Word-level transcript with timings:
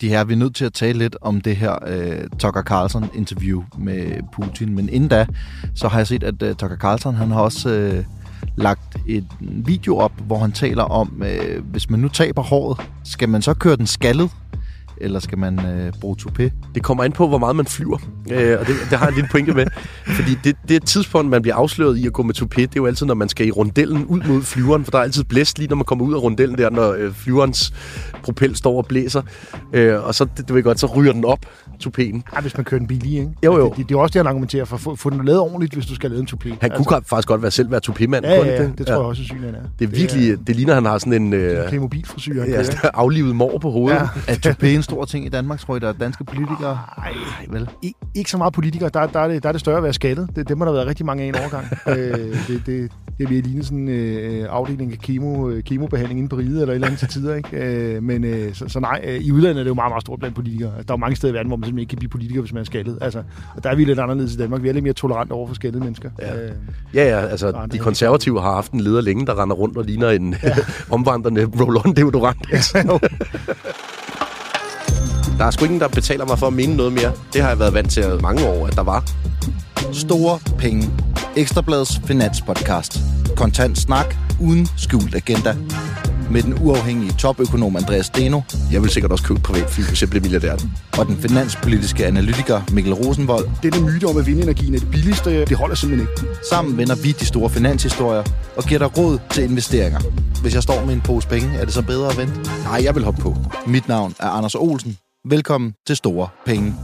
de 0.00 0.08
her, 0.08 0.24
vi 0.24 0.32
er 0.32 0.36
nødt 0.36 0.54
til 0.54 0.64
at 0.64 0.72
tale 0.72 0.98
lidt 0.98 1.16
om 1.20 1.40
det 1.40 1.56
her 1.56 1.72
uh, 1.72 2.38
Tucker 2.38 2.62
Carlson-interview 2.62 3.64
med 3.78 4.20
Putin. 4.32 4.74
Men 4.74 4.88
inden 4.88 5.08
da, 5.08 5.26
så 5.74 5.88
har 5.88 5.98
jeg 5.98 6.06
set, 6.06 6.22
at 6.22 6.42
uh, 6.42 6.48
Tucker 6.48 6.76
Carlson, 6.76 7.14
han 7.14 7.30
har 7.30 7.40
også 7.40 7.94
uh, 7.98 8.04
lagt 8.56 8.96
en 9.06 9.28
video 9.66 9.96
op, 9.96 10.12
hvor 10.26 10.38
han 10.38 10.52
taler 10.52 10.82
om, 10.82 11.22
uh, 11.22 11.64
hvis 11.64 11.90
man 11.90 12.00
nu 12.00 12.08
taber 12.08 12.42
håret, 12.42 12.80
skal 13.04 13.28
man 13.28 13.42
så 13.42 13.54
køre 13.54 13.76
den 13.76 13.86
skaldet? 13.86 14.30
Eller 15.00 15.20
skal 15.20 15.38
man 15.38 15.66
øh, 15.66 15.92
bruge 16.00 16.16
toupé? 16.22 16.50
Det 16.74 16.82
kommer 16.82 17.04
an 17.04 17.12
på, 17.12 17.28
hvor 17.28 17.38
meget 17.38 17.56
man 17.56 17.66
flyver, 17.66 17.98
øh, 18.30 18.60
og 18.60 18.66
det, 18.66 18.74
det 18.90 18.98
har 18.98 19.06
jeg 19.06 19.08
en 19.08 19.14
lille 19.14 19.28
pointe 19.30 19.52
med. 19.52 19.66
Fordi 20.06 20.38
det, 20.44 20.56
det 20.68 20.84
tidspunkt, 20.84 21.30
man 21.30 21.42
bliver 21.42 21.54
afsløret 21.54 21.98
i 21.98 22.06
at 22.06 22.12
gå 22.12 22.22
med 22.22 22.34
toupé, 22.38 22.60
det 22.60 22.66
er 22.66 22.70
jo 22.76 22.86
altid, 22.86 23.06
når 23.06 23.14
man 23.14 23.28
skal 23.28 23.46
i 23.46 23.50
rundellen 23.50 24.04
ud 24.04 24.20
mod 24.28 24.42
flyveren, 24.42 24.84
for 24.84 24.90
der 24.90 24.98
er 24.98 25.02
altid 25.02 25.24
blæst 25.24 25.58
lige, 25.58 25.68
når 25.68 25.76
man 25.76 25.84
kommer 25.84 26.04
ud 26.04 26.14
af 26.14 26.18
rundellen 26.22 26.58
der, 26.58 26.70
når 26.70 26.92
øh, 26.92 27.12
flyverens 27.14 27.72
propel 28.22 28.56
står 28.56 28.76
og 28.76 28.86
blæser. 28.86 29.22
Øh, 29.72 30.04
og 30.04 30.14
så, 30.14 30.26
det, 30.36 30.48
du 30.48 30.54
ved 30.54 30.62
godt, 30.62 30.80
så 30.80 30.86
ryger 30.86 31.12
den 31.12 31.24
op, 31.24 31.46
tupéen. 31.84 32.22
Ja, 32.34 32.40
hvis 32.40 32.56
man 32.56 32.64
kører 32.64 32.78
den 32.78 32.88
bil 32.88 33.06
i, 33.06 33.18
ikke? 33.18 33.30
Jo, 33.44 33.56
jo. 33.56 33.64
Altså, 33.64 33.78
det, 33.78 33.88
det, 33.88 33.94
er 33.94 33.98
også 33.98 34.12
det, 34.12 34.18
han 34.18 34.26
argumenterer 34.26 34.64
for. 34.64 34.76
Få, 34.76 34.96
få 34.96 35.10
den 35.10 35.24
lavet 35.24 35.40
ordentligt, 35.40 35.74
hvis 35.74 35.86
du 35.86 35.94
skal 35.94 36.10
lave 36.10 36.20
en 36.20 36.28
tupé. 36.30 36.48
Han 36.48 36.58
altså. 36.62 36.84
kunne 36.84 37.02
faktisk 37.04 37.28
godt 37.28 37.42
være 37.42 37.50
selv 37.50 37.70
være 37.70 37.80
tupémand. 37.88 38.26
Ja, 38.26 38.34
ja, 38.34 38.46
ja, 38.46 38.62
det, 38.62 38.78
det 38.78 38.86
tror 38.86 38.94
ja. 38.94 39.00
jeg 39.00 39.08
også, 39.08 39.22
at 39.30 39.40
han 39.40 39.54
er. 39.54 39.58
Det 39.78 39.84
er 39.84 39.88
virkelig, 39.88 40.38
det, 40.38 40.46
det 40.46 40.56
ligner, 40.56 40.74
han 40.74 40.84
har 40.84 40.98
sådan 40.98 41.22
en... 41.22 41.32
Øh, 41.32 41.68
Playmobil-frisyr, 41.68 42.44
ja, 42.44 42.62
aflivet 42.94 43.36
mor 43.36 43.58
på 43.58 43.70
hovedet. 43.70 43.96
Ja. 43.96 44.32
Er 44.32 44.54
tupé 44.54 44.66
en 44.66 44.82
stor 44.82 45.04
ting 45.04 45.26
i 45.26 45.28
Danmark, 45.28 45.60
tror 45.60 45.74
jeg, 45.74 45.80
der 45.80 45.88
er 45.88 45.92
danske 45.92 46.24
politikere? 46.24 46.78
Nej, 46.98 47.12
vel? 47.48 47.68
I, 47.82 47.92
ikke 48.14 48.30
så 48.30 48.38
meget 48.38 48.52
politikere. 48.52 48.90
Der, 48.94 49.06
der, 49.06 49.20
er 49.20 49.28
det, 49.28 49.42
der 49.42 49.48
er 49.48 49.52
det 49.52 49.60
større 49.60 49.76
at 49.76 49.82
være 49.82 49.92
skattet. 49.92 50.28
Det, 50.36 50.48
det 50.48 50.58
må 50.58 50.64
der 50.64 50.72
været 50.72 50.86
rigtig 50.86 51.06
mange 51.06 51.24
af 51.24 51.28
en 51.28 51.34
overgang. 51.34 51.66
øh, 51.98 52.36
det, 52.48 52.66
det, 52.66 52.92
det 53.18 53.30
vil 53.30 53.44
ligne 53.44 53.64
sådan 53.64 53.78
en 53.78 53.88
øh, 53.88 54.46
afdeling 54.50 54.92
af 54.92 54.98
kemo, 54.98 55.48
øh, 55.50 55.62
kemobehandling 55.62 56.20
inde 56.20 56.28
på 56.28 56.36
riget 56.36 56.60
eller 56.60 56.72
et 56.72 56.74
eller 56.74 56.86
andet 56.86 56.98
til 56.98 57.08
tider. 57.08 57.34
Ikke? 57.34 57.56
Øh, 57.56 58.02
men 58.02 58.24
øh, 58.24 58.54
så, 58.54 58.68
så 58.68 58.80
nej, 58.80 59.00
øh, 59.04 59.20
i 59.20 59.32
udlandet 59.32 59.58
er 59.58 59.64
det 59.64 59.70
jo 59.70 59.74
meget, 59.74 59.90
meget 59.90 60.02
stort 60.02 60.18
blandt 60.18 60.34
politikere. 60.34 60.70
Altså, 60.70 60.84
der 60.86 60.94
er 60.94 60.96
jo 60.96 61.00
mange 61.00 61.16
steder 61.16 61.32
i 61.32 61.36
verden, 61.36 61.48
hvor 61.48 61.56
man 61.56 61.65
simpelthen 61.66 61.78
ikke 61.78 61.90
kan 61.90 61.98
blive 61.98 62.10
politiker, 62.10 62.40
hvis 62.40 62.52
man 62.52 62.60
er 62.60 62.64
skaldet. 62.64 62.98
Altså, 63.00 63.22
og 63.56 63.64
der 63.64 63.70
er 63.70 63.74
vi 63.74 63.84
lidt 63.84 63.98
anderledes 63.98 64.34
i 64.34 64.36
Danmark. 64.36 64.62
Vi 64.62 64.68
er 64.68 64.72
lidt 64.72 64.82
mere 64.82 64.92
tolerant 64.94 65.32
over 65.32 65.46
for 65.48 65.54
skaldede 65.54 65.84
mennesker. 65.84 66.10
Ja, 66.18 66.36
øh, 66.36 66.50
ja, 66.94 67.08
ja 67.08 67.26
altså 67.26 67.66
de 67.72 67.78
konservative 67.78 68.40
har 68.40 68.52
haft 68.52 68.72
en 68.72 68.80
leder 68.80 69.00
længe, 69.00 69.26
der 69.26 69.42
render 69.42 69.56
rundt 69.56 69.76
og 69.76 69.84
ligner 69.84 70.10
en 70.10 70.34
ja. 70.42 70.56
omvandrende 70.96 71.44
roll-on 71.44 71.92
deodorant. 71.92 72.48
der 75.38 75.44
er 75.44 75.50
sgu 75.50 75.64
ingen, 75.64 75.80
der 75.80 75.88
betaler 75.88 76.26
mig 76.26 76.38
for 76.38 76.46
at 76.46 76.52
mene 76.52 76.76
noget 76.76 76.92
mere. 76.92 77.12
Det 77.32 77.42
har 77.42 77.48
jeg 77.48 77.58
været 77.58 77.74
vant 77.74 77.90
til 77.90 78.04
mange 78.22 78.48
år, 78.48 78.66
at 78.66 78.74
der 78.76 78.82
var. 78.82 79.04
Store 79.92 80.38
penge. 80.58 80.90
Ekstrabladets 81.36 82.00
finanspodcast. 82.04 82.98
Kontant 83.36 83.78
snak 83.78 84.14
uden 84.40 84.68
skjult 84.76 85.14
agenda 85.14 85.56
med 86.30 86.42
den 86.42 86.54
uafhængige 86.60 87.12
topøkonom 87.12 87.76
Andreas 87.76 88.06
Steno. 88.06 88.40
Jeg 88.72 88.82
vil 88.82 88.90
sikkert 88.90 89.12
også 89.12 89.24
købe 89.24 89.40
privatfly, 89.40 89.82
hvis 89.82 90.00
jeg 90.02 90.10
bliver 90.10 90.22
milliardær. 90.22 90.56
Og 90.98 91.06
den 91.06 91.16
finanspolitiske 91.16 92.06
analytiker 92.06 92.60
Mikkel 92.72 92.94
Rosenvold. 92.94 93.48
Det 93.62 93.82
myte 93.82 94.04
om, 94.04 94.16
at 94.16 94.26
vindenergien 94.26 94.74
er 94.74 94.78
det 94.78 94.90
billigste, 94.90 95.44
det 95.44 95.56
holder 95.56 95.74
simpelthen 95.74 96.08
ikke. 96.08 96.34
Sammen 96.50 96.76
vender 96.76 96.94
vi 97.02 97.12
de 97.12 97.26
store 97.26 97.50
finanshistorier 97.50 98.22
og 98.56 98.64
giver 98.64 98.78
dig 98.78 98.98
råd 98.98 99.18
til 99.30 99.44
investeringer. 99.44 100.00
Hvis 100.42 100.54
jeg 100.54 100.62
står 100.62 100.84
med 100.84 100.94
en 100.94 101.00
pose 101.00 101.28
penge, 101.28 101.48
er 101.58 101.64
det 101.64 101.74
så 101.74 101.82
bedre 101.82 102.10
at 102.10 102.18
vente? 102.18 102.34
Nej, 102.64 102.80
jeg 102.84 102.94
vil 102.94 103.04
hoppe 103.04 103.20
på. 103.20 103.36
Mit 103.66 103.88
navn 103.88 104.14
er 104.20 104.28
Anders 104.28 104.54
Olsen. 104.54 104.98
Velkommen 105.24 105.74
til 105.86 105.96
Store 105.96 106.28
Penge. 106.46 106.74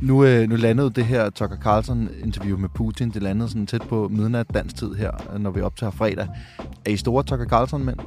Nu, 0.00 0.24
øh, 0.24 0.48
nu 0.48 0.56
landede 0.56 0.90
det 0.90 1.04
her 1.04 1.30
Tucker 1.30 1.56
Carlson-interview 1.56 2.58
med 2.58 2.68
Putin. 2.74 3.10
Det 3.10 3.22
landede 3.22 3.48
sådan 3.48 3.66
tæt 3.66 3.82
på 3.82 4.08
midnat 4.08 4.46
dansk 4.54 4.76
tid 4.76 4.94
her, 4.94 5.38
når 5.38 5.50
vi 5.50 5.60
optager 5.60 5.90
fredag. 5.90 6.28
Er 6.86 6.90
I 6.90 6.96
store 6.96 7.22
Tucker 7.22 7.46
Carlson-mænd? 7.46 7.98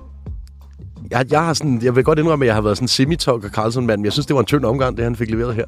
Jeg, 1.11 1.25
jeg, 1.31 1.45
har 1.45 1.53
sådan, 1.53 1.81
jeg 1.84 1.95
vil 1.95 2.03
godt 2.03 2.20
indrømme, 2.20 2.45
at 2.45 2.48
jeg 2.48 2.56
har 2.56 2.61
været 2.61 2.78
sådan 2.78 2.88
semi 2.88 3.16
Tucker 3.16 3.50
Carlson-mand, 3.50 4.00
men 4.00 4.06
jeg 4.06 4.14
synes, 4.14 4.25
det 4.25 4.34
var 4.34 4.39
en 4.39 4.45
tynd 4.45 4.66
omgang, 4.66 4.98
det 4.98 5.03
han 5.03 5.16
fik 5.16 5.31
leveret 5.31 5.56
her. 5.56 5.66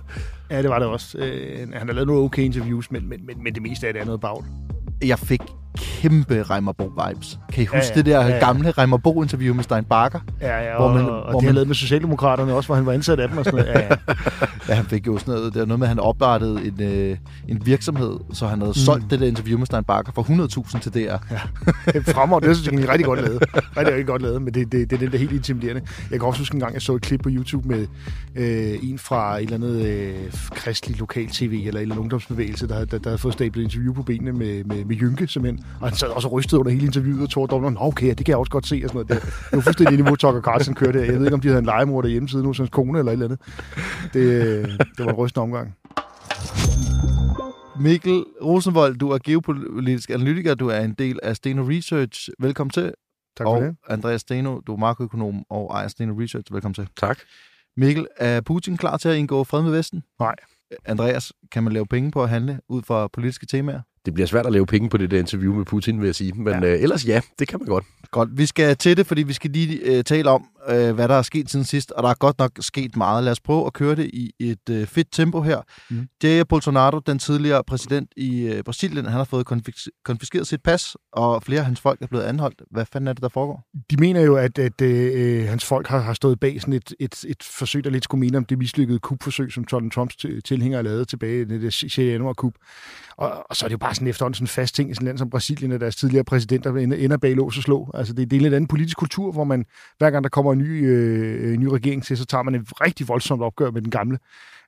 Ja, 0.52 0.62
det 0.62 0.70
var 0.70 0.80
det 0.80 0.88
også. 0.88 1.18
Øh, 1.18 1.60
han 1.74 1.88
har 1.88 1.94
lavet 1.94 2.08
nogle 2.08 2.22
okay 2.22 2.44
interviews, 2.44 2.92
men, 2.92 3.10
men, 3.10 3.26
men, 3.26 3.44
men 3.44 3.54
det 3.54 3.62
meste 3.62 3.88
af 3.88 3.94
det 3.94 4.02
er 4.02 4.06
noget 4.06 4.22
bagl. 4.22 4.44
Jeg 5.06 5.20
fik 5.20 5.42
kæmpe 5.78 6.44
Reimerbo-vibes. 6.44 7.40
Kan 7.54 7.64
I 7.64 7.66
huske 7.66 7.78
ja, 7.78 7.90
ja, 7.90 7.96
det 7.96 8.06
der 8.06 8.22
ja, 8.22 8.28
ja. 8.28 8.46
gamle 8.46 8.72
Reimerbo-interview 8.72 9.56
med 9.56 9.64
Stein 9.64 9.84
Bakker? 9.84 10.20
Ja, 10.42 10.72
ja, 10.72 10.78
hvor 10.78 10.94
man, 10.94 11.06
og, 11.06 11.32
hvor 11.32 11.40
det 11.40 11.46
man... 11.46 11.56
lavet 11.56 11.68
med 11.68 11.76
Socialdemokraterne 11.76 12.54
også, 12.54 12.68
hvor 12.68 12.76
han 12.76 12.86
var 12.86 12.94
ansat 12.94 13.20
af 13.20 13.30
dem 13.30 13.38
og 13.38 13.46
sådan 13.46 13.60
noget. 13.60 13.74
Ja, 13.74 13.80
ja. 13.80 13.96
ja 14.70 14.74
han 14.74 14.86
fik 14.86 15.08
jo 15.08 15.18
sådan 15.18 15.34
noget, 15.34 15.54
det 15.54 15.60
var 15.60 15.66
noget 15.66 15.80
med, 15.80 15.88
at 15.88 15.90
han 15.90 16.00
oprettede 16.00 16.66
en, 16.66 16.82
øh, 16.82 17.18
en 17.48 17.66
virksomhed, 17.66 18.20
så 18.34 18.48
han 18.48 18.60
havde 18.60 18.70
mm. 18.70 18.74
solgt 18.74 19.12
det 19.12 19.20
der 19.20 19.28
interview 19.28 19.58
med 19.58 19.66
Stein 19.66 19.84
Bakker 19.84 20.12
for 20.12 20.24
100.000 20.24 20.80
til 20.80 20.94
DR. 20.94 20.98
Ja. 20.98 21.20
Fremover, 22.14 22.40
det 22.40 22.58
synes 22.58 22.72
jeg 22.72 22.88
er 22.88 22.92
rigtig 22.92 23.06
godt 23.06 23.22
lavet. 23.22 23.44
Rigtig, 23.54 23.94
rigtig 23.94 24.08
godt 24.08 24.22
lavet, 24.22 24.42
men 24.42 24.54
det, 24.54 24.72
det, 24.72 24.90
det, 24.90 25.00
det 25.00 25.06
er 25.06 25.10
det 25.10 25.20
helt 25.20 25.32
intimiderende. 25.32 25.82
Jeg 26.12 26.20
kan 26.20 26.28
også 26.28 26.42
huske 26.42 26.54
en 26.56 26.60
gang, 26.60 26.74
jeg 26.74 26.82
så 26.82 26.96
et 26.96 27.02
klip 27.02 27.22
på 27.22 27.30
YouTube 27.32 27.68
med 27.68 27.88
øh, 28.36 28.80
en 28.84 29.00
fra 29.00 29.38
et 29.38 29.44
eller 29.44 29.56
andet 29.56 29.86
øh, 29.86 30.16
kristelig 30.52 31.00
lokal 31.00 31.28
tv, 31.28 31.44
eller 31.44 31.60
en 31.60 31.68
eller 31.68 31.82
anden 31.82 32.00
ungdomsbevægelse, 32.00 32.68
der, 32.68 32.86
der, 32.86 32.98
der 32.98 33.10
havde 33.10 33.18
fået 33.18 33.34
stablet 33.34 33.64
interview 33.64 33.94
på 33.94 34.04
benene 34.04 34.32
med, 34.32 34.64
med, 34.64 34.86
med 34.86 34.96
Jynke, 34.96 35.28
simpelthen. 35.28 35.66
Og 35.82 35.88
han 35.88 35.98
sad 35.98 36.08
også 36.08 36.28
rystede 36.28 36.60
under 36.60 36.72
hele 36.72 36.86
interviewet 36.86 37.24
og 37.24 37.30
tog 37.30 37.50
dommeren, 37.50 37.78
okay, 37.80 38.10
det 38.10 38.18
kan 38.18 38.28
jeg 38.28 38.38
også 38.38 38.52
godt 38.52 38.68
se 38.68 38.82
og 38.84 38.90
sådan 38.90 39.06
noget. 39.08 39.24
Det, 39.24 39.34
det 39.50 39.56
var 39.56 39.62
fuldstændig 39.62 39.98
niveau, 39.98 40.16
Tucker 40.16 40.42
Carlson 40.42 40.76
kørte. 40.76 41.00
Jeg 41.00 41.14
ved 41.14 41.26
ikke, 41.26 41.34
om 41.34 41.42
de 41.42 41.48
havde 41.48 41.60
en 41.60 41.66
legemor 41.66 42.02
der 42.02 42.10
hjemmeside 42.10 42.44
nu, 42.44 42.54
som 42.54 42.68
kone 42.68 43.00
eller 43.00 43.12
et 43.12 43.14
eller 43.14 43.26
andet. 43.26 43.40
Det, 44.14 44.64
det 44.98 45.06
var 45.06 45.12
en 45.12 45.16
rystende 45.16 45.44
omgang. 45.44 45.76
Mikkel 47.80 48.24
Rosenvold, 48.44 48.96
du 48.96 49.10
er 49.10 49.18
geopolitisk 49.24 50.10
analytiker, 50.10 50.56
du 50.56 50.68
er 50.68 50.80
en 50.80 50.94
del 50.94 51.20
af 51.24 51.36
Steno 51.36 51.70
Research. 51.70 52.30
Velkommen 52.40 52.72
til. 52.72 52.94
Tak 53.38 53.46
for 53.46 53.56
og 53.56 53.62
det. 53.62 53.76
Andreas 53.90 54.22
Steno, 54.22 54.60
du 54.60 54.74
er 54.74 54.78
makroøkonom 54.78 55.44
og 55.50 55.72
ejer 55.74 55.88
Steno 55.88 56.14
Research. 56.20 56.54
Velkommen 56.54 56.74
til. 56.74 56.88
Tak. 56.98 57.20
Mikkel, 57.78 58.08
er 58.18 58.42
Putin 58.42 58.78
klar 58.78 58.98
til 58.98 59.10
at 59.10 59.16
indgå 59.16 59.44
fred 59.44 59.62
med 59.62 59.72
Vesten? 59.72 60.04
Nej. 60.20 60.36
Andreas, 60.86 61.34
kan 61.52 61.64
man 61.64 61.74
lave 61.74 61.86
penge 61.86 62.12
på 62.12 62.24
at 62.24 62.30
handle 62.30 62.60
ud 62.70 62.82
fra 62.82 63.08
politiske 63.08 63.46
temaer? 63.46 63.82
Det 64.08 64.14
bliver 64.14 64.28
svært 64.28 64.46
at 64.46 64.52
lave 64.52 64.66
penge 64.66 64.90
på 64.90 64.98
det 64.98 65.12
der 65.12 65.20
interview 65.20 65.54
med 65.56 65.66
Putin, 65.66 66.00
vil 66.00 66.06
jeg 66.06 66.16
sige. 66.16 66.34
Men 66.36 66.64
ja. 66.64 66.70
øh, 66.70 66.82
ellers 66.82 67.08
ja, 67.08 67.22
det 67.40 67.48
kan 67.48 67.60
man 67.60 67.68
godt. 67.68 67.86
Godt. 68.12 68.30
Vi 68.38 68.46
skal 68.46 68.76
til 68.76 68.98
det, 68.98 69.08
fordi 69.08 69.24
vi 69.24 69.34
skal 69.34 69.52
lige 69.52 69.80
øh, 69.84 70.04
tale 70.04 70.30
om, 70.30 70.46
øh, 70.70 70.96
hvad 70.96 71.08
der 71.08 71.16
er 71.16 71.22
sket 71.22 71.50
siden 71.52 71.66
sidst. 71.66 71.92
Og 71.92 72.04
der 72.04 72.10
er 72.10 72.14
godt 72.14 72.40
nok 72.40 72.52
sket 72.60 72.96
meget. 72.96 73.24
Lad 73.24 73.32
os 73.32 73.40
prøve 73.40 73.66
at 73.66 73.74
køre 73.74 73.96
det 73.96 74.10
i 74.14 74.32
et 74.40 74.70
øh, 74.70 74.88
fedt 74.88 75.08
tempo 75.12 75.42
her. 75.42 75.62
Mm. 75.90 76.08
Jair 76.24 76.44
Bolsonaro, 76.44 77.00
den 77.00 77.20
tidligere 77.20 77.64
præsident 77.64 78.12
i 78.18 78.42
øh, 78.42 78.64
Brasilien, 78.64 79.06
han 79.06 79.14
har 79.14 79.24
fået 79.24 79.52
konfis- 79.52 80.02
konfiskeret 80.06 80.48
sit 80.48 80.64
pas, 80.64 80.96
og 81.12 81.44
flere 81.44 81.60
af 81.60 81.66
hans 81.66 81.80
folk 81.80 82.02
er 82.02 82.08
blevet 82.08 82.24
anholdt. 82.24 82.62
Hvad 82.72 82.86
fanden 82.86 83.08
er 83.08 83.14
det, 83.14 83.24
der 83.24 83.30
foregår? 83.30 83.64
De 83.92 83.98
mener 83.98 84.22
jo, 84.22 84.36
at, 84.36 84.60
at 84.60 84.82
øh, 84.82 85.48
hans 85.48 85.66
folk 85.66 85.88
har, 85.88 86.00
har 86.00 86.14
stået 86.14 86.40
bag 86.40 86.62
sådan 86.62 86.74
et, 86.74 86.94
et, 87.00 87.26
et 87.28 87.44
forsøg, 87.44 87.84
der 87.84 87.90
lidt 87.90 88.04
skulle 88.04 88.20
mene 88.20 88.38
om 88.38 88.46
det 88.46 88.58
mislykkede 88.58 89.00
kupforsøg, 89.00 89.52
som 89.52 89.64
Donald 89.64 89.92
Trumps 89.92 90.16
tilhængere 90.46 90.84
lavede 90.84 91.06
tilbage 91.06 91.42
i 91.42 91.46
det 91.46 91.74
6. 91.74 91.98
januar 91.98 92.34
kup. 92.34 92.54
Og, 93.18 93.46
og 93.50 93.56
så 93.56 93.66
er 93.66 93.68
det 93.68 93.74
jo 93.74 93.78
bare 93.78 93.96
sådan 93.96 94.08
efterhånden 94.08 94.36
sådan 94.36 94.44
en 94.44 94.48
fast 94.48 94.76
ting 94.76 94.92
i 94.92 94.94
sådan 94.94 95.06
et 95.06 95.10
land 95.10 95.18
som 95.18 95.30
Brasilien, 95.30 95.72
at 95.72 95.82
deres 95.82 95.96
tidligere 95.96 96.24
præsidenter 96.24 96.76
ender 96.76 97.18
bag 97.18 97.36
lås 97.36 97.58
og 97.58 97.64
slå. 97.64 97.92
Altså 97.94 98.14
det, 98.14 98.32
det 98.32 98.36
er 98.36 98.40
en 98.40 98.44
lidt 98.44 98.54
anden 98.54 98.68
politisk 98.68 98.98
kultur, 98.98 99.32
hvor 99.32 99.44
man 99.44 99.66
hver 99.98 100.10
gang 100.10 100.24
der 100.24 100.30
kommer 100.30 100.54
en 100.58 100.64
ny, 100.64 100.90
øh, 100.90 101.54
en 101.54 101.60
ny 101.60 101.66
regering 101.66 102.04
til, 102.04 102.18
så 102.18 102.26
tager 102.26 102.44
man 102.44 102.56
et 102.56 102.82
rigtig 102.82 103.08
voldsomt 103.08 103.42
opgør 103.42 103.72
med 103.72 103.82
den 103.82 103.92
gamle. 103.92 104.18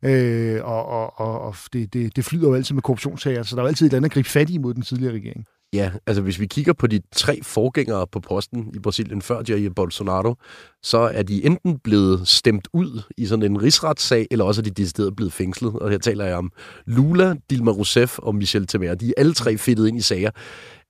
Øh, 0.05 0.59
og 0.63 0.85
og, 0.85 1.19
og, 1.19 1.41
og 1.41 1.55
det, 1.73 1.93
det, 1.93 2.15
det 2.15 2.25
flyder 2.25 2.49
jo 2.49 2.55
altid 2.55 2.75
med 2.75 2.81
korruptionssager, 2.81 3.43
så 3.43 3.55
der 3.55 3.61
er 3.61 3.65
jo 3.65 3.67
altid 3.67 3.87
et 3.87 3.93
andet 3.93 4.09
at 4.09 4.13
gribe 4.13 4.29
fat 4.29 4.49
i 4.49 4.57
mod 4.57 4.73
den 4.73 4.83
tidligere 4.83 5.13
regering. 5.13 5.45
Ja, 5.73 5.91
altså 6.07 6.21
hvis 6.21 6.39
vi 6.39 6.45
kigger 6.45 6.73
på 6.73 6.87
de 6.87 7.01
tre 7.15 7.39
forgængere 7.43 8.07
på 8.07 8.19
posten 8.19 8.71
i 8.75 8.79
Brasilien 8.79 9.21
før 9.21 9.41
Jair 9.49 9.69
Bolsonaro, 9.69 10.35
så 10.83 10.97
er 10.97 11.23
de 11.23 11.45
enten 11.45 11.79
blevet 11.79 12.27
stemt 12.27 12.67
ud 12.73 13.01
i 13.17 13.25
sådan 13.25 13.51
en 13.51 13.61
rigsretssag, 13.61 14.27
eller 14.31 14.45
også 14.45 14.61
er 14.61 14.63
de 14.63 14.69
decideret 14.69 15.15
blevet 15.15 15.33
fængslet. 15.33 15.73
Og 15.73 15.89
her 15.89 15.97
taler 15.97 16.25
jeg 16.25 16.35
om 16.35 16.51
Lula, 16.85 17.35
Dilma 17.49 17.71
Rousseff 17.71 18.19
og 18.19 18.35
Michel 18.35 18.67
Temer. 18.67 18.95
De 18.95 19.07
er 19.07 19.13
alle 19.17 19.33
tre 19.33 19.57
fedtet 19.57 19.87
ind 19.87 19.97
i 19.97 20.01
sager. 20.01 20.31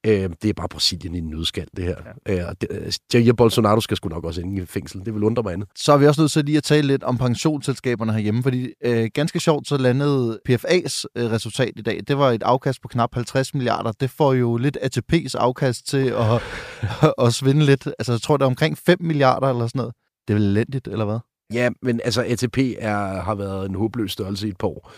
Øh, 0.05 0.29
det 0.41 0.49
er 0.49 0.53
bare 0.53 0.67
Brasilien 0.69 1.15
i 1.15 1.17
en 1.17 1.29
nødskal, 1.29 1.67
det 1.77 1.85
her. 1.85 1.95
Ja. 2.27 2.49
Øh, 2.49 2.55
det, 2.61 3.13
Jair 3.13 3.33
Bolsonaro 3.33 3.81
skal 3.81 3.97
sgu 3.97 4.09
nok 4.09 4.23
også 4.23 4.41
ind 4.41 4.59
i 4.59 4.65
fængsel. 4.65 5.05
Det 5.05 5.13
vil 5.13 5.23
undre 5.23 5.43
mig 5.43 5.53
andet. 5.53 5.67
Så 5.75 5.93
er 5.93 5.97
vi 5.97 6.07
også 6.07 6.21
nødt 6.21 6.31
til 6.31 6.45
lige 6.45 6.57
at 6.57 6.63
tale 6.63 6.87
lidt 6.87 7.03
om 7.03 7.17
pensionsselskaberne 7.17 8.13
herhjemme, 8.13 8.43
fordi 8.43 8.73
øh, 8.85 9.09
ganske 9.13 9.39
sjovt 9.39 9.67
så 9.67 9.77
landede 9.77 10.39
PFA's 10.49 11.03
øh, 11.15 11.31
resultat 11.31 11.73
i 11.75 11.81
dag. 11.81 12.01
Det 12.07 12.17
var 12.17 12.31
et 12.31 12.43
afkast 12.43 12.81
på 12.81 12.87
knap 12.87 13.13
50 13.13 13.53
milliarder. 13.53 13.91
Det 13.91 14.09
får 14.09 14.33
jo 14.33 14.57
lidt 14.57 14.77
ATP's 14.77 15.37
afkast 15.37 15.87
til 15.87 16.07
at, 16.07 16.41
at 17.25 17.33
svinde 17.33 17.65
lidt. 17.65 17.87
Altså, 17.99 18.11
jeg 18.11 18.21
tror, 18.21 18.37
det 18.37 18.43
er 18.43 18.47
omkring 18.47 18.77
5 18.77 18.97
milliarder 19.01 19.49
eller 19.49 19.67
sådan 19.67 19.79
noget. 19.79 19.93
Det 20.27 20.33
er 20.33 20.37
vel 20.37 20.47
elendigt, 20.47 20.87
eller 20.87 21.05
hvad? 21.05 21.19
Ja, 21.53 21.69
men 21.81 22.01
altså 22.03 22.23
ATP 22.27 22.57
er, 22.77 23.21
har 23.21 23.35
været 23.35 23.69
en 23.69 23.75
håbløs 23.75 24.11
størrelse 24.11 24.47
i 24.47 24.49
et 24.49 24.57
par 24.57 24.67
år. 24.67 24.91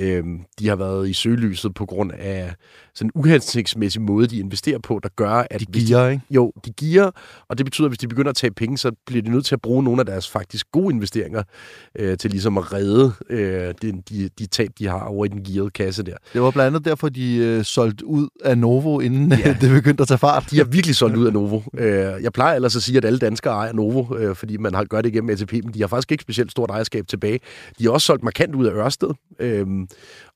Øh, 0.00 0.24
de 0.58 0.68
har 0.68 0.76
været 0.76 1.08
i 1.08 1.12
søgelyset 1.12 1.74
på 1.74 1.86
grund 1.86 2.12
af 2.12 2.54
sådan 2.94 3.10
en 3.14 3.20
uhensigtsmæssig 3.20 4.02
måde, 4.02 4.26
de 4.26 4.38
investerer 4.38 4.78
på, 4.78 5.00
der 5.02 5.08
gør, 5.16 5.44
at... 5.50 5.60
De 5.60 5.66
giver, 5.66 6.08
ikke? 6.08 6.22
Jo, 6.30 6.52
de 6.64 6.70
giver, 6.70 7.10
og 7.48 7.58
det 7.58 7.66
betyder, 7.66 7.86
at 7.86 7.90
hvis 7.90 7.98
de 7.98 8.08
begynder 8.08 8.30
at 8.30 8.36
tage 8.36 8.50
penge, 8.50 8.78
så 8.78 8.92
bliver 9.06 9.22
de 9.22 9.30
nødt 9.30 9.44
til 9.44 9.54
at 9.54 9.60
bruge 9.60 9.82
nogle 9.82 10.00
af 10.00 10.06
deres 10.06 10.30
faktisk 10.30 10.66
gode 10.72 10.94
investeringer 10.94 11.42
øh, 11.98 12.18
til 12.18 12.30
ligesom 12.30 12.58
at 12.58 12.72
redde 12.72 13.12
øh, 13.30 13.74
de, 13.82 14.02
de, 14.08 14.28
de 14.38 14.46
tab, 14.46 14.70
de 14.78 14.86
har 14.86 15.00
over 15.00 15.24
i 15.24 15.28
den 15.28 15.44
gearede 15.44 15.70
kasse 15.70 16.02
der. 16.02 16.16
Det 16.32 16.42
var 16.42 16.50
blandt 16.50 16.66
andet 16.66 16.84
derfor, 16.84 17.08
de 17.08 17.36
øh, 17.36 17.64
solgte 17.64 18.06
ud 18.06 18.28
af 18.44 18.58
Novo, 18.58 19.00
inden 19.00 19.32
ja. 19.32 19.56
det 19.60 19.70
begyndte 19.70 20.02
at 20.02 20.08
tage 20.08 20.18
fart. 20.18 20.46
De 20.50 20.56
har 20.56 20.64
virkelig 20.64 20.96
solgt 20.96 21.16
ud 21.16 21.26
af 21.26 21.32
Novo. 21.32 21.60
Øh, 21.78 22.22
jeg 22.22 22.32
plejer 22.32 22.54
ellers 22.54 22.76
at 22.76 22.82
sige, 22.82 22.98
at 22.98 23.04
alle 23.04 23.18
danskere 23.18 23.54
ejer 23.54 23.72
Novo, 23.72 24.16
øh, 24.16 24.36
fordi 24.36 24.56
man 24.56 24.74
har 24.74 24.84
gjort 24.84 25.04
det 25.04 25.10
igennem 25.10 25.30
ATP, 25.30 25.52
men 25.52 25.74
de 25.74 25.80
har 25.80 25.86
faktisk 25.86 26.12
ikke 26.12 26.22
specielt 26.22 26.50
stort 26.50 26.70
ejerskab 26.70 27.06
tilbage. 27.08 27.40
De 27.78 27.84
har 27.84 27.90
også 27.90 28.06
solgt 28.06 28.24
markant 28.24 28.54
ud 28.54 28.66
af 28.66 28.72
Ørsted. 28.72 29.10
Øh, 29.38 29.66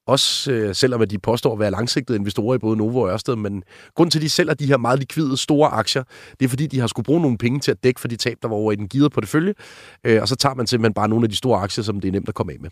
også 0.06 0.52
øh, 0.52 0.74
selvom 0.74 1.02
at 1.02 1.10
de 1.10 1.18
påstår 1.18 1.52
at 1.52 1.58
være 1.58 1.70
langsigtede 1.70 2.18
investorer 2.18 2.54
i 2.54 2.58
både 2.58 2.76
Novo 2.76 3.00
og 3.00 3.10
Ørsted, 3.10 3.36
men 3.36 3.62
grund 3.94 4.10
til, 4.10 4.18
at 4.18 4.22
de 4.22 4.28
sælger 4.28 4.54
de 4.54 4.66
her 4.66 4.76
meget 4.76 4.98
likvide 4.98 5.36
store 5.36 5.68
aktier, 5.68 6.02
det 6.40 6.44
er 6.44 6.48
fordi, 6.48 6.66
de 6.66 6.80
har 6.80 6.86
skulle 6.86 7.04
bruge 7.04 7.20
nogle 7.20 7.38
penge 7.38 7.60
til 7.60 7.70
at 7.70 7.84
dække 7.84 8.00
for 8.00 8.08
de 8.08 8.16
tab, 8.16 8.36
der 8.42 8.48
var 8.48 8.56
over 8.56 8.72
i 8.72 8.76
den 8.76 8.88
givet 8.88 9.12
portefølje, 9.12 9.54
øh, 10.04 10.22
og 10.22 10.28
så 10.28 10.36
tager 10.36 10.54
man 10.54 10.66
simpelthen 10.66 10.94
bare 10.94 11.08
nogle 11.08 11.24
af 11.24 11.30
de 11.30 11.36
store 11.36 11.60
aktier, 11.60 11.84
som 11.84 12.00
det 12.00 12.08
er 12.08 12.12
nemt 12.12 12.28
at 12.28 12.34
komme 12.34 12.52
af 12.52 12.60
med. 12.60 12.70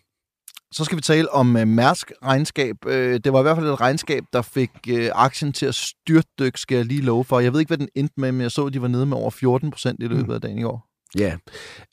Så 0.73 0.85
skal 0.85 0.97
vi 0.97 1.03
tale 1.03 1.33
om 1.33 1.57
uh, 1.57 1.69
Mærsk 1.69 2.13
regnskab. 2.23 2.77
Uh, 2.87 2.93
det 2.93 3.33
var 3.33 3.39
i 3.39 3.43
hvert 3.43 3.57
fald 3.57 3.67
et 3.67 3.81
regnskab, 3.81 4.25
der 4.33 4.43
fik 4.43 4.71
uh, 4.91 5.07
aktien 5.15 5.53
til 5.53 5.67
at 5.67 5.75
styrtdykke, 5.75 6.61
skal 6.61 6.77
jeg 6.77 6.85
lige 6.85 7.01
love 7.01 7.25
for. 7.25 7.41
Jeg 7.41 7.53
ved 7.53 7.61
ikke, 7.61 7.71
hvad 7.71 7.79
den 7.79 7.89
endte 7.95 8.15
med, 8.21 8.33
men 8.33 8.41
jeg 8.41 8.51
så, 8.51 8.67
at 8.67 8.73
de 8.73 8.83
var 8.83 8.89
nede 8.89 9.07
med 9.07 9.17
over 9.17 9.31
14 9.31 9.71
procent 9.71 10.03
i 10.03 10.07
løbet 10.07 10.35
af 10.35 10.41
dagen 10.41 10.59
i 10.59 10.63
går. 10.63 10.87
Ja, 11.19 11.37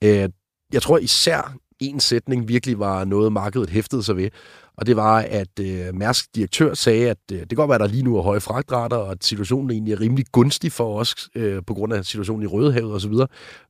øh, 0.04 0.30
jeg 0.74 0.82
tror 0.82 0.98
især 0.98 1.56
en 1.80 2.00
sætning 2.00 2.48
virkelig 2.48 2.80
var 2.80 3.06
noget, 3.06 3.34
markedet 3.34 3.70
hæftede 3.70 4.04
sig 4.04 4.18
ved. 4.18 4.30
Og 4.78 4.86
det 4.88 4.96
var, 4.96 5.20
at 5.20 5.60
øh, 5.60 5.96
Mærsk 5.96 6.36
direktør 6.36 6.74
sagde, 6.74 7.10
at 7.10 7.18
øh, 7.32 7.40
det 7.40 7.50
kan 7.50 7.56
godt 7.56 7.70
være, 7.70 7.76
at 7.76 7.82
der 7.82 7.88
lige 7.88 8.04
nu 8.04 8.18
er 8.18 8.22
høje 8.22 8.40
fragtrater, 8.40 8.98
og 8.98 9.12
at 9.12 9.24
situationen 9.24 9.72
egentlig 9.72 9.94
er 9.94 10.02
rimelig 10.02 10.26
gunstig 10.32 10.72
for 10.72 11.00
os, 11.00 11.30
øh, 11.36 11.62
på 11.68 11.74
grund 11.74 11.94
af 11.94 12.06
situationen 12.06 12.44
i 12.44 12.48
Rødehavet 12.48 12.94
osv. 12.94 13.14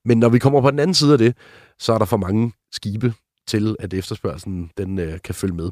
Men 0.06 0.18
når 0.18 0.30
vi 0.30 0.40
kommer 0.40 0.62
på 0.62 0.72
den 0.72 0.80
anden 0.80 0.94
side 0.94 1.12
af 1.12 1.18
det, 1.18 1.38
så 1.80 1.94
er 1.94 1.98
der 1.98 2.06
for 2.06 2.18
mange 2.18 2.54
skibe 2.72 3.14
til, 3.48 3.76
at 3.80 3.94
efterspørgselen 3.94 4.72
den, 4.78 5.00
øh, 5.00 5.20
kan 5.24 5.36
følge 5.36 5.56
med. 5.56 5.70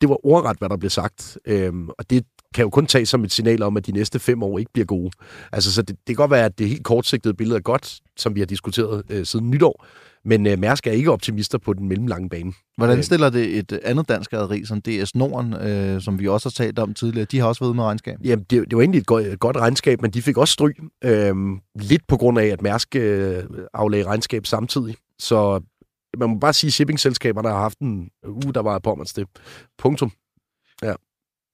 Det 0.00 0.08
var 0.08 0.26
ordret, 0.26 0.58
hvad 0.58 0.68
der 0.68 0.76
blev 0.76 0.90
sagt, 0.90 1.38
øh, 1.46 1.72
og 1.98 2.10
det 2.10 2.24
kan 2.54 2.62
jo 2.62 2.70
kun 2.70 2.86
tage 2.86 3.06
som 3.06 3.24
et 3.24 3.32
signal 3.32 3.62
om, 3.62 3.76
at 3.76 3.86
de 3.86 3.92
næste 3.92 4.18
fem 4.18 4.42
år 4.42 4.58
ikke 4.58 4.72
bliver 4.72 4.86
gode. 4.86 5.10
Altså, 5.52 5.72
så 5.72 5.82
det, 5.82 5.88
det 5.88 6.06
kan 6.06 6.16
godt 6.16 6.30
være, 6.30 6.44
at 6.44 6.58
det 6.58 6.68
helt 6.68 6.84
kortsigtede 6.84 7.34
billede 7.34 7.56
er 7.56 7.62
godt, 7.62 8.00
som 8.16 8.34
vi 8.34 8.40
har 8.40 8.46
diskuteret 8.46 9.02
øh, 9.10 9.26
siden 9.26 9.50
nytår, 9.50 9.86
men 10.24 10.46
øh, 10.46 10.58
Mærsk 10.58 10.86
er 10.86 10.92
ikke 10.92 11.12
optimister 11.12 11.58
på 11.58 11.72
den 11.72 11.88
mellemlange 11.88 12.28
bane. 12.28 12.52
Hvordan 12.76 12.98
øh. 12.98 13.04
stiller 13.04 13.30
det 13.30 13.58
et 13.58 13.72
andet 13.72 14.08
dansk 14.08 14.32
rederi 14.32 14.64
som 14.64 14.82
DS 14.82 15.14
Norden, 15.14 15.54
øh, 15.54 16.02
som 16.02 16.18
vi 16.18 16.28
også 16.28 16.48
har 16.48 16.64
talt 16.64 16.78
om 16.78 16.94
tidligere? 16.94 17.24
De 17.24 17.38
har 17.38 17.46
også 17.46 17.64
været 17.64 17.76
med 17.76 17.84
regnskab. 17.84 18.16
Jamen, 18.24 18.44
det, 18.50 18.70
det 18.70 18.76
var 18.76 18.82
egentlig 18.82 18.98
et 18.98 19.06
godt, 19.06 19.26
et 19.26 19.40
godt 19.40 19.56
regnskab, 19.56 20.02
men 20.02 20.10
de 20.10 20.22
fik 20.22 20.38
også 20.38 20.52
stryg. 20.52 20.76
Øh, 21.04 21.34
lidt 21.74 22.06
på 22.08 22.16
grund 22.16 22.38
af, 22.38 22.46
at 22.46 22.62
Mærsk 22.62 22.96
øh, 22.96 23.44
aflagde 23.74 24.06
regnskab 24.06 24.46
samtidig. 24.46 24.96
Så 25.18 25.60
man 26.18 26.30
må 26.30 26.38
bare 26.38 26.52
sige, 26.52 26.68
at 26.68 26.72
shippingselskaberne 26.72 27.48
har 27.48 27.58
haft 27.58 27.78
en 27.78 28.10
uge, 28.28 28.54
der 28.54 28.60
var 28.62 28.78
på 28.78 29.04
det. 29.16 29.26
Punktum. 29.78 30.12
Ja. 30.82 30.94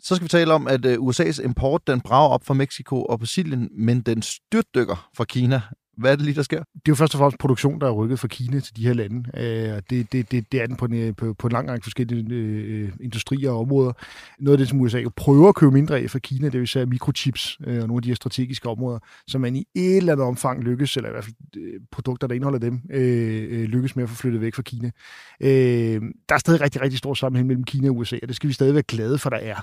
Så 0.02 0.14
skal 0.14 0.24
vi 0.24 0.28
tale 0.28 0.54
om, 0.54 0.68
at 0.68 0.84
øh, 0.84 0.98
USA's 0.98 1.44
import 1.44 1.86
den 1.86 2.00
brager 2.00 2.28
op 2.28 2.44
fra 2.44 2.54
Mexico 2.54 3.04
og 3.04 3.18
Brasilien, 3.18 3.68
men 3.72 4.00
den 4.00 4.22
styrtdykker 4.22 5.08
fra 5.16 5.24
Kina. 5.24 5.60
Hvad 5.96 6.12
er 6.12 6.16
det 6.16 6.24
lige, 6.24 6.34
der 6.34 6.42
sker? 6.42 6.58
Det 6.58 6.64
er 6.74 6.80
jo 6.88 6.94
først 6.94 7.14
og 7.14 7.18
fremmest 7.18 7.38
produktion, 7.38 7.80
der 7.80 7.86
er 7.86 7.90
rykket 7.90 8.18
fra 8.18 8.28
Kina 8.28 8.60
til 8.60 8.76
de 8.76 8.86
her 8.86 8.92
lande. 8.92 9.30
Øh, 9.34 9.82
det, 9.90 10.12
det, 10.12 10.30
det, 10.30 10.52
det 10.52 10.62
er 10.62 10.66
den 10.66 10.76
på 10.76 10.84
en, 10.84 10.94
øh, 10.94 11.16
på, 11.16 11.34
på 11.34 11.46
en 11.46 11.52
lang 11.52 11.70
række 11.70 11.84
forskellige 11.84 12.34
øh, 12.34 12.92
industrier 13.00 13.50
og 13.50 13.60
områder. 13.60 13.92
Noget 14.38 14.54
af 14.54 14.58
det, 14.58 14.68
som 14.68 14.80
USA 14.80 14.98
jo 14.98 15.10
prøver 15.16 15.48
at 15.48 15.54
købe 15.54 15.72
mindre 15.72 15.98
af 15.98 16.10
fra 16.10 16.18
Kina, 16.18 16.48
det 16.48 16.60
vil 16.60 16.68
sige 16.68 16.86
mikrochips 16.86 17.58
øh, 17.66 17.82
og 17.82 17.88
nogle 17.88 17.98
af 17.98 18.02
de 18.02 18.08
her 18.08 18.14
strategiske 18.14 18.68
områder, 18.68 18.98
som 19.26 19.40
man 19.40 19.56
i 19.56 19.66
et 19.74 19.96
eller 19.96 20.12
andet 20.12 20.26
omfang 20.26 20.62
lykkes, 20.62 20.96
eller 20.96 21.08
i 21.08 21.12
hvert 21.12 21.24
fald 21.24 21.34
øh, 21.56 21.80
produkter, 21.92 22.26
der 22.26 22.34
indeholder 22.34 22.58
dem, 22.58 22.80
øh, 22.90 23.46
øh 23.50 23.64
lykkes 23.64 23.96
med 23.96 24.04
at 24.04 24.10
få 24.10 24.16
flyttet 24.16 24.40
væk 24.40 24.54
fra 24.54 24.62
Kina. 24.62 24.90
Øh, 25.40 26.02
der 26.28 26.34
er 26.34 26.38
stadig 26.38 26.60
rigtig, 26.60 26.82
rigtig 26.82 26.98
stor 26.98 27.14
sammenhæng 27.14 27.46
mellem 27.46 27.64
Kina 27.64 27.88
og 27.88 27.96
USA, 27.96 28.18
og 28.22 28.28
det 28.28 28.36
skal 28.36 28.48
vi 28.48 28.54
stadig 28.54 28.74
være 28.74 28.82
glade 28.82 29.18
for, 29.18 29.30
der 29.30 29.36
er. 29.36 29.56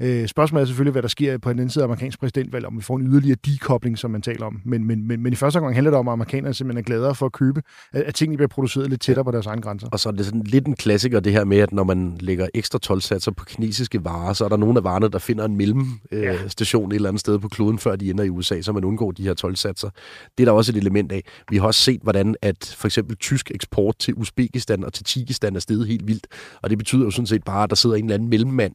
Øh, 0.00 0.26
spørgsmålet 0.26 0.62
er 0.62 0.66
selvfølgelig, 0.66 0.92
hvad 0.92 1.02
der 1.02 1.08
sker 1.08 1.38
på 1.38 1.50
den 1.50 1.58
anden 1.58 1.70
side 1.70 1.84
af 1.84 1.86
amerikansk 1.86 2.20
præsidentvalg, 2.20 2.66
om 2.66 2.76
vi 2.76 2.82
får 2.82 2.96
en 2.96 3.06
yderligere 3.06 3.38
dekobling, 3.46 3.98
som 3.98 4.10
man 4.10 4.22
taler 4.22 4.46
om. 4.46 4.60
Men, 4.64 4.84
men, 4.84 5.06
men, 5.06 5.22
men 5.22 5.32
i 5.32 5.36
første 5.36 5.56
omgang 5.56 5.75
handler 5.76 5.90
det 5.90 5.98
om, 5.98 6.08
at 6.08 6.12
amerikanerne 6.12 6.54
simpelthen 6.54 6.78
er 6.78 6.86
gladere 6.86 7.14
for 7.14 7.26
at 7.26 7.32
købe, 7.32 7.62
at, 7.92 8.02
at 8.02 8.14
tingene 8.14 8.36
bliver 8.36 8.48
produceret 8.48 8.90
lidt 8.90 9.00
tættere 9.00 9.24
på 9.24 9.30
deres 9.30 9.46
egne 9.46 9.62
grænser. 9.62 9.88
Og 9.92 10.00
så 10.00 10.08
er 10.08 10.12
det 10.12 10.26
sådan 10.26 10.42
lidt 10.42 10.66
en 10.66 10.76
klassiker, 10.76 11.20
det 11.20 11.32
her 11.32 11.44
med, 11.44 11.58
at 11.58 11.72
når 11.72 11.84
man 11.84 12.16
lægger 12.20 12.48
ekstra 12.54 12.78
tolvsatser 12.78 13.30
på 13.30 13.44
kinesiske 13.44 14.04
varer, 14.04 14.32
så 14.32 14.44
er 14.44 14.48
der 14.48 14.56
nogle 14.56 14.78
af 14.78 14.84
varerne, 14.84 15.08
der 15.08 15.18
finder 15.18 15.44
en 15.44 15.56
mellemstation 15.56 16.82
øh, 16.82 16.90
ja. 16.90 16.94
et 16.94 16.96
eller 16.96 17.08
andet 17.08 17.20
sted 17.20 17.38
på 17.38 17.48
kloden, 17.48 17.78
før 17.78 17.96
de 17.96 18.10
ender 18.10 18.24
i 18.24 18.30
USA, 18.30 18.60
så 18.60 18.72
man 18.72 18.84
undgår 18.84 19.10
de 19.10 19.22
her 19.22 19.34
tolvsatser. 19.34 19.90
Det 20.38 20.44
er 20.44 20.44
der 20.44 20.52
også 20.52 20.72
et 20.72 20.76
element 20.76 21.12
af. 21.12 21.22
Vi 21.50 21.56
har 21.56 21.66
også 21.66 21.80
set, 21.80 22.00
hvordan 22.02 22.36
at 22.42 22.74
for 22.78 22.88
eksempel 22.88 23.16
tysk 23.16 23.50
eksport 23.54 23.98
til 23.98 24.14
Uzbekistan 24.14 24.84
og 24.84 24.92
til 24.92 25.04
Tjikistan 25.04 25.56
er 25.56 25.60
steget 25.60 25.86
helt 25.86 26.06
vildt. 26.06 26.26
Og 26.62 26.70
det 26.70 26.78
betyder 26.78 27.04
jo 27.04 27.10
sådan 27.10 27.26
set 27.26 27.44
bare, 27.44 27.62
at 27.62 27.70
der 27.70 27.76
sidder 27.76 27.96
en 27.96 28.04
eller 28.04 28.14
anden 28.14 28.28
mellemmand 28.28 28.72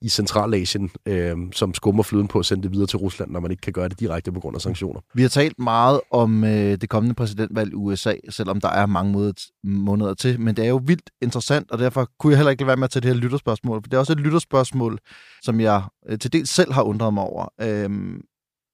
i 0.00 0.08
Centralasien, 0.08 0.90
øh, 1.06 1.36
som 1.52 1.74
skummer 1.74 2.02
fløden 2.02 2.28
på 2.28 2.38
at 2.38 2.46
sende 2.46 2.62
det 2.62 2.72
videre 2.72 2.86
til 2.86 2.98
Rusland, 2.98 3.30
når 3.30 3.40
man 3.40 3.50
ikke 3.50 3.60
kan 3.60 3.72
gøre 3.72 3.88
det 3.88 4.00
direkte 4.00 4.32
på 4.32 4.40
grund 4.40 4.56
af 4.56 4.60
sanktioner. 4.60 5.00
Vi 5.14 5.22
har 5.22 5.28
talt 5.28 5.58
meget 5.58 6.00
om 6.10 6.41
øh, 6.44 6.80
det 6.80 6.88
kommende 6.88 7.14
præsidentvalg 7.14 7.72
i 7.72 7.74
USA, 7.74 8.14
selvom 8.28 8.60
der 8.60 8.68
er 8.68 8.86
mange 8.86 9.34
måneder 9.64 10.14
til, 10.14 10.40
men 10.40 10.56
det 10.56 10.64
er 10.64 10.68
jo 10.68 10.80
vildt 10.84 11.10
interessant, 11.22 11.70
og 11.70 11.78
derfor 11.78 12.08
kunne 12.18 12.30
jeg 12.30 12.38
heller 12.38 12.50
ikke 12.50 12.62
lade 12.62 12.66
være 12.66 12.76
med 12.76 12.84
at 12.84 12.90
tage 12.90 13.00
det 13.00 13.14
her 13.14 13.20
lytterspørgsmål, 13.20 13.82
for 13.82 13.88
det 13.88 13.94
er 13.94 13.98
også 13.98 14.12
et 14.12 14.20
lytterspørgsmål, 14.20 14.98
som 15.42 15.60
jeg 15.60 15.82
øh, 16.08 16.18
til 16.18 16.32
dels 16.32 16.50
selv 16.50 16.72
har 16.72 16.82
undret 16.82 17.14
mig 17.14 17.24
over. 17.24 17.48
Øhm, 17.60 18.20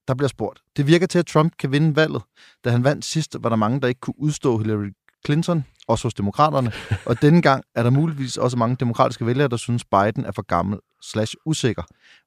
der 0.09 0.15
bliver 0.15 0.29
spurgt. 0.29 0.61
Det 0.77 0.87
virker 0.87 1.07
til, 1.07 1.19
at 1.19 1.27
Trump 1.27 1.53
kan 1.59 1.73
vinde 1.73 1.97
valget. 1.97 2.23
Da 2.65 2.71
han 2.71 2.85
vandt 2.85 3.05
sidst, 3.05 3.37
var 3.41 3.49
der 3.49 3.57
mange, 3.57 3.81
der 3.81 3.89
ikke 3.89 4.01
kunne 4.01 4.21
udstå 4.21 4.59
Hillary 4.59 4.91
Clinton, 5.27 5.65
også 5.89 6.05
hos 6.05 6.15
demokraterne. 6.15 6.73
Og 7.07 7.21
denne 7.23 7.43
gang 7.43 7.65
er 7.75 7.83
der 7.83 7.91
muligvis 7.91 8.37
også 8.37 8.57
mange 8.57 8.77
demokratiske 8.77 9.27
vælgere, 9.27 9.49
der 9.49 9.57
synes, 9.57 9.85
Biden 9.85 10.25
er 10.25 10.33
for 10.33 10.43
gammel 10.43 10.79
slash 11.03 11.35
usikker. 11.47 11.83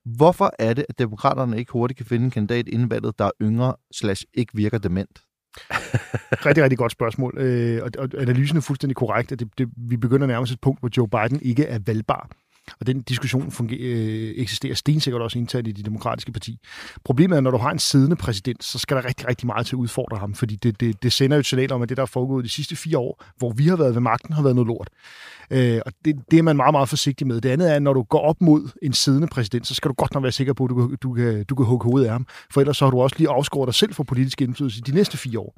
Hvorfor 0.06 0.52
er 0.60 0.74
det, 0.74 0.86
at 0.90 1.00
demokraterne 1.00 1.58
ikke 1.60 1.72
hurtigt 1.72 1.98
kan 1.98 2.06
finde 2.06 2.26
en 2.26 2.32
kandidat 2.32 2.68
inden 2.68 2.90
valget, 2.90 3.20
der 3.20 3.26
er 3.26 3.32
yngre 3.42 3.76
slash 3.94 4.24
ikke 4.34 4.56
virker 4.56 4.78
dement? 4.78 5.22
rigtig, 6.46 6.64
rigtig 6.64 6.78
godt 6.78 6.92
spørgsmål. 6.92 7.38
Øh, 7.38 7.84
og, 7.84 7.92
og 7.98 8.10
analysen 8.22 8.58
er 8.58 8.62
fuldstændig 8.62 8.96
korrekt, 8.96 9.32
at 9.32 9.40
det, 9.40 9.50
det, 9.58 9.70
vi 9.78 9.98
begynder 9.98 10.28
nærmest 10.28 10.54
et 10.54 10.62
punkt, 10.62 10.80
hvor 10.80 10.90
Joe 10.98 11.08
Biden 11.08 11.42
ikke 11.42 11.66
er 11.66 11.80
valgbar. 11.86 12.30
Og 12.80 12.88
den 12.88 13.02
diskussion 13.02 13.52
fungerer, 13.52 13.80
øh, 13.82 14.34
eksisterer 14.36 14.74
stensikkert 14.76 15.22
også 15.22 15.40
internt 15.40 15.68
i 15.68 15.72
de 15.72 15.84
demokratiske 15.84 16.32
parti. 16.32 16.60
Problemet 17.04 17.38
er, 17.38 17.42
når 17.42 17.52
du 17.52 17.58
har 17.58 17.72
en 17.72 17.80
siddende 17.80 18.16
præsident, 18.16 18.64
så 18.64 18.80
skal 18.80 18.98
der 18.98 19.06
rigtig, 19.06 19.28
rigtig 19.28 19.48
meget 19.48 19.66
til 19.66 19.76
at 19.76 19.78
udfordre 19.78 20.18
ham, 20.18 20.34
fordi 20.34 20.56
det, 20.56 20.80
det, 20.80 21.04
det 21.04 21.14
sender 21.14 21.38
jo 21.38 21.40
et 21.40 21.46
signal 21.46 21.72
om, 21.72 21.82
at 21.82 21.90
det, 21.90 21.98
der 21.98 22.04
er 22.04 22.08
foregået 22.08 22.46
de 22.46 22.50
sidste 22.50 22.76
fire 22.76 22.98
år, 22.98 23.24
hvor 23.38 23.52
vi 23.52 23.68
har 23.68 23.76
været 23.76 23.94
ved 23.94 24.02
magten, 24.02 24.34
har 24.34 24.44
været 24.44 24.56
noget 24.56 24.68
lort. 24.68 24.90
Øh, 25.52 25.82
og 25.86 25.92
det, 26.06 26.16
det 26.32 26.40
er 26.40 26.44
man 26.44 26.56
meget, 26.56 26.74
meget 26.74 26.90
forsigtig 26.90 27.28
med. 27.28 27.42
Det 27.42 27.50
andet 27.50 27.72
er, 27.72 27.76
at 27.76 27.82
når 27.82 27.94
du 27.94 28.04
går 28.04 28.20
op 28.20 28.42
mod 28.42 28.70
en 28.82 28.94
siddende 28.94 29.28
præsident, 29.28 29.68
så 29.68 29.76
skal 29.76 29.90
du 29.90 29.94
godt 29.94 30.14
nok 30.14 30.24
være 30.24 30.32
sikker 30.32 30.54
på, 30.54 30.64
at 30.64 30.70
du, 30.70 30.96
du, 31.02 31.14
kan, 31.14 31.46
du 31.46 31.56
kan 31.56 31.66
hugge 31.66 31.84
hovedet 31.84 32.08
af 32.08 32.12
ham. 32.12 32.28
For 32.54 32.62
ellers 32.62 32.78
så 32.78 32.86
har 32.86 32.92
du 32.92 33.02
også 33.02 33.16
lige 33.20 33.30
afskåret 33.30 33.68
dig 33.68 33.76
selv 33.76 33.94
fra 33.94 34.04
politisk 34.04 34.42
indflydelse 34.42 34.78
i 34.78 34.82
de 34.82 34.96
næste 34.96 35.18
fire 35.18 35.40
år. 35.40 35.56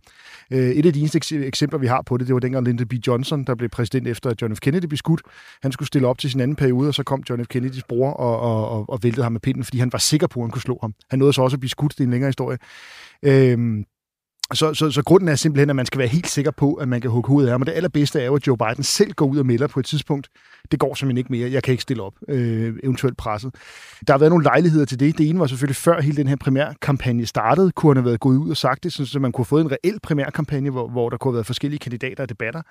Øh, 0.52 0.60
et 0.60 0.86
af 0.86 0.94
de 0.94 1.00
eneste 1.00 1.36
eksempler, 1.46 1.80
vi 1.80 1.88
har 1.88 2.02
på 2.02 2.18
det, 2.18 2.28
det 2.28 2.34
var 2.34 2.40
dengang 2.40 2.68
Lyndon 2.68 2.88
B. 2.88 2.94
Johnson, 3.08 3.44
der 3.44 3.56
blev 3.56 3.70
præsident 3.70 4.08
efter, 4.08 4.30
at 4.30 4.42
John 4.42 4.56
F. 4.56 4.60
Kennedy 4.60 4.86
blev 4.86 4.98
skudt. 4.98 5.22
Han 5.62 5.72
skulle 5.72 5.88
stille 5.88 6.08
op 6.08 6.18
til 6.18 6.32
sin 6.32 6.40
anden 6.40 6.56
periode, 6.56 6.88
og 6.88 6.94
så 6.94 7.04
kom 7.04 7.24
John 7.30 7.46
F. 7.46 7.48
Kennedys 7.48 7.84
bror 7.84 8.12
og, 8.12 8.40
og, 8.40 8.70
og, 8.70 8.90
og 8.90 9.00
væltede 9.04 9.24
ham 9.24 9.32
med 9.32 9.42
pinden, 9.42 9.64
fordi 9.64 9.78
han 9.78 9.92
var 9.92 10.00
sikker 10.00 10.28
på, 10.28 10.40
at 10.40 10.44
han 10.44 10.52
kunne 10.52 10.62
slå 10.62 10.78
ham. 10.82 10.94
Han 11.10 11.20
nåede 11.20 11.34
så 11.34 11.42
også 11.42 11.56
at 11.56 11.60
blive 11.60 11.70
skudt. 11.70 11.92
Det 11.92 12.00
er 12.00 12.04
en 12.04 12.12
længere 12.12 12.28
historie. 12.28 12.58
Øh, 13.24 13.84
så, 14.54 14.74
så, 14.74 14.92
så 14.92 15.04
grunden 15.04 15.30
er 15.30 15.36
simpelthen, 15.36 15.70
at 15.70 15.76
man 15.76 15.86
skal 15.86 16.00
være 16.00 16.08
helt 16.08 16.28
sikker 16.28 16.52
på, 16.52 16.74
at 16.74 16.88
man 16.88 17.02
kan 17.02 17.12
hugge 17.12 17.28
hovedet 17.28 17.48
af 17.48 17.54
ham. 17.54 17.62
Og 17.62 17.68
det 17.68 17.74
allerbedste 17.74 18.22
er 18.22 18.26
jo, 18.26 18.36
at 18.36 18.48
Joe 18.48 18.58
Biden 18.58 18.84
selv 18.84 19.14
går 19.14 19.26
ud 19.26 19.38
og 19.38 19.46
melder 19.46 19.68
på 19.68 19.80
et 19.80 19.86
tidspunkt, 19.86 20.30
det 20.72 20.80
går 20.80 20.96
simpelthen 20.96 21.18
ikke 21.18 21.32
mere, 21.32 21.52
jeg 21.52 21.64
kan 21.64 21.72
ikke 21.72 21.82
stille 21.82 22.04
op, 22.04 22.14
øh, 22.28 22.74
eventuelt 22.84 23.18
presset. 23.18 23.56
Der 24.08 24.14
har 24.14 24.18
været 24.18 24.32
nogle 24.32 24.44
lejligheder 24.44 24.86
til 24.86 25.00
det. 25.00 25.18
Det 25.18 25.30
ene 25.30 25.40
var 25.40 25.48
selvfølgelig 25.48 25.76
før 25.76 26.02
hele 26.02 26.18
den 26.18 26.28
her 26.28 26.36
primærkampagne 26.36 27.26
startede, 27.26 27.72
kunne 27.72 27.90
han 27.90 27.98
have 27.98 28.06
været 28.06 28.20
gået 28.20 28.38
ud 28.38 28.50
og 28.50 28.58
sagt 28.58 28.84
det, 28.84 28.94
så 28.94 29.20
man 29.20 29.32
kunne 29.32 29.44
have 29.44 29.46
fået 29.46 29.62
en 29.62 29.72
reel 29.72 30.00
primærkampagne, 30.04 30.70
hvor, 30.70 30.90
hvor 30.90 31.10
der 31.10 31.18
kunne 31.18 31.32
have 31.32 31.36
været 31.36 31.46
forskellige 31.46 31.80
kandidater 31.80 32.24
og 32.24 32.30
debatter. 32.30 32.62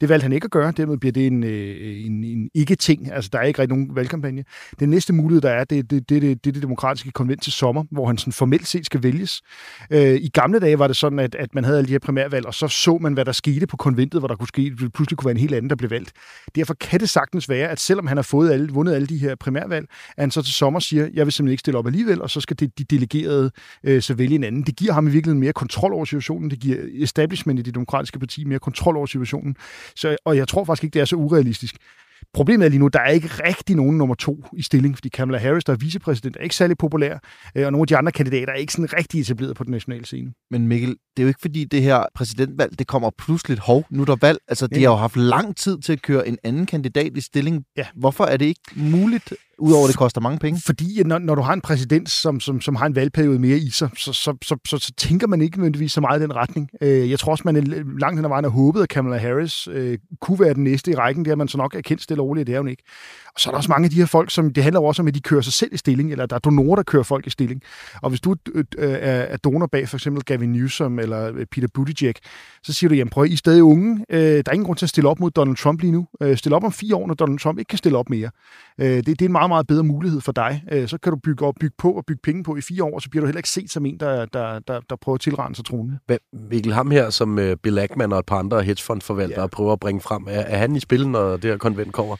Det 0.00 0.08
valgte 0.08 0.22
han 0.22 0.32
ikke 0.32 0.44
at 0.44 0.50
gøre, 0.50 0.72
dermed 0.76 0.96
bliver 0.98 1.12
det 1.12 1.26
en, 1.26 1.44
øh, 1.44 2.06
en, 2.06 2.24
en 2.24 2.50
ikke-ting, 2.54 3.12
altså 3.12 3.30
der 3.32 3.38
er 3.38 3.42
ikke 3.42 3.62
rigtig 3.62 3.76
nogen 3.76 3.96
valgkampagne. 3.96 4.44
Den 4.80 4.90
næste 4.90 5.12
mulighed, 5.12 5.40
der 5.40 5.50
er, 5.50 5.64
det, 5.64 5.90
det, 5.90 6.08
det, 6.08 6.22
det, 6.22 6.44
det, 6.44 6.54
det 6.54 6.62
demokratiske 6.62 7.10
konvent 7.10 7.42
til 7.42 7.52
sommer, 7.52 7.84
hvor 7.90 8.06
han 8.06 8.18
sådan 8.18 8.32
formelt 8.32 8.66
set 8.66 8.86
skal 8.86 9.02
vælges. 9.02 9.42
Øh, 9.90 10.14
I 10.14 10.28
gamle 10.28 10.60
dage 10.60 10.78
var 10.78 10.86
det 10.86 10.96
sådan, 10.96 11.19
at, 11.20 11.34
at 11.34 11.54
man 11.54 11.64
havde 11.64 11.78
alle 11.78 11.88
de 11.88 11.92
her 11.92 11.98
primærvalg, 11.98 12.46
og 12.46 12.54
så 12.54 12.68
så 12.68 12.98
man, 13.00 13.12
hvad 13.12 13.24
der 13.24 13.32
skete 13.32 13.66
på 13.66 13.76
konventet, 13.76 14.20
hvor 14.20 14.28
der 14.28 14.36
kunne 14.36 14.48
ske, 14.48 14.72
pludselig 14.94 15.18
kunne 15.18 15.26
være 15.26 15.34
en 15.34 15.40
helt 15.40 15.54
anden, 15.54 15.70
der 15.70 15.76
blev 15.76 15.90
valgt. 15.90 16.12
Derfor 16.54 16.74
kan 16.74 17.00
det 17.00 17.10
sagtens 17.10 17.48
være, 17.48 17.68
at 17.68 17.80
selvom 17.80 18.06
han 18.06 18.16
har 18.16 18.22
fået 18.22 18.52
alle, 18.52 18.72
vundet 18.72 18.94
alle 18.94 19.06
de 19.06 19.18
her 19.18 19.34
primærvalg, 19.34 19.86
at 20.16 20.22
han 20.22 20.30
så 20.30 20.42
til 20.42 20.54
sommer 20.54 20.80
siger, 20.80 21.08
jeg 21.14 21.26
vil 21.26 21.32
simpelthen 21.32 21.52
ikke 21.52 21.60
stille 21.60 21.78
op 21.78 21.86
alligevel, 21.86 22.22
og 22.22 22.30
så 22.30 22.40
skal 22.40 22.58
det, 22.58 22.78
de 22.78 22.84
delegerede 22.84 23.50
øh, 23.84 24.02
så 24.02 24.14
vælge 24.14 24.34
en 24.34 24.44
anden. 24.44 24.62
Det 24.62 24.76
giver 24.76 24.92
ham 24.92 25.06
i 25.06 25.10
virkeligheden 25.10 25.40
mere 25.40 25.52
kontrol 25.52 25.92
over 25.92 26.04
situationen, 26.04 26.50
det 26.50 26.60
giver 26.60 26.78
establishment 26.92 27.58
i 27.58 27.62
det 27.62 27.74
demokratiske 27.74 28.18
parti 28.18 28.44
mere 28.44 28.58
kontrol 28.58 28.96
over 28.96 29.06
situationen, 29.06 29.56
så, 29.96 30.16
og 30.24 30.36
jeg 30.36 30.48
tror 30.48 30.64
faktisk 30.64 30.84
ikke, 30.84 30.94
det 30.94 31.00
er 31.00 31.04
så 31.04 31.16
urealistisk. 31.16 31.76
Problemet 32.34 32.64
er 32.64 32.68
lige 32.68 32.78
nu, 32.78 32.88
der 32.88 33.00
er 33.00 33.10
ikke 33.10 33.28
rigtig 33.28 33.76
nogen 33.76 33.98
nummer 33.98 34.14
to 34.14 34.44
i 34.52 34.62
stilling, 34.62 34.96
fordi 34.96 35.08
Kamala 35.08 35.38
Harris, 35.38 35.64
der 35.64 35.72
er 35.72 35.76
vicepræsident, 35.76 36.36
er 36.36 36.40
ikke 36.40 36.54
særlig 36.54 36.78
populær, 36.78 37.18
øh, 37.54 37.66
og 37.66 37.72
nogle 37.72 37.82
af 37.82 37.86
de 37.86 37.96
andre 37.96 38.12
kandidater 38.12 38.52
er 38.52 38.56
ikke 38.56 38.72
sådan 38.72 38.92
rigtig 38.98 39.20
etableret 39.20 39.56
på 39.56 39.64
den 39.64 39.70
nationale 39.70 40.04
scene. 40.04 40.32
Men 40.50 40.68
Mikkel, 40.68 40.96
det 41.20 41.24
er 41.24 41.26
jo 41.26 41.28
ikke 41.28 41.40
fordi 41.40 41.64
det 41.64 41.82
her 41.82 42.04
præsidentvalg, 42.14 42.78
det 42.78 42.86
kommer 42.86 43.10
pludseligt, 43.18 43.60
hov, 43.60 43.84
nu 43.90 44.02
er 44.02 44.06
der 44.06 44.16
valg. 44.20 44.38
Altså, 44.48 44.66
de 44.66 44.82
har 44.82 44.90
jo 44.90 44.96
haft 44.96 45.16
lang 45.16 45.56
tid 45.56 45.78
til 45.78 45.92
at 45.92 46.02
køre 46.02 46.28
en 46.28 46.38
anden 46.44 46.66
kandidat 46.66 47.16
i 47.16 47.20
stilling. 47.20 47.64
Ja. 47.76 47.86
Hvorfor 47.96 48.24
er 48.24 48.36
det 48.36 48.44
ikke 48.44 48.60
muligt, 48.76 49.34
udover 49.58 49.84
at 49.84 49.88
det 49.88 49.96
koster 49.96 50.20
mange 50.20 50.38
penge? 50.38 50.60
Fordi 50.66 51.02
når, 51.02 51.18
når 51.18 51.34
du 51.34 51.42
har 51.42 51.52
en 51.52 51.60
præsident, 51.60 52.10
som, 52.10 52.40
som, 52.40 52.60
som 52.60 52.76
har 52.76 52.86
en 52.86 52.94
valgperiode 52.94 53.38
mere 53.38 53.56
i 53.56 53.70
sig, 53.70 53.90
så, 53.96 54.12
så, 54.12 54.36
så, 54.42 54.56
så, 54.66 54.78
så 54.78 54.92
tænker 54.96 55.26
man 55.26 55.40
ikke 55.40 55.56
nødvendigvis 55.58 55.92
så 55.92 56.00
meget 56.00 56.20
i 56.20 56.22
den 56.22 56.36
retning. 56.36 56.68
Øh, 56.82 57.10
jeg 57.10 57.18
tror 57.18 57.32
også, 57.32 57.42
man 57.46 57.56
er 57.56 57.60
langt 58.00 58.18
hen 58.18 58.24
ad 58.24 58.28
vejen 58.28 58.44
har 58.44 58.50
håbet, 58.50 58.82
at 58.82 58.88
Kamala 58.88 59.16
Harris 59.16 59.68
øh, 59.72 59.98
kunne 60.20 60.40
være 60.40 60.54
den 60.54 60.64
næste 60.64 60.90
i 60.90 60.94
rækken. 60.94 61.24
Det 61.24 61.30
har 61.30 61.36
man 61.36 61.48
så 61.48 61.58
nok 61.58 61.74
erkendt 61.74 62.02
stille 62.02 62.22
og 62.22 62.26
roligt, 62.28 62.46
det 62.46 62.54
er 62.54 62.58
hun 62.58 62.68
ikke. 62.68 62.82
Og 63.34 63.40
så 63.40 63.50
er 63.50 63.52
der 63.52 63.56
også 63.56 63.70
mange 63.70 63.84
af 63.84 63.90
de 63.90 63.96
her 63.96 64.06
folk, 64.06 64.30
som 64.30 64.52
det 64.52 64.62
handler 64.62 64.80
også 64.80 65.02
om, 65.02 65.08
at 65.08 65.14
de 65.14 65.20
kører 65.20 65.40
sig 65.40 65.52
selv 65.52 65.74
i 65.74 65.76
stilling, 65.76 66.12
eller 66.12 66.26
der 66.26 66.36
er 66.36 66.40
donorer, 66.40 66.76
der 66.76 66.82
kører 66.82 67.02
folk 67.02 67.26
i 67.26 67.30
stilling. 67.30 67.62
Og 68.02 68.10
hvis 68.10 68.20
du 68.20 68.36
øh, 68.54 68.64
er 68.78 69.36
donor 69.36 69.66
bag 69.66 69.88
for 69.88 69.96
eksempel 69.96 70.24
Gavin 70.24 70.52
Newsom 70.52 70.98
eller 71.10 71.32
øh, 71.34 71.46
Peter 71.46 71.68
Buttigieg, 71.74 72.14
så 72.62 72.72
siger 72.72 72.88
du, 72.88 72.94
jamen 72.94 73.10
prøv, 73.10 73.24
I 73.24 73.32
er 73.32 73.36
stadig 73.36 73.62
unge. 73.62 74.04
Øh, 74.10 74.20
der 74.20 74.42
er 74.46 74.52
ingen 74.52 74.66
grund 74.66 74.76
til 74.78 74.86
at 74.86 74.90
stille 74.90 75.08
op 75.08 75.20
mod 75.20 75.30
Donald 75.30 75.56
Trump 75.56 75.80
lige 75.80 75.92
nu. 75.92 76.06
Stil 76.34 76.52
op 76.52 76.64
om 76.64 76.72
fire 76.72 76.96
år, 76.96 77.06
når 77.06 77.14
Donald 77.14 77.38
Trump 77.38 77.58
ikke 77.58 77.68
kan 77.68 77.78
stille 77.78 77.98
op 77.98 78.10
mere. 78.10 78.30
Det, 78.78 79.06
det 79.06 79.22
er 79.22 79.26
en 79.26 79.32
meget, 79.32 79.50
meget 79.50 79.66
bedre 79.66 79.84
mulighed 79.84 80.20
for 80.20 80.32
dig. 80.32 80.62
Så 80.86 80.98
kan 81.02 81.12
du 81.12 81.18
bygge 81.24 81.46
op, 81.46 81.54
bygge 81.60 81.74
på 81.78 81.92
og 81.92 82.04
bygge 82.06 82.20
penge 82.22 82.44
på 82.44 82.56
i 82.56 82.60
fire 82.60 82.84
år, 82.84 82.94
og 82.94 83.02
så 83.02 83.10
bliver 83.10 83.20
du 83.20 83.26
heller 83.26 83.38
ikke 83.38 83.48
set 83.48 83.70
som 83.70 83.86
en, 83.86 84.00
der, 84.00 84.24
der, 84.26 84.58
der, 84.58 84.80
der 84.90 84.96
prøver 84.96 85.14
at 85.14 85.20
tilrende 85.20 85.56
sig 85.56 85.64
tronen. 85.64 85.98
Mikkel 86.32 86.72
Ham 86.72 86.90
her, 86.90 87.10
som 87.10 87.56
Bill 87.62 87.78
Ackman 87.78 88.12
og 88.12 88.18
et 88.18 88.26
par 88.26 88.38
andre 88.38 88.62
hedgefondforvaltere 88.62 89.40
ja. 89.40 89.46
prøver 89.46 89.72
at 89.72 89.80
bringe 89.80 90.00
frem, 90.00 90.26
er, 90.28 90.40
er 90.40 90.58
han 90.58 90.76
i 90.76 90.80
spil, 90.80 91.08
når 91.08 91.36
det 91.36 91.44
her 91.44 91.56
konvent 91.56 91.92
kommer? 91.92 92.16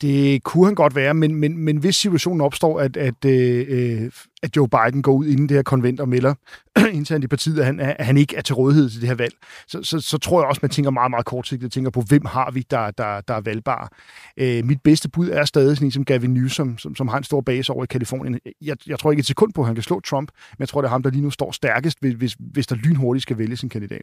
Det 0.00 0.42
kunne 0.42 0.64
han 0.66 0.74
godt 0.74 0.94
være, 0.94 1.14
men, 1.14 1.34
men, 1.34 1.58
men 1.58 1.76
hvis 1.76 1.96
situationen 1.96 2.40
opstår, 2.40 2.80
at, 2.80 2.96
at, 2.96 3.24
øh, 3.24 3.66
øh 3.68 4.10
at 4.44 4.56
Joe 4.56 4.68
Biden 4.68 5.02
går 5.02 5.12
ud 5.12 5.26
inden 5.26 5.48
det 5.48 5.56
her 5.56 5.62
konvent 5.62 6.00
og 6.00 6.08
melder 6.08 6.34
internt 6.92 7.24
i 7.24 7.26
partiet, 7.26 7.58
at 7.58 7.66
han, 7.66 7.80
at 7.80 8.06
han 8.06 8.16
ikke 8.16 8.36
er 8.36 8.40
til 8.40 8.54
rådighed 8.54 8.90
til 8.90 9.00
det 9.00 9.08
her 9.08 9.14
valg, 9.14 9.34
så, 9.68 9.82
så, 9.82 10.00
så 10.00 10.18
tror 10.18 10.40
jeg 10.40 10.48
også, 10.48 10.58
man 10.62 10.70
tænker 10.70 10.90
meget, 10.90 11.10
meget 11.10 11.26
kortsigtet. 11.26 11.72
tænker 11.72 11.90
på, 11.90 12.00
hvem 12.00 12.24
har 12.24 12.50
vi, 12.50 12.66
der, 12.70 12.90
der, 12.90 13.20
der 13.20 13.34
er 13.34 13.40
valgbare. 13.40 13.88
Øh, 14.36 14.64
mit 14.64 14.82
bedste 14.82 15.08
bud 15.08 15.30
er 15.30 15.44
stadig 15.44 15.76
sådan 15.76 15.86
en 15.86 15.90
som 15.90 16.04
Gavin 16.04 16.34
Newsom, 16.34 16.78
som, 16.78 16.96
som 16.96 17.08
har 17.08 17.18
en 17.18 17.24
stor 17.24 17.40
base 17.40 17.72
over 17.72 17.84
i 17.84 17.86
Kalifornien. 17.86 18.40
Jeg, 18.62 18.76
jeg 18.86 18.98
tror 18.98 19.10
ikke 19.10 19.20
et 19.20 19.26
sekund 19.26 19.52
på, 19.52 19.60
at 19.60 19.66
han 19.66 19.74
kan 19.74 19.82
slå 19.82 20.00
Trump, 20.00 20.30
men 20.52 20.60
jeg 20.60 20.68
tror, 20.68 20.80
det 20.80 20.88
er 20.88 20.90
ham, 20.90 21.02
der 21.02 21.10
lige 21.10 21.22
nu 21.22 21.30
står 21.30 21.52
stærkest, 21.52 21.98
hvis, 22.00 22.36
hvis 22.38 22.66
der 22.66 22.76
lynhurtigt 22.76 23.22
skal 23.22 23.38
vælges 23.38 23.62
en 23.62 23.68
kandidat. 23.68 24.02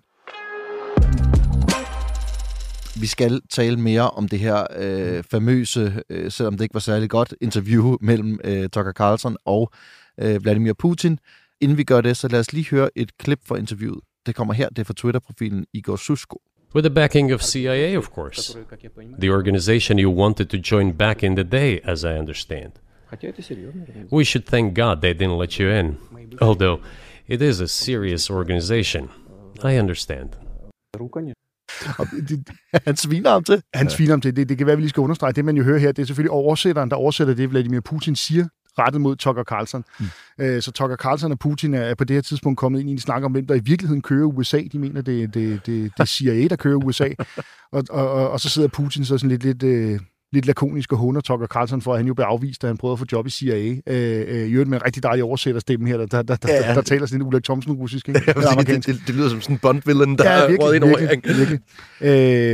Vi 3.00 3.08
skal 3.08 3.42
tale 3.50 3.78
mere 3.78 4.10
om 4.10 4.28
det 4.28 4.40
her 4.40 4.68
øh, 4.76 5.24
famøse, 5.24 6.04
øh, 6.10 6.32
selvom 6.32 6.58
det 6.58 6.64
ikke 6.64 6.74
var 6.74 6.80
særlig 6.80 7.10
godt, 7.10 7.34
interview 7.42 7.98
mellem 8.02 8.40
øh, 8.44 8.70
Tucker 8.70 8.92
Carlson 8.92 9.38
og 9.46 9.72
øh, 10.18 10.44
Vladimir 10.44 10.74
Putin. 10.74 11.20
Inden 11.62 11.78
vi 11.78 11.84
gør 11.84 12.02
det, 12.02 12.18
så 12.18 12.28
lad 12.28 12.40
os 12.40 12.54
lige 12.54 12.70
høre 12.70 12.90
et 12.96 13.18
klip 13.18 13.40
fra 13.46 13.56
interviewet. 13.56 14.00
Det 14.26 14.36
kommer 14.36 14.54
her, 14.54 14.70
det 14.70 14.80
er 14.80 14.84
fra 14.84 14.94
Twitter-profilen 14.94 15.66
Igor 15.74 15.96
Susko. 15.96 16.42
With 16.76 16.86
the 16.88 16.96
backing 16.96 17.34
of 17.34 17.42
CIA, 17.42 17.98
of 17.98 18.08
course. 18.08 18.58
The 19.22 19.32
organization 19.32 20.00
you 20.00 20.12
wanted 20.12 20.46
to 20.46 20.58
join 20.72 20.94
back 20.94 21.24
in 21.24 21.36
the 21.36 21.44
day, 21.44 21.80
as 21.84 22.04
I 22.04 22.08
understand. 22.08 22.72
We 24.12 24.24
should 24.24 24.46
thank 24.46 24.76
God 24.76 25.02
they 25.02 25.14
didn't 25.14 25.38
let 25.40 25.54
you 25.60 25.70
in. 25.70 25.98
Although, 26.42 26.80
it 27.28 27.42
is 27.42 27.60
a 27.60 27.68
serious 27.68 28.30
organization. 28.30 29.10
I 29.64 29.78
understand. 29.78 30.30
Og 31.98 32.08
det, 32.30 32.50
han 32.88 32.98
sviner 32.98 33.30
ham 33.30 33.44
til. 33.44 33.62
Han 33.74 33.90
sviner 33.90 34.12
ham 34.12 34.22
til. 34.22 34.36
Det, 34.36 34.50
det 34.50 34.58
kan 34.58 34.68
være, 34.68 34.76
vi 34.76 34.82
lige 34.82 34.90
skal 34.90 35.02
understrege. 35.02 35.34
Det, 35.34 35.46
man 35.46 35.58
jo 35.58 35.64
hører 35.64 35.80
her, 35.80 35.92
det 35.92 36.02
er 36.02 36.06
selvfølgelig 36.06 36.32
oversætteren, 36.32 36.90
der 36.90 36.96
oversætter 36.96 37.34
det, 37.34 37.50
Vladimir 37.50 37.80
Putin 37.80 38.16
siger, 38.16 38.48
rettet 38.80 39.02
mod 39.02 39.16
Tucker 39.16 39.44
Carlson. 39.44 39.84
Mm. 40.00 40.06
Øh, 40.40 40.62
så 40.62 40.72
Tucker 40.72 40.96
Carlson 40.96 41.32
og 41.32 41.40
Putin 41.40 41.74
er 41.74 41.96
på 41.96 42.04
det 42.04 42.14
her 42.14 42.22
tidspunkt 42.22 42.58
kommet 42.60 42.80
ind 42.80 42.90
i 42.90 42.92
en 42.92 43.00
snak 43.00 43.24
om, 43.24 43.32
hvem 43.32 43.48
der 43.48 43.56
i 43.56 43.62
virkeligheden 43.64 44.02
kører 44.02 44.26
USA. 44.26 44.62
De 44.72 44.80
mener, 44.80 45.02
det, 45.02 45.34
det, 45.34 45.66
det, 45.66 45.84
det 45.84 46.00
er 46.00 46.06
CIA, 46.06 46.48
der 46.48 46.56
kører 46.56 46.76
USA. 46.76 47.10
og, 47.72 47.84
og, 47.90 48.12
og, 48.12 48.30
og 48.30 48.40
så 48.40 48.50
sidder 48.50 48.68
Putin 48.68 49.06
så 49.06 49.18
sådan 49.18 49.30
lidt, 49.30 49.44
lidt 49.44 49.64
øh, 49.64 50.00
lidt 50.34 50.46
lakonisk 50.46 50.92
og 50.92 50.98
hunder 50.98 51.22
Tucker 51.22 51.48
Carlson 51.48 51.82
for, 51.82 51.94
at 51.94 52.00
han 52.00 52.08
jo 52.08 52.14
blev 52.14 52.26
afvist, 52.26 52.62
da 52.62 52.68
han 52.68 52.78
prøvede 52.78 52.94
at 52.94 53.00
få 53.00 53.06
job 53.12 53.28
i 53.28 53.30
CIA. 53.30 53.76
Øh, 53.88 54.26
øh, 54.28 54.48
I 54.48 54.52
øvrigt 54.52 54.70
med 54.70 54.78
en 54.78 54.86
rigtig 54.86 55.04
dejlig 55.04 55.24
oversætterstemme 55.24 55.88
her, 55.88 55.98
der, 55.98 56.06
der, 56.06 56.22
der, 56.22 56.38
ja, 56.48 56.56
ja. 56.56 56.68
der, 56.68 56.74
der 56.74 56.82
taler 56.82 57.06
sådan 57.06 57.22
en 57.22 57.28
Ulrik 57.28 57.44
Thomsen 57.44 57.74
russisk. 57.74 58.08
Ikke? 58.08 58.22
Ja, 58.32 58.34
det, 58.34 58.68
det, 58.68 58.86
det, 58.86 59.02
det, 59.08 59.16
lyder 59.16 59.30
som 59.30 59.42
sådan 59.42 59.56
en 59.56 59.60
Bond-villain, 59.60 60.16
der 60.18 60.32
ja, 60.32 60.48
virkelig, 60.48 60.76
ind 60.76 60.84
over. 60.84 61.00
Virkelig, 61.00 61.38
virkelig. 61.38 61.60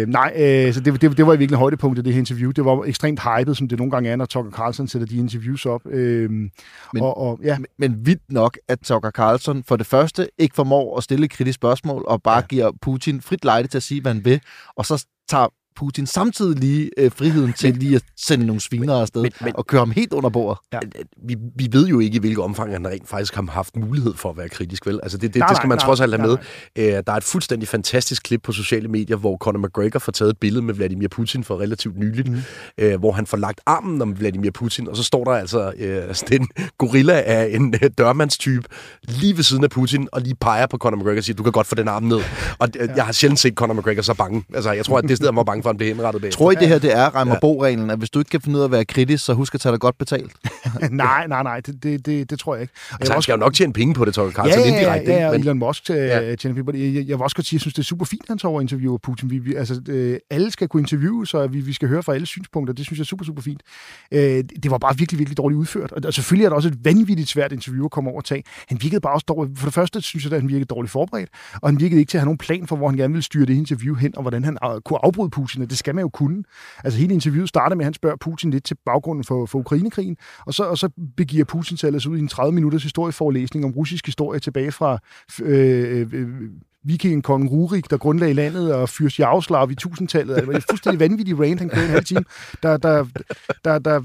Øh, 0.02 0.08
nej, 0.08 0.34
øh, 0.36 0.74
så 0.74 0.80
det, 0.80 1.02
det, 1.02 1.18
det 1.18 1.28
var 1.28 1.34
i 1.34 1.38
virkelig 1.38 1.60
højdepunktet, 1.60 2.06
det 2.06 2.14
her 2.14 2.20
interview. 2.20 2.52
Det 2.52 2.66
var 2.66 2.84
ekstremt 2.86 3.20
hyped, 3.20 3.56
som 3.56 3.68
det 3.68 3.78
nogle 3.78 3.92
gange 3.92 4.10
er, 4.10 4.16
når 4.16 4.26
Tucker 4.26 4.52
Carlson 4.52 4.88
sætter 4.88 5.08
de 5.08 5.18
interviews 5.18 5.66
op. 5.66 5.82
Øh, 5.86 6.30
men, 6.30 6.50
og, 6.96 7.18
og, 7.18 7.40
ja. 7.44 7.58
men, 7.58 7.66
men 7.80 8.06
vildt 8.06 8.22
nok, 8.30 8.58
at 8.68 8.80
Tucker 8.80 9.12
Carlson 9.12 9.64
for 9.64 9.76
det 9.76 9.88
første 9.88 10.28
ikke 10.38 10.56
formår 10.56 10.98
at 10.98 11.04
stille 11.04 11.28
kritiske 11.28 11.58
spørgsmål, 11.58 12.04
og 12.08 12.24
bare 12.24 12.36
ja. 12.36 12.48
giver 12.48 12.72
Putin 12.82 13.22
frit 13.22 13.46
lejde 13.46 13.68
til 13.68 13.78
at 13.78 13.84
sige, 13.84 14.02
hvad 14.02 14.14
han 14.14 14.26
vil, 14.26 14.42
og 14.76 14.86
så 14.86 15.06
tager 15.30 15.48
Putin 15.78 16.08
samtidig 16.08 16.60
lige 16.60 16.90
øh, 16.98 17.12
friheden 17.12 17.54
til 17.54 17.78
lige 17.78 17.96
at 17.96 18.04
sende 18.18 18.46
nogle 18.46 18.62
svinere 18.62 19.02
afsted 19.02 19.22
men, 19.22 19.32
men, 19.42 19.56
og 19.56 19.68
køre 19.68 19.82
ham 19.82 19.92
helt 19.92 20.14
under 20.14 20.30
bordet. 20.30 20.60
Ja. 20.74 20.80
Vi, 21.28 21.36
vi 21.56 21.68
ved 21.72 21.88
jo 21.88 22.00
ikke, 22.00 22.16
i 22.16 22.20
hvilket 22.20 22.44
omfang 22.44 22.72
han 22.72 22.88
rent 22.88 23.10
faktisk 23.10 23.36
har 23.36 23.46
haft 23.52 23.76
mulighed 23.76 24.14
for 24.14 24.30
at 24.30 24.38
være 24.38 24.50
kritisk, 24.50 24.88
vel? 24.88 25.00
Altså 25.04 25.18
det, 25.18 25.34
det, 25.34 25.40
nej, 25.40 25.48
det 25.48 25.58
skal 25.58 25.68
man 25.68 25.78
nej, 25.78 25.86
trods 25.86 26.02
alt 26.02 26.12
have 26.12 26.18
nej, 26.18 26.28
med. 26.28 26.38
Nej. 26.78 26.98
Øh, 26.98 27.04
der 27.08 27.14
er 27.14 27.18
et 27.18 27.24
fuldstændig 27.24 27.68
fantastisk 27.68 28.24
klip 28.24 28.42
på 28.44 28.52
sociale 28.52 28.88
medier, 28.88 29.18
hvor 29.18 29.38
Conor 29.38 29.60
McGregor 29.60 30.00
får 30.00 30.12
taget 30.12 30.30
et 30.30 30.38
billede 30.38 30.66
med 30.66 30.74
Vladimir 30.74 31.08
Putin 31.08 31.44
for 31.44 31.60
relativt 31.60 31.98
nyligt, 31.98 32.28
mm. 32.28 32.38
øh, 32.78 33.00
hvor 33.00 33.12
han 33.12 33.26
får 33.26 33.38
lagt 33.38 33.62
armen 33.66 34.02
om 34.02 34.20
Vladimir 34.20 34.52
Putin, 34.52 34.88
og 34.88 34.98
så 34.98 35.04
står 35.04 35.24
der 35.24 35.32
altså 35.32 35.72
øh, 35.78 36.16
en 36.32 36.48
gorilla 36.78 37.22
af 37.26 37.50
en 37.52 37.76
øh, 37.84 37.90
dørmandstype 37.98 38.68
lige 39.04 39.38
ved 39.38 39.44
siden 39.44 39.64
af 39.64 39.70
Putin, 39.70 40.08
og 40.12 40.22
lige 40.22 40.36
peger 40.36 40.68
på 40.68 40.78
Conor 40.78 40.98
McGregor 40.98 41.18
og 41.18 41.24
siger, 41.24 41.36
du 41.36 41.44
kan 41.44 41.52
godt 41.52 41.68
få 41.68 41.76
den 41.76 41.88
arm 41.88 42.04
ned. 42.04 42.20
Og 42.60 42.70
øh, 42.80 42.88
ja. 42.88 42.94
jeg 42.96 43.06
har 43.06 43.12
sjældent 43.12 43.40
set 43.40 43.54
Conor 43.54 43.74
McGregor 43.74 44.02
så 44.02 44.14
bange. 44.14 44.44
Altså 44.54 44.72
jeg 44.72 44.86
tror, 44.86 44.98
at 44.98 45.04
det 45.04 45.18
sted, 45.18 45.28
han 45.28 45.36
var 45.36 45.44
bange 45.44 45.64
for, 45.68 45.70
at 45.70 45.74
han 45.74 45.78
blev 45.78 45.88
henrettet 45.88 46.22
bag. 46.22 46.32
Tror 46.32 46.52
I, 46.52 46.56
det 46.56 46.68
her 46.68 46.80
det 46.80 46.98
er 46.98 47.16
Reimer 47.16 47.34
ja. 47.34 47.40
Bo-reglen, 47.40 47.90
at 47.90 47.98
hvis 47.98 48.10
du 48.10 48.20
ikke 48.20 48.30
kan 48.30 48.42
finde 48.42 48.58
ud 48.58 48.62
af 48.62 48.66
at 48.66 48.72
være 48.72 48.86
kritisk, 48.86 49.26
så 49.26 49.34
husk 49.34 49.56
at 49.56 49.62
tage 49.62 49.72
dig 49.72 49.80
godt 49.80 49.98
betalt? 49.98 50.32
nej, 50.92 51.28
nej, 51.28 51.44
nej, 51.44 51.60
det, 51.60 51.84
det, 51.84 52.06
det, 52.06 52.30
det 52.30 52.40
tror 52.40 52.56
jeg 52.56 52.62
ikke. 52.62 52.74
Altså, 53.00 53.14
han 53.14 53.22
skal 53.22 53.34
jo 53.34 53.38
nok 53.38 53.54
tjene 53.54 53.74
penge 53.74 53.94
på 53.94 54.06
det, 54.06 54.14
Torkel 54.14 54.34
Carlsen, 54.34 54.60
ja, 54.60 54.68
ja, 54.68 54.76
indirekte. 54.76 55.12
Ja, 55.12 55.26
ja, 55.26 55.32
men... 55.32 55.42
Elon 55.42 55.60
Musk 55.60 55.90
ja. 55.90 56.36
tjener 56.36 56.64
penge 56.64 56.86
Jeg, 56.86 56.96
jeg, 56.96 57.08
jeg 57.08 57.18
vil 57.18 57.24
også 57.24 57.36
godt 57.36 57.46
sige, 57.46 57.50
at 57.50 57.54
jeg 57.54 57.62
synes, 57.62 57.74
det 57.74 57.80
er 57.80 57.86
super 57.86 58.06
fint, 58.06 58.22
at 58.22 58.30
han 58.30 58.38
tager 58.38 58.52
over 58.52 58.62
interviewer 58.62 58.98
Putin. 58.98 59.30
Vi, 59.30 59.38
vi, 59.38 59.56
altså, 59.56 59.82
øh, 59.90 60.20
alle 60.30 60.52
skal 60.52 60.68
kunne 60.68 60.82
interviewe, 60.82 61.28
så 61.28 61.48
vi, 61.48 61.60
vi 61.60 61.74
skal 61.74 61.88
høre 61.88 62.04
fra 62.04 62.14
alle 62.14 62.28
synspunkter. 62.28 62.74
Det 62.74 62.86
synes 62.86 63.00
jeg 63.00 63.04
er 63.04 63.08
super, 63.08 63.26
super 63.26 63.42
fint. 63.42 63.62
Øh, 64.12 64.44
det 64.64 64.72
var 64.72 64.78
bare 64.78 64.98
virkelig, 64.98 65.20
virkelig 65.20 65.38
dårligt 65.38 65.58
udført. 65.58 65.92
Og, 65.92 66.02
og 66.06 66.14
selvfølgelig 66.14 66.46
er 66.46 66.50
det 66.50 66.56
også 66.56 66.70
et 66.70 66.86
vanvittigt 66.86 67.30
svært 67.30 67.52
interview 67.52 67.86
at 67.86 67.92
komme 67.92 68.10
over 68.10 68.20
og 68.20 68.26
tage. 68.26 68.44
Han 68.68 68.78
virkede 68.82 69.02
bare 69.02 69.14
også 69.14 69.26
dårligt. 69.28 69.60
For 69.60 69.66
det 69.66 69.74
første 69.74 70.02
synes 70.02 70.26
jeg, 70.26 70.34
at 70.34 70.42
han 70.42 70.50
virkede 70.50 70.66
dårligt 70.66 70.92
forberedt, 70.92 71.30
og 71.62 71.70
han 71.70 71.80
virkede 71.80 72.00
ikke 72.00 72.10
til 72.10 72.18
at 72.18 72.22
have 72.22 72.26
nogen 72.26 72.38
plan 72.38 72.68
for, 72.68 72.76
hvor 72.76 72.88
han 72.88 72.98
gerne 72.98 73.14
ville 73.14 73.24
styre 73.24 73.46
det 73.46 73.54
interview 73.54 73.96
hen, 73.96 74.18
og 74.18 74.22
hvordan 74.22 74.44
han 74.44 74.58
øh, 74.66 74.82
kunne 74.82 75.00
afbryde 75.06 75.30
Putin. 75.30 75.57
Og 75.62 75.70
det 75.70 75.78
skal 75.78 75.96
man 75.96 76.02
jo 76.02 76.10
kunne. 76.10 76.44
Altså 76.84 77.00
hele 77.00 77.14
interviewet 77.14 77.50
starter 77.50 77.76
med, 77.76 77.84
at 77.84 77.86
han 77.86 77.94
spørger 77.94 78.16
Putin 78.16 78.52
lidt 78.52 78.64
til 78.64 78.78
baggrunden 78.86 79.24
for, 79.24 79.46
for 79.46 79.60
Ukrainekrigen, 79.60 80.18
og 80.46 80.54
så, 80.54 80.64
og 80.64 80.78
så 80.78 80.90
begiver 81.18 81.46
Putin 81.46 81.78
sig 81.78 82.08
ud 82.08 82.18
i 82.18 82.22
en 82.22 82.28
30 82.28 82.56
minutters 82.56 82.84
historieforelæsning 82.84 83.66
om 83.66 83.72
russisk 83.72 84.06
historie 84.06 84.40
tilbage 84.40 84.72
fra 84.72 85.00
øh, 85.42 86.02
øh, 86.02 86.14
øh 86.14 86.28
Rurik, 87.30 87.90
der 87.90 87.98
grundlagde 87.98 88.34
landet, 88.34 88.74
og 88.74 88.90
Fyrst 88.90 89.20
Jaroslav 89.20 89.72
i 89.72 89.76
tusindtallet. 89.76 90.36
Det 90.36 90.48
var 90.48 90.54
en 90.54 90.62
fuldstændig 90.70 91.00
vanvittig 91.00 91.40
rant, 91.40 91.60
han 91.60 91.70
kørte 91.70 91.86
en 91.86 91.92
halv 91.92 92.06
time, 92.06 92.24
der, 92.64 92.78
der, 92.78 93.06
der, 93.64 93.80
der, 93.80 94.02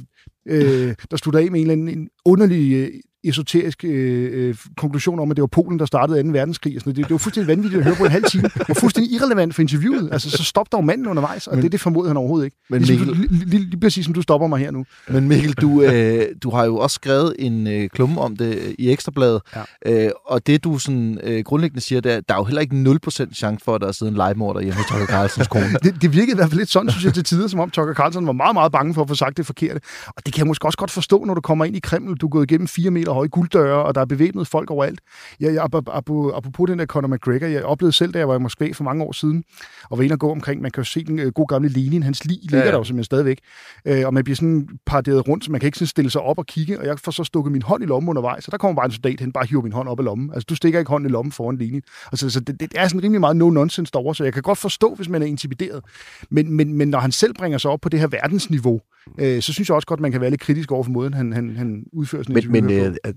øh, 0.47 0.95
der 1.11 1.17
slutter 1.17 1.41
af 1.41 1.51
med 1.51 1.61
en 1.61 1.71
eller 1.71 1.73
anden 1.73 1.99
en 1.99 2.09
underlig 2.25 2.73
øh, 2.73 2.91
esoterisk 3.25 3.85
øh, 3.85 4.49
øh, 4.49 4.55
konklusion 4.77 5.21
om, 5.21 5.31
at 5.31 5.37
det 5.37 5.43
var 5.43 5.47
Polen, 5.47 5.79
der 5.79 5.87
startede 5.87 6.23
2. 6.23 6.29
verdenskrig. 6.29 6.77
Og 6.77 6.81
sådan 6.81 6.95
det, 6.95 7.05
det 7.05 7.11
var 7.11 7.19
fuldstændig 7.19 7.49
vanvittigt 7.49 7.79
at 7.79 7.85
høre 7.85 7.95
på 7.95 8.05
en 8.05 8.11
halv 8.11 8.25
time. 8.25 8.51
Var 8.69 8.75
fuldstændig 8.75 9.13
irrelevant 9.13 9.55
for 9.55 9.63
interviewet. 9.63 10.09
Altså, 10.13 10.31
så 10.31 10.45
stop 10.45 10.73
dog 10.73 10.85
manden 10.85 11.07
undervejs, 11.07 11.47
og 11.47 11.55
men, 11.55 11.63
det, 11.63 11.73
det 11.73 11.81
formodede 11.81 12.09
han 12.09 12.17
overhovedet 12.17 12.45
ikke. 12.45 12.57
Men 12.71 12.83
ligesom, 12.83 13.07
Mikkel, 13.07 13.29
lige, 13.31 13.45
lige, 13.45 13.65
lige 13.71 13.81
præcis 13.81 14.05
som 14.05 14.15
du 14.15 14.23
stopper 14.23 14.47
mig 14.47 14.59
her 14.59 14.71
nu. 14.71 14.85
Men 15.09 15.29
Mikkel, 15.29 15.53
du, 15.53 15.83
øh, 15.83 16.27
du 16.43 16.51
har 16.51 16.65
jo 16.65 16.77
også 16.77 16.95
skrevet 16.95 17.35
en 17.39 17.67
øh, 17.67 17.89
klumme 17.89 18.21
om 18.21 18.37
det 18.37 18.75
i 18.79 18.91
Ekstrabladet, 18.91 19.43
ja. 19.87 20.07
øh, 20.07 20.11
og 20.27 20.47
det 20.47 20.65
du 20.65 20.79
sådan 20.79 21.19
øh, 21.23 21.45
grundlæggende 21.45 21.81
siger, 21.81 22.01
det 22.01 22.13
er, 22.13 22.21
der 22.21 22.35
er 22.35 22.39
jo 22.39 22.45
heller 22.45 22.61
ikke 22.61 22.99
0% 23.07 23.35
chance 23.35 23.65
for, 23.65 23.75
at 23.75 23.81
der 23.81 23.89
er 23.89 23.93
siddet 23.93 24.11
en 24.11 24.17
legemorder 24.17 24.61
hjemme 24.61 24.77
hos 24.77 24.87
Tucker 24.87 25.07
Carlsons 25.07 25.49
kone. 25.49 25.73
det, 25.85 26.03
det 26.03 26.13
virkede 26.13 26.33
i 26.33 26.35
hvert 26.35 26.49
fald 26.49 26.59
lidt 26.59 26.71
sådan, 26.71 26.91
synes 26.91 27.05
jeg, 27.05 27.15
til 27.15 27.25
tider, 27.25 27.49
som 27.49 27.61
om 27.61 27.71
Tucker 27.71 27.95
Carlson 27.95 28.27
var 28.27 28.33
meget, 28.33 28.55
meget 28.55 28.73
bange 28.73 28.95
for 28.95 29.03
at 29.03 29.09
få 29.09 29.15
sagt 29.15 29.37
det 29.37 29.47
forkerte. 29.47 29.81
Og 30.07 30.27
det 30.27 30.35
kan 30.35 30.39
jeg 30.39 30.47
måske 30.47 30.67
også 30.67 30.79
godt 30.79 30.91
forstå, 30.91 31.25
når 31.25 31.35
du 31.35 31.41
kommer 31.41 31.65
ind 31.65 31.77
i 31.77 31.81
Kreml, 31.81 32.17
du 32.17 32.27
er 32.27 32.31
gået 32.31 32.51
igennem 32.51 32.69
fire 32.69 32.91
meter 32.91 33.12
og 33.13 33.17
høje 33.17 33.29
gulddøre, 33.29 33.85
og 33.85 33.95
der 33.95 34.01
er 34.01 34.05
bevæbnet 34.05 34.47
folk 34.47 34.71
overalt. 34.71 35.01
Jeg, 35.41 35.55
jeg, 35.55 35.63
apropos 35.65 36.69
den 36.69 36.79
der 36.79 36.87
Conor 36.87 37.09
McGregor, 37.09 37.47
jeg 37.47 37.65
oplevede 37.65 37.93
selv, 37.93 38.13
da 38.13 38.19
jeg 38.19 38.29
var 38.29 38.37
i 38.37 38.39
Moskva 38.39 38.69
for 38.73 38.85
mange 38.85 39.05
år 39.05 39.13
siden, 39.13 39.45
og 39.91 39.99
var 39.99 40.05
inde 40.05 40.13
og 40.13 40.19
gå 40.19 40.31
omkring, 40.31 40.63
man 40.63 40.71
kan 40.71 40.81
jo 40.81 40.85
se 40.85 41.05
den 41.05 41.19
øh, 41.19 41.33
gode 41.33 41.47
gamle 41.47 41.69
Lenin, 41.69 42.03
hans 42.03 42.25
lig 42.25 42.39
ligger 42.43 42.59
ja, 42.59 42.65
ja. 42.65 42.71
der 42.71 42.79
jo 42.79 42.85
simpelthen 42.85 43.05
stadigvæk, 43.05 43.39
øh, 43.85 44.07
og 44.07 44.15
man 44.15 44.25
bliver 44.25 44.37
sådan 44.37 44.69
paraderet 44.87 45.29
rundt, 45.29 45.45
så 45.45 45.53
man 45.53 45.61
kan 45.61 45.67
ikke 45.67 45.79
sådan 45.79 45.87
stille 45.87 46.11
sig 46.11 46.21
op 46.21 46.39
og 46.39 46.47
kigge, 46.47 46.81
og 46.81 46.87
jeg 46.87 46.99
får 46.99 47.13
så 47.13 47.25
stukket 47.25 47.53
min 47.53 47.63
hånd 47.63 47.83
i 47.83 47.87
lommen 47.87 48.09
undervejs, 48.09 48.45
så 48.45 48.51
der 48.51 48.57
kommer 48.57 48.77
bare 48.77 48.87
en 48.87 48.93
soldat 48.93 49.21
hen, 49.21 49.33
bare 49.33 49.47
hiver 49.47 49.63
min 49.63 49.73
hånd 49.73 49.89
op 49.89 50.01
i 50.01 50.03
lommen. 50.03 50.31
Altså, 50.35 50.47
du 50.49 50.55
stikker 50.55 50.79
ikke 50.79 50.89
hånden 50.89 51.11
i 51.11 51.13
lommen 51.13 51.33
foran 51.33 51.57
Lenin. 51.57 51.83
Altså, 52.13 52.31
så 52.31 52.41
det, 52.41 52.61
det 52.61 52.73
er 52.75 52.89
sådan 52.89 53.03
rimelig 53.03 53.21
meget 53.21 53.37
no-nonsense 53.37 53.91
derovre, 53.93 54.15
så 54.15 54.25
jeg 54.25 54.33
kan 54.33 54.43
godt 54.43 54.59
forstå, 54.59 54.95
hvis 54.95 55.09
man 55.09 55.23
er 55.23 55.27
intimideret. 55.27 55.85
Men, 56.31 56.53
men, 56.53 56.75
men 56.75 56.89
når 56.89 56.99
han 56.99 57.13
selv 57.13 57.35
bringer 57.35 57.59
sig 57.59 57.71
op 57.71 57.81
på 57.81 57.89
det 57.89 58.01
her 58.01 58.07
verdensniveau, 58.07 58.81
øh, 59.19 59.43
så 59.43 59.53
synes 59.53 59.69
jeg 59.69 59.75
også 59.75 59.87
godt, 59.87 60.01
man 60.01 60.13
kan 60.13 60.21
være 60.21 60.31
lidt 60.31 60.41
kritisk 60.41 60.73
over 60.73 60.83
for 60.83 60.91
måden, 60.91 61.15
han, 61.15 61.33
han, 61.33 61.57
han 61.57 61.85
udfører 61.93 62.23
sådan 62.23 62.51
men, 62.53 62.67
men, 62.67 62.97
øh, 63.05 63.15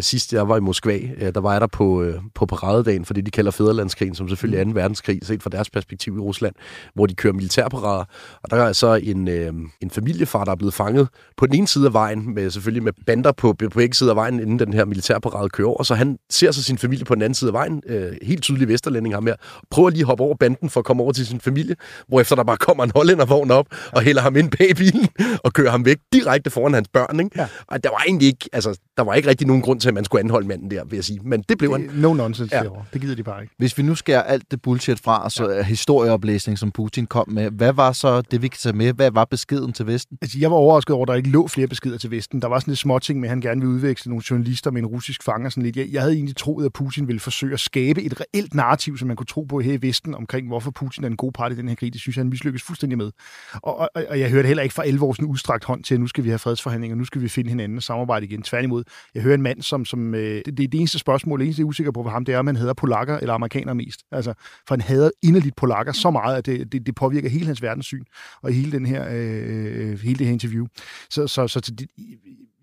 sidst 0.00 0.32
jeg 0.32 0.48
var 0.48 0.56
i 0.56 0.60
Moskva, 0.60 0.98
der 1.34 1.40
var 1.40 1.52
jeg 1.52 1.60
der 1.60 1.66
på, 1.66 2.02
øh, 2.02 2.14
på 2.34 2.46
paradedagen 2.46 3.04
for 3.04 3.14
det, 3.14 3.26
de 3.26 3.30
kalder 3.30 3.50
Fæderlandskrigen, 3.50 4.14
som 4.14 4.28
selvfølgelig 4.28 4.60
er 4.60 4.64
2. 4.64 4.70
verdenskrig, 4.74 5.20
set 5.22 5.42
fra 5.42 5.50
deres 5.50 5.70
perspektiv 5.70 6.16
i 6.16 6.20
Rusland, 6.20 6.54
hvor 6.94 7.06
de 7.06 7.14
kører 7.14 7.32
militærparader. 7.32 8.04
Og 8.42 8.50
der 8.50 8.56
er 8.56 8.72
så 8.72 8.94
en, 8.94 9.28
øh, 9.28 9.52
en 9.80 9.90
familiefar, 9.90 10.44
der 10.44 10.52
er 10.52 10.56
blevet 10.56 10.74
fanget 10.74 11.08
på 11.36 11.46
den 11.46 11.54
ene 11.54 11.68
side 11.68 11.86
af 11.86 11.92
vejen, 11.92 12.34
med 12.34 12.50
selvfølgelig 12.50 12.82
med 12.82 12.92
bander 13.06 13.32
på, 13.32 13.52
på 13.52 13.68
begge 13.68 13.94
sider 13.94 14.10
af 14.10 14.16
vejen, 14.16 14.40
inden 14.40 14.58
den 14.58 14.72
her 14.72 14.84
militærparade 14.84 15.48
kører 15.48 15.68
over. 15.68 15.82
Så 15.82 15.94
han 15.94 16.18
ser 16.30 16.50
så 16.50 16.62
sin 16.62 16.78
familie 16.78 17.04
på 17.04 17.14
den 17.14 17.22
anden 17.22 17.34
side 17.34 17.48
af 17.48 17.52
vejen, 17.52 17.82
øh, 17.86 18.12
helt 18.22 18.42
tydelig 18.42 18.68
vesterlænding 18.68 19.14
ham 19.14 19.26
her, 19.26 19.34
prøver 19.70 19.90
lige 19.90 20.00
at 20.00 20.06
hoppe 20.06 20.24
over 20.24 20.34
banden 20.34 20.70
for 20.70 20.80
at 20.80 20.84
komme 20.84 21.02
over 21.02 21.12
til 21.12 21.26
sin 21.26 21.40
familie, 21.40 21.76
hvorefter 22.08 22.36
der 22.36 22.44
bare 22.44 22.56
kommer 22.56 22.84
en 22.84 22.92
hollændervogn 22.94 23.50
op 23.50 23.66
og 23.92 24.02
hælder 24.02 24.22
ham 24.22 24.36
ind 24.36 24.50
bag 24.58 24.76
bilen 24.76 25.08
og 25.44 25.52
kører 25.52 25.70
ham 25.70 25.84
væk 25.84 25.96
direkte 26.12 26.50
foran 26.50 26.74
hans 26.74 26.88
børn. 26.88 27.20
Ikke? 27.20 27.30
Ja. 27.40 27.46
Og 27.66 27.84
der 27.84 27.90
var 27.90 28.02
egentlig 28.06 28.28
ikke, 28.28 28.48
altså, 28.52 28.78
der 28.96 29.02
var 29.02 29.14
ikke 29.14 29.28
rigtig 29.28 29.46
nogen 29.46 29.62
grund 29.62 29.77
til, 29.80 29.88
at 29.88 29.94
man 29.94 30.04
skulle 30.04 30.20
anholde 30.20 30.48
manden 30.48 30.70
der, 30.70 30.84
vil 30.84 30.96
jeg 30.96 31.04
sige. 31.04 31.20
Men 31.22 31.44
det 31.48 31.58
blev 31.58 31.72
han. 31.72 31.90
No 31.94 32.14
nonsense 32.14 32.56
ja. 32.56 32.62
derovre. 32.62 32.84
Det 32.92 33.00
gider 33.00 33.14
de 33.14 33.22
bare 33.22 33.42
ikke. 33.42 33.54
Hvis 33.58 33.78
vi 33.78 33.82
nu 33.82 33.94
skærer 33.94 34.22
alt 34.22 34.50
det 34.50 34.62
bullshit 34.62 35.00
fra, 35.00 35.30
så 35.30 35.50
ja. 35.50 35.62
historieoplæsning, 35.62 36.58
som 36.58 36.70
Putin 36.70 37.06
kom 37.06 37.30
med, 37.30 37.50
hvad 37.50 37.72
var 37.72 37.92
så 37.92 38.20
det, 38.20 38.42
vi 38.42 38.48
kan 38.48 38.58
tage 38.58 38.76
med? 38.76 38.92
Hvad 38.92 39.10
var 39.10 39.24
beskeden 39.24 39.72
til 39.72 39.86
Vesten? 39.86 40.18
Altså, 40.22 40.38
jeg 40.38 40.50
var 40.50 40.56
overrasket 40.56 40.94
over, 40.94 41.04
at 41.04 41.08
der 41.08 41.14
ikke 41.14 41.28
lå 41.28 41.48
flere 41.48 41.66
beskeder 41.66 41.98
til 41.98 42.10
Vesten. 42.10 42.42
Der 42.42 42.48
var 42.48 42.58
sådan 42.58 42.70
lidt 42.70 42.78
småting 42.78 43.20
med, 43.20 43.28
at 43.28 43.30
han 43.30 43.40
gerne 43.40 43.60
ville 43.60 43.74
udveksle 43.74 44.10
nogle 44.10 44.22
journalister 44.30 44.70
med 44.70 44.82
en 44.82 44.86
russisk 44.86 45.22
fanger. 45.22 45.50
Sådan 45.50 45.62
lidt. 45.62 45.76
Jeg, 45.76 45.88
jeg 45.92 46.00
havde 46.02 46.14
egentlig 46.14 46.36
troet, 46.36 46.64
at 46.64 46.72
Putin 46.72 47.06
ville 47.08 47.20
forsøge 47.20 47.52
at 47.52 47.60
skabe 47.60 48.02
et 48.02 48.20
reelt 48.20 48.54
narrativ, 48.54 48.98
som 48.98 49.08
man 49.08 49.16
kunne 49.16 49.26
tro 49.26 49.42
på 49.42 49.60
her 49.60 49.72
i 49.72 49.82
Vesten, 49.82 50.14
omkring 50.14 50.48
hvorfor 50.48 50.70
Putin 50.70 51.04
er 51.04 51.08
en 51.08 51.16
god 51.16 51.32
part 51.32 51.52
i 51.52 51.56
den 51.56 51.68
her 51.68 51.74
krig. 51.74 51.92
Det 51.92 52.00
synes 52.00 52.16
jeg, 52.16 52.20
han 52.20 52.30
mislykkes 52.30 52.62
fuldstændig 52.62 52.98
med. 52.98 53.10
Og, 53.54 53.78
og, 53.78 53.90
og 54.08 54.20
jeg 54.20 54.30
hørte 54.30 54.46
heller 54.46 54.62
ikke 54.62 54.74
fra 54.74 54.86
11 54.86 55.06
år 55.06 55.12
sådan 55.12 55.28
udstrakt 55.28 55.64
hånd 55.64 55.84
til, 55.84 55.94
at 55.94 56.00
nu 56.00 56.06
skal 56.06 56.24
vi 56.24 56.28
have 56.28 56.38
fredsforhandlinger, 56.38 56.96
nu 56.96 57.04
skal 57.04 57.22
vi 57.22 57.28
finde 57.28 57.50
hinanden 57.50 57.76
og 57.76 57.82
samarbejde 57.82 58.26
igen. 58.26 58.42
Tværtimod, 58.42 58.84
jeg 59.14 59.22
hører 59.22 59.34
en 59.34 59.42
mand, 59.42 59.62
som, 59.68 59.84
som 59.84 60.14
øh, 60.14 60.20
det, 60.20 60.46
det, 60.46 60.72
det 60.72 60.78
eneste 60.78 60.98
spørgsmål, 60.98 61.38
det 61.38 61.44
eneste, 61.44 61.60
jeg 61.60 61.64
er 61.64 61.68
usikker 61.68 61.92
på 61.92 62.02
for 62.02 62.10
ham, 62.10 62.24
det 62.24 62.34
er, 62.34 62.38
om 62.38 62.46
han 62.46 62.56
hader 62.56 62.72
polakker 62.72 63.18
eller 63.18 63.34
amerikanere 63.34 63.74
mest. 63.74 64.00
Altså, 64.12 64.34
for 64.68 64.74
han 64.74 64.80
hader 64.80 65.10
inderligt 65.22 65.56
polakker 65.56 65.92
så 65.92 66.10
meget, 66.10 66.36
at 66.36 66.46
det, 66.46 66.72
det, 66.72 66.86
det 66.86 66.94
påvirker 66.94 67.28
hele 67.28 67.46
hans 67.46 67.62
verdenssyn 67.62 68.04
og 68.42 68.52
hele, 68.52 68.72
den 68.72 68.86
her, 68.86 69.06
øh, 69.10 69.98
hele 70.00 70.18
det 70.18 70.26
her 70.26 70.32
interview. 70.32 70.66
Så, 71.10 71.26
så, 71.26 71.48
så 71.48 71.60
det, 71.60 71.86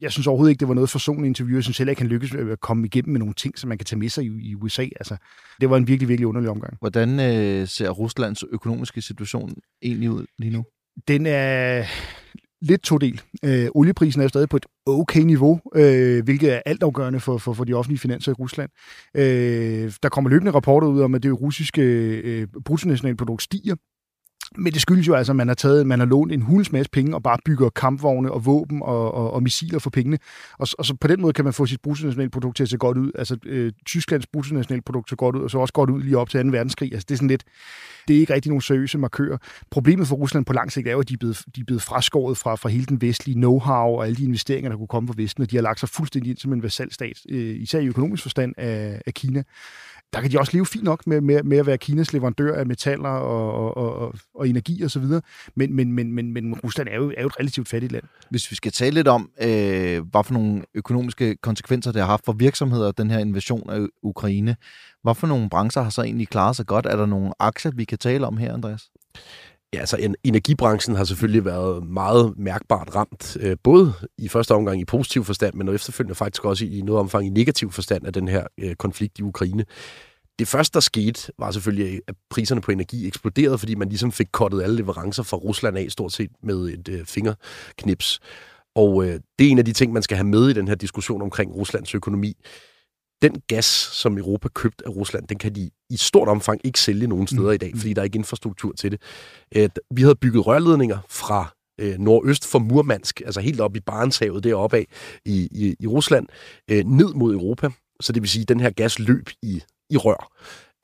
jeg 0.01 0.12
synes 0.12 0.27
overhovedet 0.27 0.51
ikke, 0.51 0.59
det 0.59 0.67
var 0.67 0.74
noget 0.74 0.89
forsonende 0.89 1.27
interview. 1.27 1.57
Jeg 1.57 1.63
synes 1.63 1.77
heller 1.77 1.91
ikke, 1.91 2.01
han 2.01 2.09
lykkes 2.09 2.33
med 2.33 2.51
at 2.51 2.59
komme 2.59 2.85
igennem 2.85 3.12
med 3.12 3.19
nogle 3.19 3.33
ting, 3.33 3.57
som 3.57 3.67
man 3.67 3.77
kan 3.77 3.85
tage 3.85 4.00
med 4.00 4.09
sig 4.09 4.24
i, 4.24 4.50
i 4.50 4.55
USA. 4.55 4.81
Altså, 4.81 5.17
det 5.62 5.69
var 5.69 5.77
en 5.77 5.88
virkelig, 5.88 6.09
virkelig 6.09 6.27
underlig 6.27 6.50
omgang. 6.50 6.77
Hvordan 6.79 7.19
øh, 7.19 7.67
ser 7.67 7.89
Ruslands 7.89 8.43
økonomiske 8.51 9.01
situation 9.01 9.55
egentlig 9.81 10.12
ud 10.12 10.25
lige 10.38 10.53
nu? 10.53 10.65
Den 11.07 11.25
er 11.25 11.85
lidt 12.62 12.81
to 12.81 12.97
del. 12.97 13.21
Øh, 13.45 13.67
olieprisen 13.75 14.21
er 14.21 14.27
stadig 14.27 14.50
på 14.50 14.57
et 14.57 14.65
okay 14.85 15.21
niveau, 15.21 15.59
øh, 15.75 16.24
hvilket 16.24 16.53
er 16.53 16.62
altafgørende 16.65 17.19
for, 17.19 17.38
for, 17.38 17.53
for 17.53 17.63
de 17.63 17.74
offentlige 17.74 18.00
finanser 18.00 18.31
i 18.31 18.35
Rusland. 18.35 18.69
Øh, 19.15 19.93
der 20.03 20.09
kommer 20.09 20.29
løbende 20.29 20.51
rapporter 20.51 20.88
ud 20.88 21.01
om, 21.01 21.15
at 21.15 21.24
det 21.24 21.41
russiske 21.41 21.81
øh, 22.17 22.47
bruttonationalprodukt 22.65 23.43
stiger, 23.43 23.75
men 24.58 24.74
det 24.74 24.82
skyldes 24.82 25.08
jo 25.08 25.14
altså, 25.14 25.32
at 25.32 25.36
man 25.36 25.48
har, 25.48 25.56
taget, 25.56 25.88
man 25.88 26.00
har 26.00 26.06
lånt 26.06 26.32
en 26.32 26.42
hulens 26.42 26.72
masse 26.72 26.92
penge 26.92 27.16
og 27.16 27.24
bare 27.24 27.38
bygger 27.46 27.70
kampvogne 27.70 28.32
og 28.32 28.46
våben 28.46 28.82
og, 28.82 29.14
og, 29.14 29.34
og 29.34 29.44
missiler 29.44 29.80
for 29.80 29.90
pengene. 29.90 30.18
Og, 30.58 30.68
og 30.78 30.86
så 30.86 30.96
på 31.02 31.08
den 31.08 31.22
måde 31.22 31.34
kan 31.34 31.46
man 31.46 31.54
få 31.54 31.66
sit 31.66 31.82
bruttonationalprodukt 31.82 32.56
til 32.56 32.64
at 32.64 32.70
se 32.70 32.78
godt 32.78 32.98
ud. 32.98 33.12
Altså 33.16 33.38
øh, 33.46 33.72
Tysklands 33.86 34.28
bruttonationalprodukt 34.28 35.10
ser 35.10 35.16
godt 35.16 35.36
ud, 35.36 35.42
og 35.42 35.52
så 35.52 35.58
også 35.58 35.74
godt 35.74 35.90
ud 35.90 36.02
lige 36.02 36.18
op 36.18 36.30
til 36.30 36.44
2. 36.44 36.50
verdenskrig. 36.50 36.94
Altså 36.94 37.06
det 37.10 37.16
er 37.16 37.18
sådan 37.18 37.28
lidt, 37.28 37.44
det 38.08 38.16
er 38.16 38.20
ikke 38.20 38.34
rigtig 38.34 38.50
nogen 38.50 38.62
seriøse 38.62 38.98
markører. 38.98 39.38
Problemet 39.72 40.08
for 40.08 40.16
Rusland 40.16 40.46
på 40.46 40.54
lang 40.54 40.72
sigt 40.72 40.88
er 40.88 40.92
jo, 40.92 41.00
at 41.00 41.10
de 41.10 41.14
er 41.14 41.18
blevet, 41.18 41.44
de 41.56 41.62
er 41.62 41.66
blevet 41.66 41.82
fraskåret 41.82 42.38
fra, 42.38 42.56
fra 42.56 42.70
hele 42.70 42.86
den 42.86 43.02
vestlige 43.02 43.38
know-how 43.38 43.70
og 43.70 44.06
alle 44.06 44.16
de 44.16 44.24
investeringer, 44.24 44.70
der 44.70 44.78
kunne 44.78 44.88
komme 44.88 45.08
fra 45.08 45.14
Vesten, 45.18 45.44
og 45.44 45.52
de 45.52 45.56
har 45.56 45.64
lagt 45.64 45.80
sig 45.80 45.90
fuldstændig 45.90 46.30
ind 46.30 46.38
som 46.38 46.54
en 46.54 46.64
vasalstat, 46.64 47.22
øh, 47.30 47.62
især 47.62 47.80
i 47.80 47.88
økonomisk 47.88 48.24
forstand 48.24 48.54
af, 48.58 49.02
af 49.06 49.14
Kina 49.14 49.44
der 50.15 50.22
kan 50.22 50.31
de 50.31 50.39
også 50.39 50.51
leve 50.53 50.65
fint 50.65 50.84
nok 50.84 51.07
med, 51.07 51.22
med, 51.22 51.43
med 51.43 51.57
at 51.57 51.65
være 51.65 51.77
Kinas 51.77 52.13
leverandør 52.13 52.55
af 52.55 52.65
metaller 52.65 53.10
og, 53.10 53.77
og, 53.77 53.95
og, 53.95 54.15
og 54.36 54.50
energi 54.50 54.84
osv., 54.86 55.03
og 55.03 55.22
men, 55.55 55.74
men, 55.74 55.91
men, 55.91 56.12
men, 56.13 56.34
men 56.34 56.60
Rusland 56.63 56.88
er 56.88 56.95
jo, 56.95 57.13
er 57.17 57.22
jo 57.22 57.27
et 57.27 57.39
relativt 57.39 57.67
fattigt 57.67 57.91
land. 57.91 58.03
Hvis 58.29 58.51
vi 58.51 58.55
skal 58.55 58.72
tale 58.72 58.93
lidt 58.93 59.07
om, 59.07 59.29
øh, 59.41 60.01
hvad 60.12 60.24
for 60.24 60.34
nogle 60.34 60.63
økonomiske 60.74 61.36
konsekvenser 61.36 61.91
det 61.91 62.01
har 62.01 62.07
haft 62.07 62.25
for 62.25 62.34
virksomheder, 62.34 62.91
den 62.91 63.12
her 63.12 63.19
invasion 63.19 63.69
af 63.69 63.88
Ukraine, 64.03 64.55
hvad 65.03 65.15
for 65.15 65.27
nogle 65.27 65.50
brancher 65.50 65.84
har 65.84 65.89
så 65.89 66.01
egentlig 66.01 66.27
klaret 66.27 66.55
sig 66.55 66.65
godt? 66.65 66.86
Er 66.86 66.95
der 66.95 67.05
nogle 67.05 67.31
aktier, 67.39 67.72
vi 67.75 67.84
kan 67.84 67.98
tale 67.98 68.27
om 68.27 68.38
her, 68.38 68.53
Andreas? 68.53 68.89
Ja, 69.75 69.79
altså 69.79 70.15
energibranchen 70.24 70.96
har 70.96 71.03
selvfølgelig 71.03 71.46
været 71.46 71.88
meget 71.88 72.34
mærkbart 72.38 72.96
ramt, 72.96 73.38
øh, 73.39 73.58
både 73.63 73.94
i 74.17 74.27
første 74.27 74.51
omgang 74.51 74.82
i 74.82 74.86
positiv 74.86 75.24
forstand, 75.24 75.53
men 75.53 75.70
efterfølgende 75.70 76.16
faktisk 76.16 76.46
også 76.46 76.66
i 76.66 76.81
noget 76.81 77.00
omfang 77.00 77.25
i 77.25 77.29
negativ 77.29 77.72
forstand 77.72 78.05
af 78.07 78.14
den 78.14 78.27
her 78.27 78.48
øh, 78.57 78.75
konflikt 78.75 79.20
i 79.20 79.22
Ukraine. 79.22 79.66
Det 80.40 80.48
første, 80.48 80.74
der 80.74 80.79
skete, 80.79 81.31
var 81.40 81.51
selvfølgelig, 81.51 82.01
at 82.07 82.16
priserne 82.29 82.61
på 82.61 82.72
energi 82.72 83.07
eksploderede, 83.07 83.57
fordi 83.57 83.75
man 83.75 83.90
ligesom 83.90 84.11
fik 84.11 84.27
kottet 84.31 84.64
alle 84.64 84.75
leverancer 84.75 85.24
fra 85.24 85.38
Rusland 85.38 85.77
af, 85.77 85.88
stort 85.90 86.14
set 86.14 86.31
med 86.44 86.55
et 86.55 86.90
øh, 86.90 87.05
fingerknips. 87.05 88.20
Og 88.75 89.05
øh, 89.05 89.20
det 89.40 89.48
er 89.48 89.51
en 89.51 89.59
af 89.59 89.66
de 89.66 89.74
ting, 89.74 89.94
man 89.94 90.03
skal 90.03 90.18
have 90.18 90.27
med 90.27 90.50
i 90.50 90.53
den 90.53 90.68
her 90.68 90.75
diskussion 90.75 91.22
omkring 91.22 91.55
Ruslands 91.55 91.96
økonomi 91.96 92.38
den 93.29 93.42
gas, 93.48 93.66
som 93.94 94.18
Europa 94.18 94.48
købt 94.48 94.81
af 94.85 94.90
Rusland, 94.90 95.27
den 95.27 95.38
kan 95.38 95.55
de 95.55 95.70
i 95.90 95.98
stort 95.98 96.27
omfang 96.27 96.61
ikke 96.64 96.79
sælge 96.79 97.07
nogen 97.07 97.27
steder 97.27 97.50
mm. 97.50 97.53
i 97.53 97.57
dag, 97.57 97.72
fordi 97.75 97.94
der 97.94 98.01
er 98.01 98.03
ikke 98.03 98.18
infrastruktur 98.18 98.74
til 98.74 98.92
det. 98.92 99.01
Vi 99.92 100.01
havde 100.01 100.16
bygget 100.16 100.48
rørledninger 100.48 100.98
fra 101.09 101.55
øh, 101.81 101.98
nordøst 102.00 102.48
for 102.48 102.59
Murmansk, 102.59 103.22
altså 103.25 103.42
helt 103.42 103.61
op 103.61 103.75
i 103.75 103.79
Barentshavet 103.79 104.44
deroppe 104.44 104.77
af 104.77 104.85
i, 105.25 105.48
i, 105.51 105.75
i 105.79 105.88
Rusland, 105.88 106.27
øh, 106.72 106.83
ned 106.85 107.14
mod 107.14 107.33
Europa. 107.33 107.70
Så 108.01 108.14
det 108.14 108.22
vil 108.22 108.29
sige, 108.29 108.42
at 108.42 108.50
den 108.50 108.59
her 108.59 108.70
gas 108.70 109.00
løb 109.00 109.29
i, 109.42 109.64
i 109.90 109.98
rør. 109.98 110.31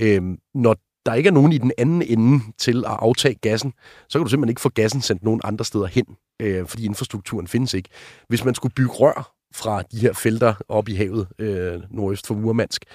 Øh, 0.01 0.21
når 0.55 0.75
der 1.05 1.13
ikke 1.13 1.27
er 1.27 1.33
nogen 1.33 1.53
i 1.53 1.57
den 1.57 1.71
anden 1.77 2.01
ende 2.01 2.43
til 2.57 2.77
at 2.77 2.97
aftage 2.99 3.35
gassen, 3.35 3.73
så 4.09 4.19
kan 4.19 4.23
du 4.23 4.29
simpelthen 4.29 4.49
ikke 4.49 4.61
få 4.61 4.69
gassen 4.69 5.01
sendt 5.01 5.23
nogen 5.23 5.41
andre 5.43 5.65
steder 5.65 5.85
hen, 5.85 6.05
øh, 6.41 6.67
fordi 6.67 6.85
infrastrukturen 6.85 7.47
findes 7.47 7.73
ikke. 7.73 7.89
Hvis 8.29 8.45
man 8.45 8.55
skulle 8.55 8.73
bygge 8.73 8.91
rør 8.91 9.35
fra 9.53 9.81
de 9.81 9.99
her 9.99 10.13
felter 10.13 10.53
op 10.69 10.89
i 10.89 10.95
havet 10.95 11.27
øh, 11.39 11.81
nordøst 11.89 12.27
for 12.27 12.35
Murmansk 12.35 12.85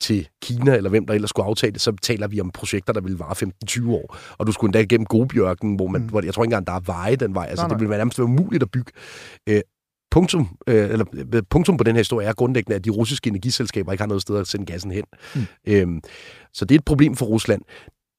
til 0.00 0.28
Kina, 0.42 0.76
eller 0.76 0.90
hvem 0.90 1.06
der 1.06 1.14
ellers 1.14 1.30
skulle 1.30 1.46
aftage 1.46 1.72
det, 1.72 1.80
så 1.80 1.92
taler 2.02 2.28
vi 2.28 2.40
om 2.40 2.50
projekter, 2.50 2.92
der 2.92 3.00
vil 3.00 3.18
vare 3.18 3.50
15-20 3.70 3.90
år. 3.90 4.16
Og 4.38 4.46
du 4.46 4.52
skulle 4.52 4.68
endda 4.68 4.80
igennem 4.80 5.06
Gobjørken, 5.06 5.74
hvor 5.76 5.86
man, 5.86 6.00
mm. 6.00 6.08
hvor 6.08 6.24
jeg 6.24 6.34
tror 6.34 6.44
ikke 6.44 6.48
engang, 6.48 6.66
der 6.66 6.72
er 6.72 6.80
veje 6.80 7.16
den 7.16 7.34
vej. 7.34 7.46
Altså, 7.46 7.62
nej, 7.62 7.68
nej. 7.68 7.74
det 7.74 7.80
ville 7.80 7.90
være 7.90 7.98
nærmest 7.98 8.18
være 8.18 8.24
umuligt 8.24 8.62
at 8.62 8.70
bygge. 8.70 8.92
Øh, 9.48 9.60
punktum, 10.10 10.48
øh, 10.66 10.90
eller, 10.90 11.04
øh, 11.34 11.42
punktum 11.50 11.76
på 11.76 11.84
den 11.84 11.94
her 11.94 12.00
historie 12.00 12.26
er 12.26 12.32
grundlæggende, 12.32 12.76
at 12.76 12.84
de 12.84 12.90
russiske 12.90 13.28
energiselskaber 13.28 13.92
ikke 13.92 14.02
har 14.02 14.08
noget 14.08 14.22
sted 14.22 14.38
at 14.38 14.46
sende 14.46 14.66
gassen 14.66 14.90
hen. 14.90 15.04
Mm. 15.34 15.46
Øhm, 15.66 16.00
så 16.52 16.64
det 16.64 16.74
er 16.74 16.78
et 16.78 16.84
problem 16.84 17.16
for 17.16 17.26
Rusland. 17.26 17.62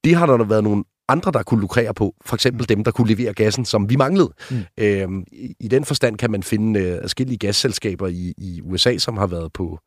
Det 0.04 0.14
har 0.14 0.26
der 0.26 0.44
været 0.44 0.64
nogle 0.64 0.84
andre, 1.08 1.32
der 1.32 1.42
kunne 1.42 1.60
lukrere 1.60 1.94
på. 1.94 2.14
For 2.24 2.34
eksempel 2.34 2.68
dem, 2.68 2.84
der 2.84 2.90
kunne 2.90 3.08
levere 3.08 3.32
gassen, 3.32 3.64
som 3.64 3.90
vi 3.90 3.96
manglede. 3.96 4.32
Mm. 4.50 4.56
Øhm, 4.78 5.24
i, 5.32 5.54
I 5.60 5.68
den 5.68 5.84
forstand 5.84 6.16
kan 6.16 6.30
man 6.30 6.42
finde 6.42 6.80
øh, 6.80 7.00
forskellige 7.00 7.38
gasselskaber 7.38 8.06
i, 8.06 8.34
i 8.38 8.60
USA, 8.64 8.98
som 8.98 9.16
har 9.16 9.26
været 9.26 9.52
på, 9.52 9.78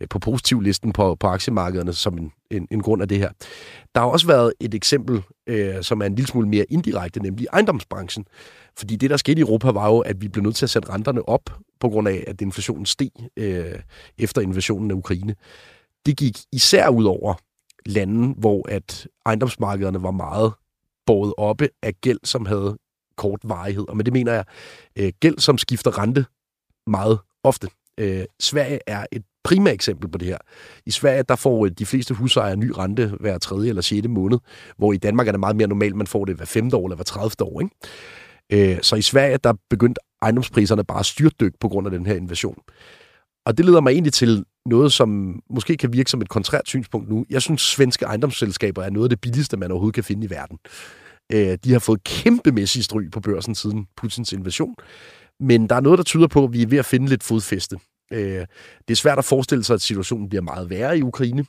øh, 0.00 0.08
på 0.08 0.18
positivlisten 0.18 0.92
på, 0.92 1.14
på 1.14 1.26
aktiemarkederne 1.26 1.92
som 1.92 2.18
en, 2.18 2.32
en, 2.50 2.68
en 2.70 2.82
grund 2.82 3.02
af 3.02 3.08
det 3.08 3.18
her. 3.18 3.30
Der 3.94 4.00
har 4.00 4.08
også 4.08 4.26
været 4.26 4.52
et 4.60 4.74
eksempel, 4.74 5.22
øh, 5.46 5.82
som 5.82 6.00
er 6.02 6.06
en 6.06 6.14
lille 6.14 6.28
smule 6.28 6.48
mere 6.48 6.64
indirekte, 6.68 7.20
nemlig 7.20 7.46
ejendomsbranchen. 7.52 8.24
Fordi 8.78 8.96
det, 8.96 9.10
der 9.10 9.16
skete 9.16 9.38
i 9.38 9.40
Europa, 9.40 9.70
var 9.70 9.88
jo, 9.88 9.98
at 9.98 10.20
vi 10.20 10.28
blev 10.28 10.44
nødt 10.44 10.56
til 10.56 10.66
at 10.66 10.70
sætte 10.70 10.90
renterne 10.90 11.28
op, 11.28 11.50
på 11.80 11.88
grund 11.88 12.08
af, 12.08 12.24
at 12.26 12.40
inflationen 12.40 12.86
steg 12.86 13.10
øh, 13.36 13.64
efter 14.18 14.42
invasionen 14.42 14.90
af 14.90 14.94
Ukraine. 14.94 15.34
Det 16.06 16.16
gik 16.16 16.38
især 16.52 16.88
ud 16.88 17.04
over 17.04 17.34
lande, 17.86 18.34
hvor 18.38 18.68
at 18.68 19.08
ejendomsmarkederne 19.26 20.02
var 20.02 20.10
meget 20.10 20.52
båret 21.06 21.34
oppe 21.38 21.68
af 21.82 21.94
gæld, 22.00 22.18
som 22.24 22.46
havde 22.46 22.78
kort 23.16 23.40
varighed. 23.44 23.88
Og 23.88 23.96
med 23.96 24.04
det 24.04 24.12
mener 24.12 24.32
jeg 24.32 24.44
øh, 24.98 25.12
gæld, 25.20 25.38
som 25.38 25.58
skifter 25.58 25.98
rente 25.98 26.24
meget 26.86 27.18
ofte. 27.44 27.68
Øh, 27.98 28.24
Sverige 28.40 28.78
er 28.86 29.06
et 29.12 29.22
primært 29.44 29.74
eksempel 29.74 30.10
på 30.10 30.18
det 30.18 30.28
her. 30.28 30.38
I 30.86 30.90
Sverige, 30.90 31.22
der 31.22 31.36
får 31.36 31.66
øh, 31.66 31.70
de 31.70 31.86
fleste 31.86 32.14
husejere 32.14 32.56
ny 32.56 32.72
rente 32.78 33.12
hver 33.20 33.38
tredje 33.38 33.68
eller 33.68 33.82
sjette 33.82 34.08
måned, 34.08 34.38
hvor 34.76 34.92
i 34.92 34.96
Danmark 34.96 35.28
er 35.28 35.32
det 35.32 35.40
meget 35.40 35.56
mere 35.56 35.68
normalt, 35.68 35.96
man 35.96 36.06
får 36.06 36.24
det 36.24 36.36
hver 36.36 36.46
femte 36.46 36.76
år 36.76 36.86
eller 36.86 36.96
hver 36.96 37.04
30. 37.04 37.42
år. 37.42 37.60
Ikke? 37.60 38.72
Øh, 38.72 38.82
så 38.82 38.96
i 38.96 39.02
Sverige, 39.02 39.38
der 39.44 39.54
begyndte 39.70 40.00
ejendomspriserne 40.22 40.84
bare 40.84 40.98
at 40.98 41.06
styrtdykke 41.06 41.58
på 41.60 41.68
grund 41.68 41.86
af 41.86 41.90
den 41.90 42.06
her 42.06 42.14
invasion. 42.14 42.58
Og 43.46 43.56
det 43.56 43.64
leder 43.64 43.80
mig 43.80 43.90
egentlig 43.90 44.12
til 44.12 44.44
noget, 44.66 44.92
som 44.92 45.40
måske 45.50 45.76
kan 45.76 45.92
virke 45.92 46.10
som 46.10 46.22
et 46.22 46.28
kontrært 46.28 46.68
synspunkt 46.68 47.08
nu. 47.08 47.26
Jeg 47.30 47.42
synes, 47.42 47.62
svenske 47.62 48.04
ejendomsselskaber 48.04 48.82
er 48.82 48.90
noget 48.90 49.04
af 49.04 49.10
det 49.10 49.20
billigste, 49.20 49.56
man 49.56 49.70
overhovedet 49.70 49.94
kan 49.94 50.04
finde 50.04 50.26
i 50.26 50.30
verden. 50.30 50.58
Øh, 51.32 51.58
de 51.64 51.72
har 51.72 51.78
fået 51.78 52.04
kæmpemæssige 52.04 52.82
stryg 52.82 53.10
på 53.12 53.20
børsen 53.20 53.54
siden 53.54 53.86
Putins 53.96 54.32
invasion. 54.32 54.74
Men 55.40 55.68
der 55.68 55.74
er 55.74 55.80
noget, 55.80 55.98
der 55.98 56.04
tyder 56.04 56.26
på, 56.26 56.44
at 56.44 56.52
vi 56.52 56.62
er 56.62 56.66
ved 56.66 56.78
at 56.78 56.86
finde 56.86 57.08
lidt 57.08 57.22
fodfæste. 57.22 57.78
Øh, 58.12 58.46
det 58.88 58.90
er 58.90 58.94
svært 58.94 59.18
at 59.18 59.24
forestille 59.24 59.64
sig, 59.64 59.74
at 59.74 59.80
situationen 59.80 60.28
bliver 60.28 60.42
meget 60.42 60.70
værre 60.70 60.98
i 60.98 61.02
Ukraine. 61.02 61.44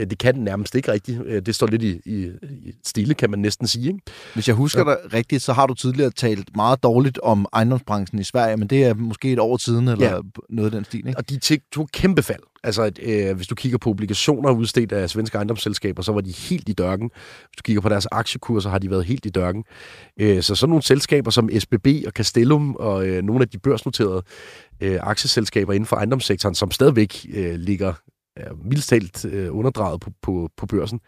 Øh, 0.00 0.10
det 0.10 0.18
kan 0.18 0.34
den 0.34 0.44
nærmest 0.44 0.74
ikke 0.74 0.92
rigtigt. 0.92 1.20
Øh, 1.26 1.42
det 1.42 1.54
står 1.54 1.66
lidt 1.66 1.82
i, 1.82 2.00
i, 2.04 2.30
i 2.42 2.72
stille, 2.84 3.14
kan 3.14 3.30
man 3.30 3.38
næsten 3.38 3.66
sige. 3.66 3.86
Ikke? 3.86 4.00
Hvis 4.34 4.48
jeg 4.48 4.56
husker 4.56 4.90
ja. 4.90 4.94
dig 4.94 5.14
rigtigt, 5.14 5.42
så 5.42 5.52
har 5.52 5.66
du 5.66 5.74
tidligere 5.74 6.10
talt 6.10 6.56
meget 6.56 6.82
dårligt 6.82 7.18
om 7.18 7.46
ejendomsbranchen 7.52 8.18
i 8.18 8.24
Sverige, 8.24 8.56
men 8.56 8.68
det 8.68 8.84
er 8.84 8.94
måske 8.94 9.32
et 9.32 9.38
år 9.38 9.56
siden, 9.56 9.88
eller 9.88 10.10
ja. 10.10 10.18
noget 10.48 10.70
af 10.70 10.76
den 10.76 10.84
stil. 10.84 11.06
Ikke? 11.06 11.18
Og 11.18 11.30
de 11.30 11.38
tog 11.72 11.88
kæmpe 11.92 12.22
fald. 12.22 12.42
Altså, 12.64 12.90
øh, 13.02 13.36
hvis 13.36 13.46
du 13.46 13.54
kigger 13.54 13.78
på 13.78 13.90
obligationer 13.90 14.50
udstedt 14.50 14.92
af 14.92 15.10
svenske 15.10 15.36
ejendomsselskaber, 15.36 16.02
så 16.02 16.12
var 16.12 16.20
de 16.20 16.32
helt 16.32 16.68
i 16.68 16.72
dørken. 16.72 17.10
Hvis 17.14 17.56
du 17.56 17.62
kigger 17.62 17.80
på 17.80 17.88
deres 17.88 18.06
aktiekurser, 18.06 18.70
har 18.70 18.78
de 18.78 18.90
været 18.90 19.04
helt 19.04 19.26
i 19.26 19.28
dørken. 19.28 19.64
Øh, 20.20 20.42
så 20.42 20.54
sådan 20.54 20.70
nogle 20.70 20.82
selskaber 20.82 21.30
som 21.30 21.50
SBB 21.58 21.86
og 22.06 22.12
Castellum 22.12 22.76
og 22.78 23.06
øh, 23.06 23.22
nogle 23.22 23.42
af 23.42 23.48
de 23.48 23.58
børsnoterede 23.58 24.22
øh, 24.80 24.98
aktieselskaber 25.02 25.72
inden 25.72 25.86
for 25.86 25.96
ejendomssektoren, 25.96 26.54
som 26.54 26.70
stadigvæk 26.70 27.26
øh, 27.34 27.54
ligger 27.54 27.92
øh, 28.38 28.64
mildstalt 28.64 29.24
øh, 29.24 29.56
underdrejet 29.56 30.00
på, 30.00 30.10
på, 30.22 30.50
på 30.56 30.66
børsen, 30.66 31.00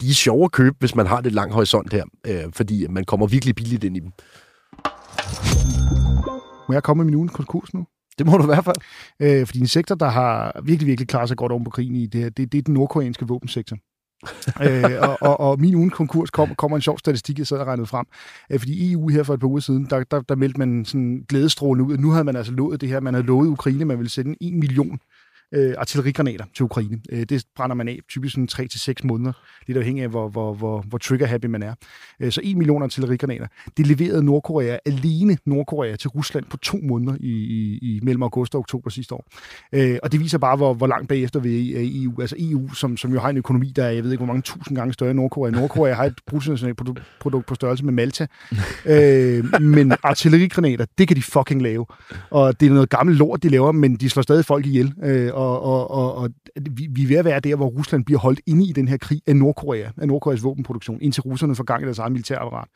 de 0.00 0.08
er 0.08 0.14
sjove 0.14 0.44
at 0.44 0.52
købe, 0.52 0.76
hvis 0.78 0.94
man 0.94 1.06
har 1.06 1.20
det 1.20 1.32
lang 1.32 1.52
horisont 1.52 1.92
her, 1.92 2.04
øh, 2.26 2.52
fordi 2.52 2.86
man 2.86 3.04
kommer 3.04 3.26
virkelig 3.26 3.54
billigt 3.54 3.84
ind 3.84 3.96
i 3.96 4.00
dem. 4.00 4.10
Må 6.68 6.72
jeg 6.74 6.82
komme 6.82 7.04
med 7.04 7.04
min 7.04 7.14
ugens 7.14 7.32
konkurs 7.32 7.74
nu? 7.74 7.86
Det 8.18 8.26
må 8.26 8.36
du 8.36 8.42
i 8.42 8.46
hvert 8.46 8.64
fald. 8.64 8.76
Øh, 9.22 9.46
fordi 9.46 9.60
en 9.60 9.66
sektor, 9.66 9.94
der 9.94 10.08
har 10.08 10.60
virkelig, 10.64 10.86
virkelig 10.86 11.08
klaret 11.08 11.28
sig 11.28 11.36
godt 11.36 11.52
oven 11.52 11.64
på 11.64 11.70
krigen 11.70 11.96
i 11.96 12.06
det 12.06 12.20
her, 12.20 12.28
det, 12.28 12.52
det 12.52 12.58
er 12.58 12.62
den 12.62 12.74
nordkoreanske 12.74 13.28
våbensektor. 13.28 13.76
øh, 14.66 15.08
og, 15.08 15.18
og, 15.20 15.40
og 15.40 15.60
min 15.60 15.74
ugen 15.74 15.90
konkurs 15.90 16.30
kom, 16.30 16.54
kommer 16.54 16.76
en 16.76 16.82
sjov 16.82 16.98
statistik, 16.98 17.38
jeg 17.38 17.46
sad 17.46 17.58
og 17.58 17.66
regnede 17.66 17.86
frem. 17.86 18.06
Øh, 18.52 18.58
fordi 18.58 18.92
EU 18.92 19.08
her 19.08 19.22
for 19.22 19.34
et 19.34 19.40
par 19.40 19.46
uger 19.46 19.60
siden, 19.60 19.86
der, 19.90 20.04
der, 20.04 20.20
der 20.20 20.36
meldte 20.36 20.58
man 20.58 20.84
sådan 20.84 21.24
glædestrålende 21.28 21.88
ud, 21.88 21.94
at 21.94 22.00
nu 22.00 22.10
havde 22.10 22.24
man 22.24 22.36
altså 22.36 22.52
lovet 22.52 22.80
det 22.80 22.88
her, 22.88 23.00
man 23.00 23.14
havde 23.14 23.26
lovet 23.26 23.48
Ukraine, 23.48 23.84
man 23.84 23.98
ville 23.98 24.10
sende 24.10 24.36
en 24.40 24.60
million 24.60 24.98
øh, 25.54 25.74
artillerigranater 25.78 26.44
til 26.54 26.62
Ukraine. 26.62 27.00
Øh, 27.10 27.22
det 27.22 27.44
brænder 27.56 27.76
man 27.76 27.88
af 27.88 27.98
typisk 28.08 28.34
sådan 28.34 28.48
3-6 28.52 28.94
måneder, 29.04 29.32
lidt 29.66 29.78
afhængig 29.78 30.04
af, 30.04 30.10
hvor, 30.10 30.28
hvor, 30.28 30.54
hvor, 30.54 30.84
hvor 30.88 30.98
trigger-happy 30.98 31.46
man 31.46 31.62
er. 31.62 31.74
Øh, 32.20 32.32
så 32.32 32.40
1 32.44 32.56
million 32.56 32.82
artillerigranater. 32.82 33.46
Det 33.76 33.86
leverede 33.86 34.24
Nordkorea 34.24 34.78
alene 34.86 35.38
Nordkorea 35.44 35.96
til 35.96 36.08
Rusland 36.08 36.44
på 36.50 36.56
to 36.56 36.78
måneder 36.82 37.16
i, 37.20 37.30
i, 37.30 37.78
i 37.82 38.00
mellem 38.02 38.22
august 38.22 38.54
og 38.54 38.58
oktober 38.58 38.90
sidste 38.90 39.14
år. 39.14 39.26
Øh, 39.72 39.98
og 40.02 40.12
det 40.12 40.20
viser 40.20 40.38
bare, 40.38 40.56
hvor, 40.56 40.74
hvor 40.74 40.86
langt 40.86 41.08
bagefter 41.08 41.40
vi 41.40 41.74
er 41.74 41.80
i 41.80 42.04
EU. 42.04 42.20
Altså 42.20 42.36
EU, 42.38 42.74
som, 42.74 42.96
som 42.96 43.12
jo 43.12 43.20
har 43.20 43.28
en 43.28 43.36
økonomi, 43.36 43.72
der 43.76 43.84
er, 43.84 43.90
jeg 43.90 44.04
ved 44.04 44.12
ikke, 44.12 44.24
hvor 44.24 44.32
mange 44.32 44.42
tusind 44.42 44.76
gange 44.76 44.92
større 44.92 45.10
end 45.10 45.18
Nordkorea. 45.18 45.50
Nordkorea 45.50 45.94
har 45.94 46.04
et 46.04 46.18
bruttonationalt 46.26 46.80
produkt 47.20 47.46
på 47.46 47.54
størrelse 47.54 47.84
med 47.84 47.92
Malta. 47.92 48.26
øh, 48.86 49.62
men 49.62 49.92
artillerigranater, 50.02 50.86
det 50.98 51.08
kan 51.08 51.16
de 51.16 51.22
fucking 51.22 51.62
lave. 51.62 51.86
Og 52.30 52.60
det 52.60 52.68
er 52.68 52.72
noget 52.72 52.90
gammelt 52.90 53.18
lort, 53.18 53.42
de 53.42 53.48
laver, 53.48 53.72
men 53.72 53.96
de 53.96 54.10
slår 54.10 54.22
stadig 54.22 54.44
folk 54.44 54.66
ihjel. 54.66 54.94
Øh, 55.02 55.30
og 55.34 55.43
og, 55.44 55.60
og, 55.62 55.90
og, 55.90 56.14
og 56.22 56.30
vi, 56.70 56.88
vi 56.90 57.02
er 57.02 57.08
ved 57.08 57.16
at 57.16 57.24
være 57.24 57.40
der, 57.40 57.56
hvor 57.56 57.66
Rusland 57.66 58.04
bliver 58.04 58.18
holdt 58.18 58.40
inde 58.46 58.66
i 58.66 58.72
den 58.72 58.88
her 58.88 58.96
krig 58.96 59.20
af 59.26 59.36
Nordkorea, 59.36 59.88
af 59.96 60.08
Nordkoreas 60.08 60.42
våbenproduktion, 60.42 60.98
indtil 61.00 61.22
russerne 61.22 61.56
får 61.56 61.64
gang 61.64 61.82
i 61.82 61.84
deres 61.84 61.98
eget 61.98 62.12
militærapparat. 62.12 62.68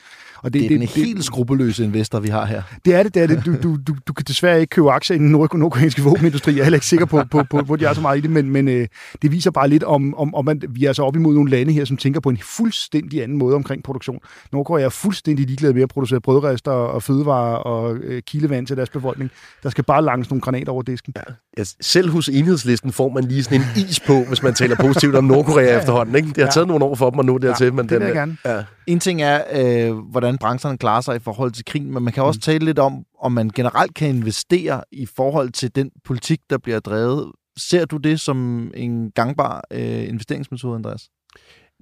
Og 0.42 0.52
det, 0.52 0.52
det 0.52 0.64
er 0.64 0.68
det, 0.68 0.80
den 0.80 0.88
det, 0.88 1.04
helt 1.04 1.24
skrupelløse 1.24 1.84
investor, 1.84 2.20
vi 2.20 2.28
har 2.28 2.44
her. 2.44 2.62
Det 2.84 2.94
er 2.94 3.02
det, 3.02 3.14
det 3.14 3.22
er 3.22 3.26
det. 3.26 3.46
Du, 3.46 3.56
du, 3.62 3.76
du, 3.86 3.96
du 4.06 4.12
kan 4.12 4.24
desværre 4.28 4.60
ikke 4.60 4.70
købe 4.70 4.90
aktier 4.90 5.16
i 5.16 5.18
den 5.18 5.30
nord 5.30 5.54
nordkoreanske 5.54 6.02
våbenindustri. 6.02 6.52
Jeg 6.52 6.58
er 6.60 6.64
heller 6.64 6.76
ikke 6.76 6.86
sikker 6.86 7.06
på, 7.06 7.22
på, 7.30 7.42
på, 7.50 7.74
at 7.74 7.80
de 7.80 7.84
er 7.84 7.92
så 7.92 8.00
meget 8.00 8.18
i 8.18 8.20
det, 8.20 8.30
men, 8.30 8.50
men 8.50 8.68
øh, 8.68 8.88
det 9.22 9.32
viser 9.32 9.50
bare 9.50 9.68
lidt 9.68 9.82
om, 9.84 10.14
om, 10.14 10.34
om 10.34 10.48
at 10.48 10.64
vi 10.68 10.84
er 10.84 10.88
altså 10.88 11.02
op 11.02 11.16
imod 11.16 11.34
nogle 11.34 11.50
lande 11.50 11.72
her, 11.72 11.84
som 11.84 11.96
tænker 11.96 12.20
på 12.20 12.28
en 12.28 12.38
fuldstændig 12.38 13.22
anden 13.22 13.38
måde 13.38 13.54
omkring 13.54 13.82
produktion. 13.82 14.18
Nordkorea 14.52 14.84
er 14.84 14.88
fuldstændig 14.88 15.46
ligeglade 15.46 15.74
med 15.74 15.82
at 15.82 15.88
producere 15.88 16.20
brødrester 16.20 16.70
og 16.70 17.02
fødevarer 17.02 17.56
og 17.56 17.96
øh, 17.96 18.22
kildevand 18.22 18.66
til 18.66 18.76
deres 18.76 18.90
befolkning. 18.90 19.30
Der 19.62 19.70
skal 19.70 19.84
bare 19.84 20.04
langes 20.04 20.30
nogle 20.30 20.40
granater 20.40 20.72
over 20.72 20.82
disken. 20.82 21.14
Ja. 21.58 21.64
Selv 21.80 22.10
hos 22.10 22.28
enhedslisten 22.28 22.92
får 22.92 23.08
man 23.08 23.24
lige 23.24 23.44
sådan 23.44 23.60
en 23.60 23.66
is 23.78 24.00
på, 24.00 24.24
hvis 24.24 24.42
man 24.42 24.54
taler 24.54 24.76
positivt 24.76 25.14
om 25.14 25.24
Nordkorea 25.24 25.64
ja. 25.64 25.78
efterhånden. 25.78 26.14
Ikke? 26.14 26.28
Det 26.28 26.36
har 26.36 26.44
ja. 26.44 26.50
taget 26.50 26.68
nogle 26.68 26.84
år 26.84 26.94
for 26.94 27.10
dem 27.10 27.18
at 27.18 27.26
nå 27.26 27.38
dertil. 27.38 27.64
Ja, 27.64 27.70
men 27.70 27.78
det 27.78 27.90
den, 27.90 28.00
vil 28.00 28.06
jeg 28.06 28.14
gerne. 28.14 28.36
Ja. 28.44 28.62
En 28.86 29.00
ting 29.00 29.22
er, 29.22 29.42
øh, 29.52 29.96
hvordan 29.96 30.38
brancherne 30.38 30.78
klarer 30.78 31.00
sig 31.00 31.16
i 31.16 31.18
forhold 31.18 31.50
til 31.50 31.64
krigen, 31.64 31.94
men 31.94 32.02
man 32.02 32.12
kan 32.12 32.22
også 32.22 32.38
mm. 32.38 32.40
tale 32.40 32.64
lidt 32.64 32.78
om, 32.78 33.04
om 33.20 33.32
man 33.32 33.50
generelt 33.54 33.94
kan 33.94 34.08
investere 34.08 34.82
i 34.92 35.06
forhold 35.16 35.50
til 35.50 35.74
den 35.74 35.90
politik, 36.04 36.40
der 36.50 36.58
bliver 36.58 36.80
drevet. 36.80 37.32
Ser 37.56 37.84
du 37.84 37.96
det 37.96 38.20
som 38.20 38.70
en 38.74 39.10
gangbar 39.10 39.64
øh, 39.70 40.08
investeringsmetode, 40.08 40.74
Andreas? 40.76 41.02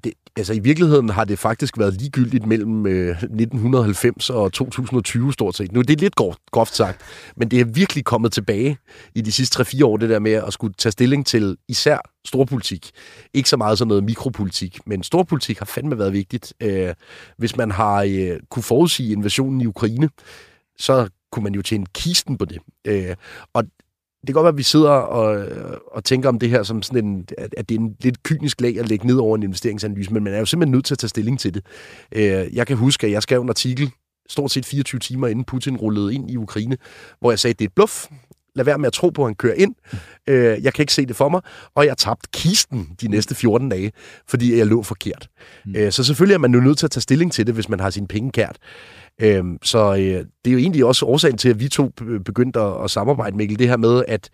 Det, 0.04 0.12
altså 0.36 0.52
i 0.52 0.58
virkeligheden 0.58 1.08
har 1.08 1.24
det 1.24 1.38
faktisk 1.38 1.78
været 1.78 1.94
ligegyldigt 1.94 2.46
mellem 2.46 2.86
øh, 2.86 3.10
1990 3.10 4.30
og 4.30 4.52
2020 4.52 5.32
stort 5.32 5.56
set. 5.56 5.72
Nu 5.72 5.80
det 5.82 5.90
er 5.90 6.00
lidt 6.00 6.14
groft, 6.14 6.38
groft 6.50 6.76
sagt, 6.76 7.00
men 7.36 7.48
det 7.48 7.60
er 7.60 7.64
virkelig 7.64 8.04
kommet 8.04 8.32
tilbage 8.32 8.78
i 9.14 9.20
de 9.20 9.32
sidste 9.32 9.62
3-4 9.62 9.84
år, 9.84 9.96
det 9.96 10.10
der 10.10 10.18
med 10.18 10.32
at 10.32 10.52
skulle 10.52 10.74
tage 10.78 10.92
stilling 10.92 11.26
til 11.26 11.56
især 11.68 11.98
storpolitik. 12.24 12.90
Ikke 13.34 13.48
så 13.48 13.56
meget 13.56 13.78
sådan 13.78 13.88
noget 13.88 14.04
mikropolitik, 14.04 14.78
men 14.86 15.02
storpolitik 15.02 15.58
har 15.58 15.66
fandme 15.66 15.98
været 15.98 16.12
vigtigt. 16.12 16.54
Øh, 16.60 16.94
hvis 17.38 17.56
man 17.56 17.70
har 17.70 18.02
øh, 18.02 18.40
kunne 18.50 18.62
forudsige 18.62 19.12
invasionen 19.12 19.60
i 19.60 19.66
Ukraine, 19.66 20.08
så 20.78 21.08
kunne 21.32 21.42
man 21.42 21.54
jo 21.54 21.62
tjene 21.62 21.86
kisten 21.94 22.38
på 22.38 22.44
det. 22.44 22.58
Øh, 22.84 23.16
og 23.52 23.64
det 24.26 24.34
kan 24.34 24.34
godt 24.34 24.44
være, 24.44 24.52
at 24.52 24.58
vi 24.58 24.62
sidder 24.62 24.90
og, 24.90 25.46
og 25.92 26.04
tænker 26.04 26.28
om 26.28 26.38
det 26.38 26.50
her 26.50 26.62
som 26.62 26.82
sådan 26.82 27.06
en, 27.06 27.26
at 27.38 27.68
det 27.68 27.74
er 27.74 27.80
en 27.80 27.96
lidt 28.00 28.22
kynisk 28.22 28.60
lag 28.60 28.78
at 28.78 28.88
lægge 28.88 29.06
ned 29.06 29.16
over 29.16 29.36
en 29.36 29.42
investeringsanalyse, 29.42 30.12
men 30.12 30.24
man 30.24 30.34
er 30.34 30.38
jo 30.38 30.46
simpelthen 30.46 30.72
nødt 30.72 30.84
til 30.84 30.94
at 30.94 30.98
tage 30.98 31.08
stilling 31.08 31.40
til 31.40 31.54
det. 31.54 31.66
Øh, 32.12 32.54
jeg 32.56 32.66
kan 32.66 32.76
huske, 32.76 33.06
at 33.06 33.12
jeg 33.12 33.22
skrev 33.22 33.42
en 33.42 33.48
artikel 33.48 33.90
stort 34.28 34.50
set 34.50 34.66
24 34.66 34.98
timer 34.98 35.26
inden 35.26 35.44
Putin 35.44 35.76
rullede 35.76 36.14
ind 36.14 36.30
i 36.30 36.36
Ukraine, 36.36 36.76
hvor 37.20 37.30
jeg 37.30 37.38
sagde, 37.38 37.52
at 37.52 37.58
det 37.58 37.64
er 37.64 37.68
et 37.68 37.74
bluff. 37.74 38.06
Lad 38.54 38.64
være 38.64 38.78
med 38.78 38.86
at 38.86 38.92
tro 38.92 39.10
på, 39.10 39.22
at 39.22 39.28
han 39.28 39.34
kører 39.34 39.54
ind. 39.54 39.74
Øh, 40.26 40.64
jeg 40.64 40.74
kan 40.74 40.82
ikke 40.82 40.94
se 40.94 41.06
det 41.06 41.16
for 41.16 41.28
mig. 41.28 41.40
Og 41.74 41.86
jeg 41.86 41.96
tabte 41.98 42.28
kisten 42.32 42.88
de 43.00 43.08
næste 43.08 43.34
14 43.34 43.68
dage, 43.68 43.92
fordi 44.28 44.58
jeg 44.58 44.66
lå 44.66 44.82
forkert. 44.82 45.28
Mm. 45.66 45.76
Øh, 45.76 45.92
så 45.92 46.04
selvfølgelig 46.04 46.34
er 46.34 46.38
man 46.38 46.54
jo 46.54 46.60
nødt 46.60 46.78
til 46.78 46.86
at 46.86 46.90
tage 46.90 47.00
stilling 47.00 47.32
til 47.32 47.46
det, 47.46 47.54
hvis 47.54 47.68
man 47.68 47.80
har 47.80 47.90
sine 47.90 48.08
penge 48.08 48.30
kært. 48.30 48.56
Øhm, 49.22 49.58
så 49.62 49.94
øh, 49.94 49.98
det 49.98 50.50
er 50.50 50.52
jo 50.52 50.58
egentlig 50.58 50.84
også 50.84 51.06
årsagen 51.06 51.38
til, 51.38 51.48
at 51.48 51.60
vi 51.60 51.68
to 51.68 51.90
begyndte 52.24 52.60
at, 52.60 52.84
at 52.84 52.90
samarbejde, 52.90 53.36
Mikkel, 53.36 53.58
det 53.58 53.68
her 53.68 53.76
med, 53.76 54.04
at 54.08 54.30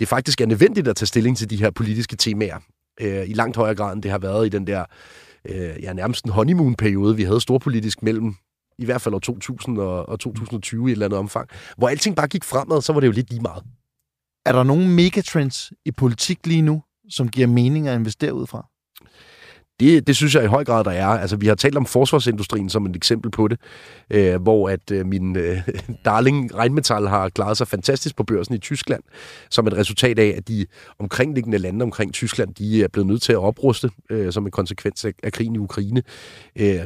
det 0.00 0.08
faktisk 0.08 0.40
er 0.40 0.46
nødvendigt 0.46 0.88
at 0.88 0.96
tage 0.96 1.06
stilling 1.06 1.36
til 1.36 1.50
de 1.50 1.56
her 1.56 1.70
politiske 1.70 2.16
temaer 2.16 2.58
øh, 3.00 3.28
i 3.28 3.32
langt 3.32 3.56
højere 3.56 3.74
grad, 3.74 3.92
end 3.92 4.02
det 4.02 4.10
har 4.10 4.18
været 4.18 4.46
i 4.46 4.48
den 4.48 4.66
der 4.66 4.84
øh, 5.48 5.82
ja, 5.82 5.92
nærmest 5.92 6.24
en 6.24 6.30
honeymoon-periode, 6.30 7.16
vi 7.16 7.22
havde 7.22 7.40
storpolitisk 7.40 8.02
mellem 8.02 8.34
i 8.78 8.84
hvert 8.84 9.00
fald 9.00 9.14
år 9.14 9.18
2000 9.18 9.78
og, 9.78 10.08
og 10.08 10.20
2020 10.20 10.88
i 10.88 10.90
et 10.90 10.92
eller 10.92 11.06
andet 11.06 11.18
omfang, 11.18 11.48
hvor 11.76 11.88
alting 11.88 12.16
bare 12.16 12.28
gik 12.28 12.44
fremad, 12.44 12.82
så 12.82 12.92
var 12.92 13.00
det 13.00 13.06
jo 13.06 13.12
lidt 13.12 13.30
lige 13.30 13.42
meget. 13.42 13.64
Er 14.46 14.52
der 14.52 14.62
nogle 14.62 14.88
megatrends 14.88 15.72
i 15.84 15.90
politik 15.90 16.46
lige 16.46 16.62
nu, 16.62 16.82
som 17.08 17.28
giver 17.28 17.46
mening 17.46 17.88
at 17.88 17.98
investere 17.98 18.34
ud 18.34 18.46
fra? 18.46 18.66
Det, 19.80 20.06
det 20.06 20.16
synes 20.16 20.34
jeg 20.34 20.44
i 20.44 20.46
høj 20.46 20.64
grad, 20.64 20.84
der 20.84 20.90
er. 20.90 21.06
Altså, 21.06 21.36
vi 21.36 21.46
har 21.46 21.54
talt 21.54 21.76
om 21.76 21.86
forsvarsindustrien 21.86 22.70
som 22.70 22.86
et 22.86 22.96
eksempel 22.96 23.30
på 23.30 23.48
det, 23.48 23.60
øh, 24.10 24.42
hvor 24.42 24.68
at 24.68 24.90
øh, 24.90 25.06
min 25.06 25.36
øh, 25.36 25.58
darling 26.04 26.54
Rheinmetall 26.58 27.08
har 27.08 27.28
klaret 27.28 27.56
sig 27.56 27.68
fantastisk 27.68 28.16
på 28.16 28.24
børsen 28.24 28.54
i 28.54 28.58
Tyskland, 28.58 29.02
som 29.50 29.66
et 29.66 29.76
resultat 29.76 30.18
af, 30.18 30.34
at 30.36 30.48
de 30.48 30.66
omkringliggende 30.98 31.58
lande 31.58 31.82
omkring 31.82 32.12
Tyskland, 32.12 32.54
de 32.54 32.84
er 32.84 32.88
blevet 32.88 33.06
nødt 33.06 33.22
til 33.22 33.32
at 33.32 33.38
opruste 33.38 33.90
øh, 34.10 34.32
som 34.32 34.46
en 34.46 34.50
konsekvens 34.50 35.04
af, 35.04 35.12
af 35.22 35.32
krigen 35.32 35.54
i 35.54 35.58
Ukraine. 35.58 36.02
Øh, 36.58 36.80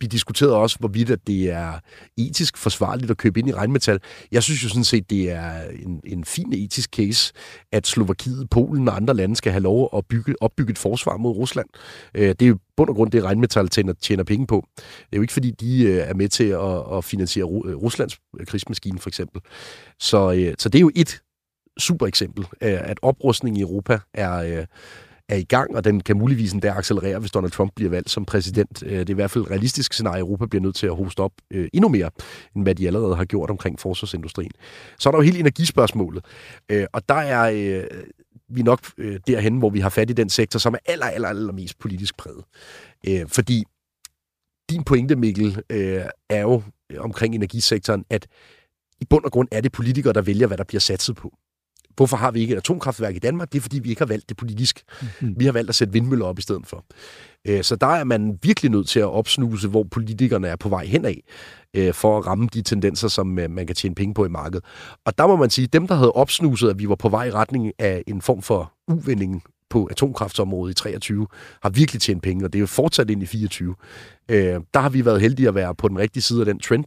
vi 0.00 0.06
diskuterede 0.06 0.56
også, 0.56 0.78
hvorvidt 0.78 1.10
at 1.10 1.26
det 1.26 1.50
er 1.50 1.72
etisk 2.16 2.56
forsvarligt 2.56 3.10
at 3.10 3.16
købe 3.16 3.40
ind 3.40 3.48
i 3.48 3.52
regnmetal. 3.52 4.00
Jeg 4.32 4.42
synes 4.42 4.64
jo 4.64 4.68
sådan 4.68 4.84
set, 4.84 5.10
det 5.10 5.30
er 5.30 5.62
en, 5.86 6.00
en 6.04 6.24
fin 6.24 6.52
etisk 6.52 6.90
case, 6.90 7.32
at 7.72 7.86
Slovakiet, 7.86 8.50
Polen 8.50 8.88
og 8.88 8.96
andre 8.96 9.14
lande 9.14 9.36
skal 9.36 9.52
have 9.52 9.62
lov 9.62 9.90
at 9.96 10.06
bygge, 10.06 10.34
opbygge 10.40 10.70
et 10.70 10.78
forsvar 10.78 11.16
mod 11.16 11.36
Rusland. 11.36 11.68
Øh, 12.14 12.28
det 12.28 12.42
er 12.42 12.46
jo 12.46 12.58
bund 12.76 12.88
og 12.88 12.94
grund 12.94 13.10
det, 13.10 13.24
regnmetal 13.24 13.68
tjener, 13.68 13.92
tjener 13.92 14.24
penge 14.24 14.46
på. 14.46 14.66
Det 14.76 15.12
er 15.12 15.16
jo 15.16 15.22
ikke, 15.22 15.32
fordi 15.32 15.50
de 15.50 15.82
øh, 15.84 15.96
er 15.96 16.14
med 16.14 16.28
til 16.28 16.44
at, 16.44 16.96
at 16.96 17.04
finansiere 17.04 17.46
øh, 17.46 17.76
Ruslands 17.76 18.18
øh, 18.40 18.46
krigsmaskine, 18.46 18.98
for 18.98 19.10
eksempel. 19.10 19.42
Så, 20.00 20.32
øh, 20.32 20.54
så 20.58 20.68
det 20.68 20.78
er 20.78 20.80
jo 20.80 20.90
et 20.94 21.20
super 21.78 22.06
eksempel, 22.06 22.44
øh, 22.62 22.90
at 22.90 22.98
oprustning 23.02 23.58
i 23.58 23.60
Europa 23.60 23.98
er 24.14 24.66
er 25.28 25.36
i 25.36 25.44
gang, 25.44 25.76
og 25.76 25.84
den 25.84 26.00
kan 26.00 26.18
muligvis 26.18 26.52
endda 26.52 26.68
accelerere, 26.68 27.18
hvis 27.18 27.30
Donald 27.30 27.52
Trump 27.52 27.72
bliver 27.76 27.90
valgt 27.90 28.10
som 28.10 28.24
præsident. 28.24 28.82
Øh, 28.86 28.98
det 28.98 29.08
er 29.08 29.10
i 29.10 29.14
hvert 29.14 29.30
fald 29.30 29.44
et 29.44 29.50
realistisk 29.50 29.92
scenarie, 29.92 30.16
at 30.16 30.20
Europa 30.20 30.46
bliver 30.46 30.62
nødt 30.62 30.76
til 30.76 30.86
at 30.86 30.96
hoste 30.96 31.20
op 31.20 31.32
øh, 31.50 31.68
endnu 31.72 31.88
mere, 31.88 32.10
end 32.56 32.62
hvad 32.62 32.74
de 32.74 32.86
allerede 32.86 33.16
har 33.16 33.24
gjort 33.24 33.50
omkring 33.50 33.80
forsvarsindustrien. 33.80 34.50
Så 34.98 35.08
er 35.08 35.10
der 35.10 35.18
jo 35.18 35.22
hele 35.22 35.38
energispørgsmålet, 35.38 36.24
øh, 36.68 36.86
og 36.92 37.08
der 37.08 37.14
er 37.14 37.50
øh, 37.54 37.84
vi 38.48 38.62
nok 38.62 38.80
øh, 38.98 39.20
derhen, 39.26 39.58
hvor 39.58 39.70
vi 39.70 39.80
har 39.80 39.88
fat 39.88 40.10
i 40.10 40.12
den 40.12 40.28
sektor, 40.28 40.58
som 40.58 40.74
er 40.74 40.78
aller, 40.86 41.06
aller, 41.06 41.28
aller 41.28 41.52
mest 41.52 41.78
politisk 41.78 42.16
præget. 42.16 42.44
Fordi 43.28 43.64
din 44.70 44.84
pointe, 44.84 45.16
Mikkel, 45.16 45.62
er 46.30 46.40
jo 46.40 46.62
omkring 46.98 47.34
energisektoren, 47.34 48.04
at 48.10 48.26
i 49.00 49.04
bund 49.10 49.24
og 49.24 49.32
grund 49.32 49.48
er 49.52 49.60
det 49.60 49.72
politikere, 49.72 50.12
der 50.12 50.22
vælger, 50.22 50.46
hvad 50.46 50.58
der 50.58 50.64
bliver 50.64 50.80
satset 50.80 51.16
på 51.16 51.32
hvorfor 51.98 52.16
har 52.16 52.30
vi 52.30 52.40
ikke 52.40 52.52
et 52.52 52.58
atomkraftværk 52.58 53.16
i 53.16 53.18
Danmark? 53.18 53.52
Det 53.52 53.58
er, 53.58 53.62
fordi 53.62 53.78
vi 53.78 53.88
ikke 53.88 54.00
har 54.00 54.06
valgt 54.06 54.28
det 54.28 54.36
politisk. 54.36 54.82
Mm. 55.20 55.34
Vi 55.38 55.44
har 55.44 55.52
valgt 55.52 55.68
at 55.68 55.74
sætte 55.74 55.92
vindmøller 55.92 56.26
op 56.26 56.38
i 56.38 56.42
stedet 56.42 56.66
for. 56.66 56.84
Øh, 57.48 57.62
så 57.62 57.76
der 57.76 57.86
er 57.86 58.04
man 58.04 58.38
virkelig 58.42 58.70
nødt 58.70 58.88
til 58.88 59.00
at 59.00 59.06
opsnuse, 59.06 59.68
hvor 59.68 59.82
politikerne 59.90 60.48
er 60.48 60.56
på 60.56 60.68
vej 60.68 60.84
henad, 60.84 61.14
øh, 61.76 61.94
for 61.94 62.18
at 62.18 62.26
ramme 62.26 62.48
de 62.54 62.62
tendenser, 62.62 63.08
som 63.08 63.38
øh, 63.38 63.50
man 63.50 63.66
kan 63.66 63.76
tjene 63.76 63.94
penge 63.94 64.14
på 64.14 64.24
i 64.24 64.28
markedet. 64.28 64.64
Og 65.04 65.18
der 65.18 65.26
må 65.26 65.36
man 65.36 65.50
sige, 65.50 65.64
at 65.64 65.72
dem, 65.72 65.86
der 65.86 65.94
havde 65.94 66.12
opsnuset, 66.12 66.70
at 66.70 66.78
vi 66.78 66.88
var 66.88 66.94
på 66.94 67.08
vej 67.08 67.24
i 67.24 67.30
retning 67.30 67.72
af 67.78 68.02
en 68.06 68.22
form 68.22 68.42
for 68.42 68.72
uvending 68.88 69.42
på 69.70 69.86
atomkraftsområdet 69.86 70.72
i 70.72 70.74
23, 70.74 71.26
har 71.62 71.70
virkelig 71.70 72.02
tjent 72.02 72.22
penge, 72.22 72.44
og 72.44 72.52
det 72.52 72.58
er 72.58 72.60
jo 72.60 72.66
fortsat 72.66 73.10
ind 73.10 73.22
i 73.22 73.26
24. 73.26 73.74
Der 74.28 74.78
har 74.78 74.88
vi 74.88 75.04
været 75.04 75.20
heldige 75.20 75.48
at 75.48 75.54
være 75.54 75.74
på 75.74 75.88
den 75.88 75.98
rigtige 75.98 76.22
side 76.22 76.40
af 76.40 76.46
den 76.46 76.58
trend. 76.58 76.84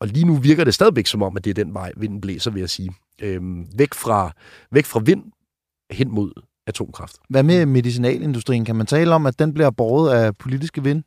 og 0.00 0.08
lige 0.08 0.26
nu 0.26 0.34
virker 0.34 0.64
det 0.64 0.74
stadigvæk 0.74 1.06
som 1.06 1.22
om, 1.22 1.36
at 1.36 1.44
det 1.44 1.50
er 1.50 1.64
den 1.64 1.74
vej, 1.74 1.92
vinden 1.96 2.20
blæser, 2.20 2.50
vil 2.50 2.60
jeg 2.60 2.70
sige. 2.70 2.90
Øhm, 3.22 3.66
væk, 3.78 3.94
fra, 3.94 4.32
væk 4.70 4.84
fra 4.84 5.00
vind 5.04 5.24
hen 5.90 6.10
mod 6.10 6.32
atomkraft. 6.66 7.16
Hvad 7.28 7.42
med 7.42 7.66
medicinalindustrien? 7.66 8.64
Kan 8.64 8.76
man 8.76 8.86
tale 8.86 9.14
om, 9.14 9.26
at 9.26 9.38
den 9.38 9.54
bliver 9.54 9.70
båret 9.70 10.14
af 10.14 10.36
politiske 10.36 10.82
vind? 10.82 11.02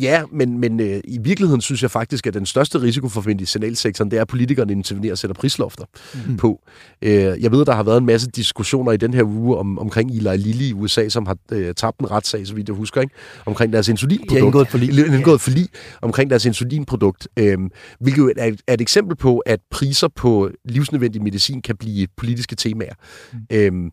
Ja, 0.00 0.22
men, 0.32 0.58
men 0.58 0.80
øh, 0.80 1.00
i 1.04 1.18
virkeligheden 1.22 1.60
synes 1.60 1.82
jeg 1.82 1.90
faktisk, 1.90 2.26
at 2.26 2.34
den 2.34 2.46
største 2.46 2.82
risiko 2.82 3.08
for 3.08 3.22
medicinalsektoren, 3.26 4.10
det 4.10 4.16
er, 4.16 4.20
at 4.20 4.28
politikerne 4.28 4.72
intervenerer 4.72 5.12
og 5.12 5.18
sætter 5.18 5.34
prislofter 5.34 5.84
mm. 6.26 6.36
på. 6.36 6.60
Øh, 7.02 7.12
jeg 7.12 7.52
ved, 7.52 7.64
der 7.64 7.74
har 7.74 7.82
været 7.82 7.98
en 7.98 8.06
masse 8.06 8.30
diskussioner 8.30 8.92
i 8.92 8.96
den 8.96 9.14
her 9.14 9.22
uge 9.22 9.56
om, 9.56 9.78
omkring 9.78 10.10
Eli 10.10 10.36
Lilly 10.36 10.62
i 10.62 10.72
USA, 10.72 11.08
som 11.08 11.26
har 11.26 11.36
øh, 11.52 11.74
tabt 11.74 12.00
en 12.00 12.10
retssag, 12.10 12.46
så 12.46 12.54
vidt 12.54 12.68
jeg 12.68 12.76
husker, 12.76 13.00
ikke? 13.00 13.14
omkring 13.46 13.72
deres 13.72 13.88
insulinprodukt. 13.88 14.40
Har 14.40 14.46
indgået 14.46 14.68
forlig. 14.68 15.14
Indgået 15.14 15.40
forlig 15.40 15.68
omkring 16.02 16.30
deres 16.30 16.44
insulinprodukt, 16.44 17.28
øh, 17.36 17.58
hvilket 18.00 18.32
er, 18.36 18.52
er 18.66 18.74
et 18.74 18.80
eksempel 18.80 19.16
på, 19.16 19.38
at 19.38 19.60
priser 19.70 20.08
på 20.08 20.50
livsnødvendig 20.64 21.22
medicin 21.22 21.62
kan 21.62 21.76
blive 21.76 22.06
politiske 22.16 22.56
temaer. 22.56 22.94
Mm. 23.32 23.38
Øh, 23.52 23.90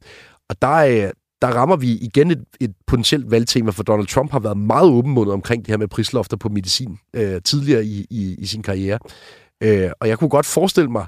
og 0.50 0.62
der 0.62 0.68
er, 0.68 1.12
der 1.42 1.48
rammer 1.48 1.76
vi 1.76 1.92
igen 1.92 2.32
et, 2.32 2.44
et 2.60 2.74
potentielt 2.88 3.32
valgtema, 3.32 3.72
for 3.72 3.84
Donald 3.84 4.08
Trump 4.08 4.32
har 4.32 4.40
været 4.40 4.58
meget 4.58 4.90
åbenmundet 4.90 5.34
omkring 5.34 5.66
det 5.66 5.72
her 5.72 5.78
med 5.78 5.88
prislofter 5.88 6.38
på 6.38 6.50
medicin 6.50 6.98
øh, 7.14 7.42
tidligere 7.42 7.86
i, 7.86 8.06
i, 8.10 8.36
i 8.40 8.46
sin 8.46 8.64
karriere. 8.64 9.00
Øh, 9.64 9.92
og 10.00 10.08
jeg 10.08 10.20
kunne 10.20 10.30
godt 10.30 10.46
forestille 10.46 10.92
mig, 10.92 11.06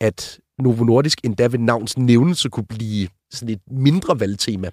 at 0.00 0.38
Novo 0.58 0.84
Nordisk 0.84 1.20
endda 1.24 1.46
ved 1.46 1.58
navns 1.58 1.98
nævnelse 1.98 2.48
kunne 2.48 2.66
blive 2.66 3.08
sådan 3.30 3.48
et 3.48 3.60
mindre 3.70 4.20
valgtema 4.20 4.70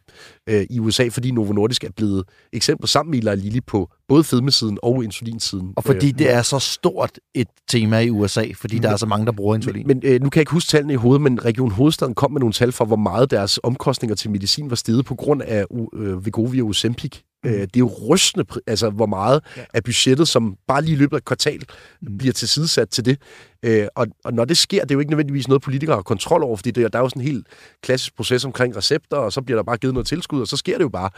øh, 0.49 0.65
i 0.69 0.79
USA, 0.79 1.07
fordi 1.07 1.31
Novo 1.31 1.53
Nordisk 1.53 1.83
er 1.83 1.91
blevet 1.95 2.23
eksempel 2.53 2.87
sammen 2.87 3.11
med 3.11 3.33
Eli 3.33 3.41
Lilly 3.41 3.59
på 3.67 3.89
både 4.07 4.23
fedmesiden 4.23 4.77
og 4.83 5.03
insulinsiden. 5.03 5.73
Og 5.75 5.83
fordi 5.83 6.07
øh, 6.07 6.19
det 6.19 6.33
er 6.33 6.41
så 6.41 6.59
stort 6.59 7.19
et 7.35 7.47
tema 7.69 7.99
i 7.99 8.09
USA, 8.09 8.45
fordi 8.55 8.75
men, 8.75 8.83
der 8.83 8.89
er 8.89 8.97
så 8.97 9.05
mange, 9.05 9.25
der 9.25 9.31
bruger 9.31 9.55
insulin. 9.55 9.87
Men, 9.87 9.99
men 10.03 10.13
øh, 10.13 10.21
nu 10.21 10.29
kan 10.29 10.39
jeg 10.39 10.41
ikke 10.41 10.51
huske 10.51 10.69
tallene 10.69 10.93
i 10.93 10.95
hovedet, 10.95 11.21
men 11.21 11.45
Region 11.45 11.71
Hovedstaden 11.71 12.15
kom 12.15 12.31
med 12.31 12.39
nogle 12.39 12.53
tal 12.53 12.71
for, 12.71 12.85
hvor 12.85 12.95
meget 12.95 13.31
deres 13.31 13.59
omkostninger 13.63 14.15
til 14.15 14.31
medicin 14.31 14.69
var 14.69 14.75
steget 14.75 15.05
på 15.05 15.15
grund 15.15 15.41
af 15.41 15.65
øh, 15.93 16.25
Vegovia 16.25 16.63
og 16.63 16.67
Ozempic. 16.67 17.21
Øh, 17.45 17.51
det 17.51 17.75
er 17.75 17.79
jo 17.79 17.91
rystende, 18.09 18.45
altså 18.67 18.89
hvor 18.89 19.05
meget 19.05 19.41
ja. 19.57 19.63
af 19.73 19.83
budgettet, 19.83 20.27
som 20.27 20.57
bare 20.67 20.81
lige 20.81 20.93
i 20.93 20.97
løbet 20.97 21.13
af 21.13 21.17
et 21.17 21.25
kvartal 21.25 21.63
mm. 22.01 22.17
bliver 22.17 22.33
tilsidesat 22.33 22.89
til 22.89 23.05
det. 23.05 23.17
Øh, 23.65 23.87
og, 23.95 24.07
og 24.25 24.33
når 24.33 24.45
det 24.45 24.57
sker, 24.57 24.81
det 24.81 24.91
er 24.91 24.95
jo 24.95 24.99
ikke 24.99 25.11
nødvendigvis 25.11 25.47
noget, 25.47 25.61
politikere 25.61 25.95
har 25.95 26.01
kontrol 26.01 26.43
over, 26.43 26.55
fordi 26.55 26.71
det, 26.71 26.93
der 26.93 26.99
er 26.99 27.03
jo 27.03 27.09
sådan 27.09 27.21
en 27.21 27.27
helt 27.27 27.47
klassisk 27.83 28.15
proces 28.15 28.45
omkring 28.45 28.77
recepter, 28.77 29.17
og 29.17 29.33
så 29.33 29.41
bliver 29.41 29.57
der 29.57 29.63
bare 29.63 29.77
givet 29.77 29.93
noget 29.93 30.07
tilskud, 30.07 30.41
og 30.41 30.47
så 30.47 30.57
sker 30.57 30.77
det 30.77 30.83
jo 30.83 30.89
bare. 30.89 31.09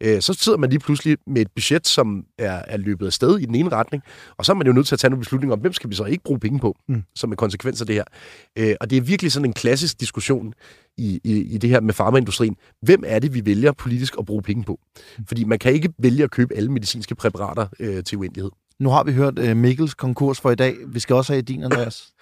Øh, 0.00 0.20
så 0.22 0.34
sidder 0.34 0.58
man 0.58 0.70
lige 0.70 0.80
pludselig 0.80 1.18
med 1.26 1.42
et 1.42 1.48
budget, 1.54 1.86
som 1.86 2.24
er, 2.38 2.62
er 2.68 2.76
løbet 2.76 3.06
af 3.06 3.12
sted 3.12 3.38
i 3.38 3.44
den 3.44 3.54
ene 3.54 3.68
retning, 3.68 4.02
og 4.36 4.44
så 4.44 4.52
er 4.52 4.56
man 4.56 4.66
jo 4.66 4.72
nødt 4.72 4.86
til 4.86 4.94
at 4.94 4.98
tage 4.98 5.10
nogle 5.10 5.20
beslutninger 5.20 5.52
om, 5.52 5.60
hvem 5.60 5.72
skal 5.72 5.90
vi 5.90 5.94
så 5.94 6.04
ikke 6.04 6.24
bruge 6.24 6.40
penge 6.40 6.58
på, 6.58 6.76
mm. 6.88 7.02
som 7.14 7.30
en 7.30 7.36
konsekvens 7.36 7.80
af 7.80 7.86
det 7.86 7.94
her. 7.94 8.04
Øh, 8.58 8.74
og 8.80 8.90
det 8.90 8.96
er 8.96 9.02
virkelig 9.02 9.32
sådan 9.32 9.46
en 9.46 9.52
klassisk 9.52 10.00
diskussion 10.00 10.52
i, 10.96 11.20
i, 11.24 11.32
i 11.32 11.58
det 11.58 11.70
her 11.70 11.80
med 11.80 11.94
farmaindustrien. 11.94 12.56
Hvem 12.82 13.02
er 13.06 13.18
det, 13.18 13.34
vi 13.34 13.46
vælger 13.46 13.72
politisk 13.72 14.14
at 14.18 14.24
bruge 14.24 14.42
penge 14.42 14.64
på? 14.64 14.80
Fordi 15.28 15.44
man 15.44 15.58
kan 15.58 15.72
ikke 15.72 15.88
vælge 15.98 16.24
at 16.24 16.30
købe 16.30 16.54
alle 16.54 16.72
medicinske 16.72 17.14
præparater 17.14 17.66
øh, 17.80 18.04
til 18.04 18.18
uendelighed. 18.18 18.50
Nu 18.78 18.90
har 18.90 19.04
vi 19.04 19.12
hørt 19.12 19.38
uh, 19.38 19.56
Mikkels 19.56 19.94
konkurs 19.94 20.40
for 20.40 20.50
i 20.50 20.54
dag. 20.54 20.74
Vi 20.86 21.00
skal 21.00 21.16
også 21.16 21.32
have 21.32 21.42
din, 21.42 21.64
Andreas. 21.64 22.12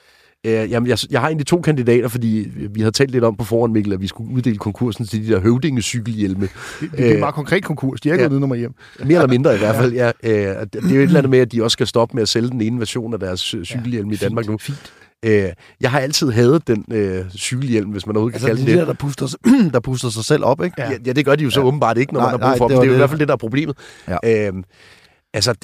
Uh, 0.47 0.51
jamen, 0.71 0.89
jeg, 0.89 0.99
jeg 1.11 1.21
har 1.21 1.29
egentlig 1.29 1.47
to 1.47 1.61
kandidater, 1.61 2.09
fordi 2.09 2.49
vi 2.71 2.81
havde 2.81 2.93
talt 2.93 3.11
lidt 3.11 3.25
om 3.25 3.37
på 3.37 3.45
forhånd, 3.45 3.73
Mikkel, 3.73 3.93
at 3.93 4.01
vi 4.01 4.07
skulle 4.07 4.35
uddele 4.35 4.59
konkursen 4.59 5.07
til 5.07 5.27
de 5.27 5.33
der 5.33 5.41
høvdingecykelhjelme. 5.41 6.49
Det, 6.81 6.91
det 6.93 7.09
er 7.09 7.15
en 7.15 7.21
meget 7.21 7.35
konkret 7.35 7.65
konkurs. 7.65 8.01
De 8.01 8.09
er 8.09 8.13
ikke 8.13 8.23
ja, 8.23 8.29
gået 8.29 8.49
ned 8.49 8.59
hjem. 8.59 8.75
Mere 8.99 9.09
eller 9.09 9.27
mindre 9.27 9.55
i 9.55 9.59
hvert 9.59 9.77
fald, 9.83 9.93
ja. 9.93 10.07
Uh, 10.09 10.31
det 10.31 10.35
er 10.35 10.65
jo 10.83 10.89
et 10.89 11.03
eller 11.03 11.19
andet 11.19 11.31
med, 11.31 11.39
at 11.39 11.53
de 11.53 11.63
også 11.63 11.73
skal 11.73 11.87
stoppe 11.87 12.15
med 12.15 12.23
at 12.23 12.29
sælge 12.29 12.51
den 12.51 12.61
ene 12.61 12.79
version 12.79 13.13
af 13.13 13.21
deres 13.21 13.41
cykelhjelme 13.41 14.11
ja, 14.11 14.15
i 14.15 14.19
Danmark 14.19 14.47
nu. 14.47 14.59
Fint. 14.59 14.93
Øh, 15.23 15.53
jeg 15.81 15.91
har 15.91 16.01
altid 16.01 16.31
hadet 16.31 16.69
den 16.69 16.85
øh, 16.91 17.25
cykelhjelm, 17.31 17.91
hvis 17.91 18.07
man 18.07 18.17
overhovedet 18.17 18.35
altså, 18.35 18.49
kan 18.49 18.57
kalde 18.57 18.71
det 18.71 18.79
det. 18.79 18.87
Der 18.87 18.95
puster, 18.95 19.37
der 19.75 19.81
puster 19.81 20.09
sig 20.09 20.25
selv 20.25 20.45
op, 20.45 20.65
ikke? 20.65 20.83
Ja, 20.83 20.91
ja 21.07 21.13
det 21.13 21.25
gør 21.25 21.37
de 21.37 21.45
jo 21.45 21.51
så 21.51 21.61
ja. 21.61 21.67
åbenbart 21.67 21.99
ikke, 21.99 22.13
når 22.13 22.21
nej, 22.21 22.31
man 22.31 22.41
har 22.41 22.49
brug 22.49 22.59
for 22.59 22.69
nej, 22.69 22.75
dem. 22.75 22.81
Det, 22.81 22.83
det 22.83 22.87
er 22.87 22.87
jo 22.87 22.93
det. 22.93 22.97
i 22.97 22.99
hvert 22.99 23.11
fald 23.11 23.21
det, 23.21 23.29
der 23.29 23.35
er 23.35 23.39
problemet. 23.39 23.77
Ja. 24.09 24.49
Øh, 24.49 24.53
Altså, 25.35 25.55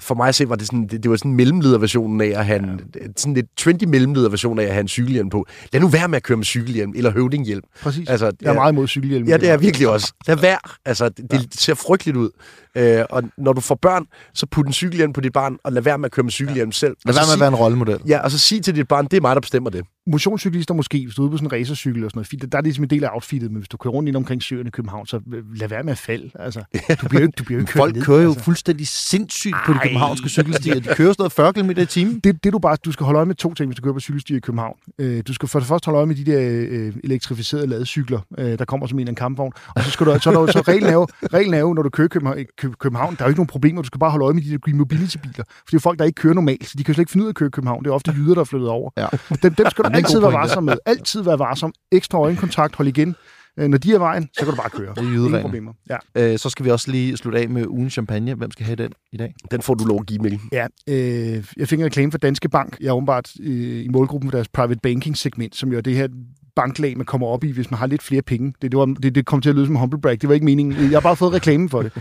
for 0.00 0.14
mig 0.14 0.28
at 0.28 0.34
se, 0.34 0.48
var 0.48 0.56
det 0.56 0.66
sådan, 0.66 0.86
det, 0.86 1.02
det 1.02 1.10
var 1.10 1.16
sådan 1.16 1.30
en 1.30 1.36
mellemlederversion 1.36 2.20
af 2.20 2.26
at 2.26 2.46
have 2.46 2.58
en, 2.58 2.80
ja. 2.94 3.00
sådan 3.16 3.34
lidt 3.34 3.46
trendy 3.56 3.84
mellemlederversion 3.84 4.58
af 4.58 4.64
at 4.64 4.72
have 4.72 4.80
en 4.80 4.88
cykelhjelm 4.88 5.30
på. 5.30 5.46
Lad 5.72 5.80
nu 5.80 5.88
være 5.88 6.08
med 6.08 6.16
at 6.16 6.22
køre 6.22 6.36
med 6.36 6.44
cykelhjelm 6.44 6.92
eller 6.96 7.10
høvdinghjelm. 7.10 7.62
Præcis. 7.82 8.08
Altså, 8.08 8.32
jeg 8.42 8.50
er 8.50 8.54
meget 8.54 8.72
imod 8.72 8.88
cykelhjelm. 8.88 9.28
Ja, 9.28 9.36
det 9.36 9.48
er 9.48 9.56
virkelig 9.56 9.88
også. 9.88 10.12
Lad 10.26 10.36
være. 10.36 10.58
Altså, 10.84 11.08
det, 11.08 11.26
ja. 11.32 11.38
det 11.38 11.60
ser 11.60 11.74
frygteligt 11.74 12.16
ud. 12.16 12.30
Øh, 12.76 13.04
og 13.10 13.22
når 13.38 13.52
du 13.52 13.60
får 13.60 13.74
børn, 13.74 14.06
så 14.34 14.46
put 14.46 14.66
en 14.66 14.72
cykelhjelm 14.72 15.12
på 15.12 15.20
dit 15.20 15.32
barn, 15.32 15.56
og 15.64 15.72
lad 15.72 15.82
være 15.82 15.98
med 15.98 16.06
at 16.06 16.12
køre 16.12 16.24
med 16.24 16.32
cykelhjelm 16.32 16.68
ja. 16.68 16.72
selv. 16.72 16.96
Lad 17.04 17.14
være 17.14 17.24
med 17.26 17.32
at 17.32 17.40
være 17.40 17.48
en 17.48 17.54
rollemodel. 17.54 18.00
Ja, 18.06 18.18
og 18.18 18.30
så 18.30 18.38
sig 18.38 18.64
til 18.64 18.76
dit 18.76 18.88
barn, 18.88 19.04
det 19.04 19.16
er 19.16 19.20
mig, 19.20 19.36
der 19.36 19.40
bestemmer 19.40 19.70
det. 19.70 19.84
Motionscyklister 20.06 20.74
måske, 20.74 21.04
hvis 21.04 21.14
du 21.14 21.22
er 21.22 21.24
ude 21.24 21.30
på 21.30 21.36
sådan 21.36 21.46
en 21.46 21.52
racercykel 21.52 22.04
og 22.04 22.10
sådan 22.10 22.26
noget, 22.32 22.52
der 22.52 22.58
er 22.58 22.60
det 22.60 22.66
ligesom 22.66 22.84
en 22.84 22.90
del 22.90 23.04
af 23.04 23.08
outfittet, 23.12 23.50
men 23.50 23.58
hvis 23.58 23.68
du 23.68 23.76
kører 23.76 23.92
rundt 23.92 24.08
ind 24.08 24.16
omkring 24.16 24.42
søerne 24.42 24.68
i 24.68 24.70
København, 24.70 25.06
så 25.06 25.20
lad 25.54 25.68
være 25.68 25.82
med 25.82 25.92
at 25.92 25.98
falde. 25.98 26.30
Altså, 26.34 26.60
du 27.02 27.08
bliver 27.08 27.22
jo, 27.22 27.30
du 27.38 27.44
bliver 27.44 27.60
jo 27.60 27.66
Folk 27.66 27.96
kører 28.02 28.22
jo 28.22 28.28
altså. 28.28 28.44
fuldstændig 28.44 28.88
sindssygt 28.88 29.56
på 29.66 29.72
de 29.72 29.78
københavnske 29.82 30.28
cykelstier. 30.28 30.74
De 30.74 30.80
kører 30.80 31.12
sådan 31.12 31.14
noget 31.18 31.32
40 31.32 31.52
km 31.52 31.70
i 31.70 31.86
timen. 31.86 32.20
Det, 32.24 32.44
det 32.44 32.52
du 32.52 32.58
bare, 32.58 32.76
du 32.84 32.92
skal 32.92 33.04
holde 33.04 33.16
øje 33.16 33.26
med 33.26 33.34
to 33.34 33.54
ting, 33.54 33.68
hvis 33.68 33.76
du 33.76 33.82
kører 33.82 33.94
på 33.94 34.00
cykelstier 34.00 34.36
i 34.36 34.40
København. 34.40 34.76
Øh, 34.98 35.22
du 35.26 35.34
skal 35.34 35.48
for 35.48 35.58
det 35.58 35.68
første 35.68 35.86
holde 35.86 35.96
øje 35.96 36.06
med 36.06 36.14
de 36.14 36.24
der 36.24 36.40
øh, 36.70 36.92
elektrificerede 37.04 37.66
ladecykler, 37.66 38.20
øh, 38.38 38.58
der 38.58 38.64
kommer 38.64 38.86
som 38.86 38.98
en 38.98 39.06
af 39.08 39.10
en 39.10 39.16
kampvogn. 39.16 39.52
Og 39.76 39.84
så 39.84 39.90
skal 39.90 40.06
du, 40.06 40.18
så, 40.20 40.30
der, 40.30 40.52
så 40.52 40.60
reglen, 40.60 40.88
er 40.88 40.92
jo, 40.92 41.06
reglen 41.32 41.54
er 41.54 41.58
jo, 41.58 41.72
når 41.72 41.82
du 41.82 41.88
kører 41.88 42.34
i 42.34 42.44
København, 42.78 43.14
der 43.14 43.22
er 43.22 43.26
jo 43.26 43.30
ikke 43.30 43.38
nogen 43.38 43.46
problemer. 43.46 43.82
Du 43.82 43.86
skal 43.86 43.98
bare 43.98 44.10
holde 44.10 44.24
øje 44.24 44.34
med 44.34 44.42
de 44.42 44.50
der 44.50 44.58
green 44.58 44.76
mobility-biler. 44.76 45.44
For 45.48 45.70
det 45.70 45.74
er 45.74 45.80
folk, 45.80 45.98
der 45.98 46.04
ikke 46.04 46.20
kører 46.20 46.34
normalt, 46.34 46.66
så 46.66 46.74
de 46.78 46.84
kan 46.84 46.94
slet 46.94 47.02
ikke 47.02 47.12
finde 47.12 47.24
ud 47.24 47.28
af 47.28 47.32
at 47.32 47.36
køre 47.36 47.50
København. 47.50 47.84
Det 47.84 47.90
er 47.90 47.94
ofte 47.94 48.12
jyder, 48.16 48.34
der 48.34 48.40
er 48.40 48.44
flyttet 48.44 48.68
over. 48.68 48.90
Ja. 48.96 49.06
Dem, 49.42 49.54
dem 49.54 49.70
skal 49.70 49.84
du 49.84 49.90
altid 49.94 50.20
være 50.20 50.32
varsom 50.32 50.64
med. 50.64 50.76
Altid 50.86 51.22
være 51.22 51.38
varsom. 51.38 51.72
Ekstra 51.92 52.18
øjenkontakt, 52.18 52.76
hold 52.76 52.88
igen. 52.88 53.16
Øh, 53.58 53.68
når 53.68 53.78
de 53.78 53.94
er 53.94 53.98
vejen, 53.98 54.28
så 54.32 54.44
kan 54.44 54.54
du 54.54 54.56
bare 54.56 54.70
køre. 54.70 54.94
Det 54.94 54.98
er 54.98 55.26
Ingen 55.26 55.40
problemer. 55.40 55.72
Ja. 55.90 55.96
Øh, 56.14 56.38
så 56.38 56.50
skal 56.50 56.64
vi 56.64 56.70
også 56.70 56.90
lige 56.90 57.16
slutte 57.16 57.38
af 57.38 57.48
med 57.48 57.66
ugen 57.66 57.90
champagne. 57.90 58.34
Hvem 58.34 58.50
skal 58.50 58.66
have 58.66 58.76
den 58.76 58.92
i 59.12 59.16
dag? 59.16 59.34
Den 59.50 59.62
får 59.62 59.74
du 59.74 59.84
lov 59.84 59.98
at 60.00 60.06
give, 60.06 60.18
Mikkel. 60.18 60.40
Ja, 60.52 60.66
øh, 60.88 61.44
jeg 61.56 61.68
fik 61.68 61.78
en 61.78 61.84
reklame 61.84 62.10
for 62.10 62.18
Danske 62.18 62.48
Bank. 62.48 62.76
Jeg 62.80 62.88
er 62.88 62.92
åbenbart 62.92 63.30
øh, 63.40 63.84
i 63.84 63.88
målgruppen 63.88 64.30
for 64.30 64.36
deres 64.36 64.48
private 64.48 64.80
banking 64.82 65.16
segment, 65.16 65.56
som 65.56 65.72
jo 65.72 65.78
er 65.78 65.82
det 65.82 65.96
her 65.96 66.08
banklag, 66.56 66.96
man 66.96 67.06
kommer 67.06 67.26
op 67.26 67.44
i, 67.44 67.52
hvis 67.52 67.70
man 67.70 67.78
har 67.78 67.86
lidt 67.86 68.02
flere 68.02 68.22
penge. 68.22 68.54
Det, 68.62 68.72
det, 68.72 68.78
var, 68.78 68.84
det, 68.84 69.14
det 69.14 69.26
kom 69.26 69.40
til 69.40 69.50
at 69.50 69.56
lyde 69.56 69.66
som 69.66 69.76
humble 69.76 70.00
brag. 70.00 70.20
Det 70.20 70.28
var 70.28 70.34
ikke 70.34 70.44
meningen. 70.44 70.74
Jeg 70.74 70.90
har 70.90 71.00
bare 71.00 71.16
fået 71.16 71.32
reklame 71.32 71.68
for 71.68 71.82
det. 71.82 71.92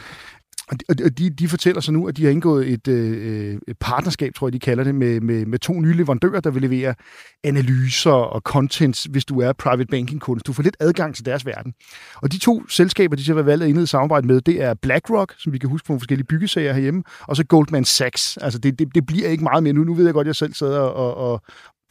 Og 0.72 1.18
de, 1.18 1.30
de 1.30 1.48
fortæller 1.48 1.82
så 1.82 1.92
nu, 1.92 2.08
at 2.08 2.18
de 2.18 2.24
har 2.24 2.32
indgået 2.32 2.70
et, 2.70 2.88
øh, 2.88 3.58
et 3.68 3.78
partnerskab, 3.80 4.34
tror 4.36 4.48
jeg, 4.48 4.54
de 4.54 4.60
kalder 4.60 4.84
det, 4.84 4.96
med, 4.96 5.22
med, 5.22 5.46
med 5.46 5.60
to 5.60 5.82
nye 5.82 5.94
leverandører, 5.94 6.40
der 6.40 6.52
vil 6.52 6.62
levere 6.62 6.96
analyser 7.44 8.12
og 8.12 8.42
contents, 8.42 9.04
hvis 9.04 9.26
du 9.26 9.40
er 9.40 9.54
private 9.54 9.86
banking-kunde. 9.86 10.42
Du 10.48 10.54
får 10.54 10.64
lidt 10.64 10.78
adgang 10.80 11.16
til 11.16 11.26
deres 11.26 11.46
verden. 11.46 11.74
Og 12.16 12.32
de 12.32 12.38
to 12.38 12.68
selskaber, 12.70 13.16
de 13.16 13.24
så 13.24 13.36
har 13.36 13.42
valgt 13.42 13.64
at 13.64 13.70
indlede 13.70 13.88
samarbejde 13.88 14.28
med, 14.28 14.42
det 14.42 14.62
er 14.62 14.74
BlackRock, 14.74 15.34
som 15.38 15.54
vi 15.54 15.58
kan 15.58 15.70
huske 15.70 15.86
fra 15.86 15.92
nogle 15.92 16.00
forskellige 16.00 16.28
byggesager 16.28 16.74
herhjemme, 16.74 17.04
og 17.22 17.36
så 17.36 17.44
Goldman 17.44 17.86
Sachs. 17.86 18.38
Altså, 18.38 18.60
det, 18.60 18.80
det, 18.80 18.96
det 18.96 19.06
bliver 19.06 19.30
ikke 19.30 19.44
meget 19.44 19.64
mere 19.64 19.74
nu. 19.74 19.84
Nu 19.84 19.94
ved 19.94 20.06
jeg 20.06 20.14
godt, 20.14 20.26
at 20.26 20.30
jeg 20.30 20.36
selv 20.36 20.54
sidder 20.54 20.80
og, 20.80 21.32
og, 21.32 21.42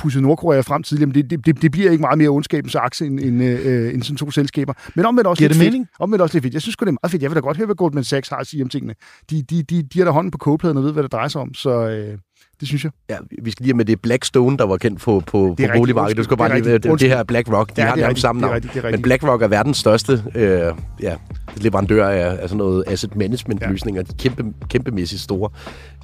pusset 0.02 0.22
Nordkorea 0.22 0.60
frem 0.60 0.82
tidligere, 0.82 1.06
men 1.06 1.14
det, 1.14 1.46
det, 1.46 1.62
det 1.62 1.72
bliver 1.72 1.90
ikke 1.90 2.00
meget 2.00 2.18
mere 2.18 2.28
ondskabens 2.28 2.74
aktie 2.74 3.06
end, 3.06 3.20
end, 3.20 3.42
øh, 3.42 3.94
end 3.94 4.02
sådan 4.02 4.16
to 4.16 4.30
selskaber. 4.30 4.72
Men 4.94 5.04
omvendt 5.06 5.26
også 5.26 5.40
Giver 5.40 5.48
lidt 5.48 5.58
det 5.58 5.66
mening? 5.66 5.86
fedt. 5.86 6.00
Omvendt 6.00 6.22
også 6.22 6.34
lidt 6.34 6.42
fedt. 6.42 6.54
Jeg 6.54 6.62
synes 6.62 6.76
det 6.76 6.88
er 6.88 6.92
meget 6.92 7.10
fedt. 7.10 7.22
Jeg 7.22 7.30
vil 7.30 7.36
da 7.36 7.40
godt 7.40 7.56
høre, 7.56 7.66
hvad 7.66 7.76
Goldman 7.76 8.04
Sachs 8.04 8.28
har 8.28 8.36
at 8.36 8.46
sige 8.46 8.62
om 8.62 8.68
tingene. 8.68 8.94
De, 9.30 9.42
de, 9.42 9.62
de, 9.62 9.82
de 9.82 9.98
har 9.98 10.04
da 10.04 10.10
hånden 10.10 10.30
på 10.30 10.38
kogepladen 10.38 10.76
og 10.76 10.84
ved, 10.84 10.92
hvad 10.92 11.02
det 11.02 11.12
drejer 11.12 11.28
sig 11.28 11.40
om. 11.40 11.54
Så, 11.54 11.70
øh, 11.88 12.18
det 12.62 12.68
synes 12.68 12.84
jeg. 12.84 12.92
Ja, 13.10 13.16
vi 13.42 13.50
skal 13.50 13.64
lige 13.64 13.74
med 13.74 13.84
det 13.84 14.00
Blackstone, 14.00 14.56
der 14.56 14.66
var 14.66 14.76
kendt 14.76 15.00
på, 15.00 15.22
på, 15.26 15.54
på 15.58 15.64
boligmarkedet. 15.76 16.16
Du 16.16 16.22
skal 16.22 16.36
bare 16.36 16.60
lige 16.60 16.72
det, 16.72 17.00
det 17.00 17.08
her 17.08 17.22
BlackRock, 17.22 17.76
de 17.76 17.82
ja, 17.82 17.88
har 17.88 17.96
nærmest 17.96 18.20
samme 18.20 18.40
navn. 18.40 18.54
Det 18.54 18.70
det 18.74 18.84
Men 18.84 19.02
BlackRock 19.02 19.42
er 19.42 19.48
verdens 19.48 19.76
største 19.76 20.22
øh, 20.34 20.72
ja, 21.02 21.14
leverandør 21.56 22.08
af, 22.08 22.42
af 22.42 22.48
sådan 22.48 22.56
noget 22.56 22.84
asset 22.86 23.16
management 23.16 23.68
løsninger. 23.68 24.02
Ja. 24.02 24.02
De 24.02 24.30
er 24.30 24.34
kæmpe, 24.34 24.66
kæmpemæssigt 24.68 25.20
store. 25.20 25.50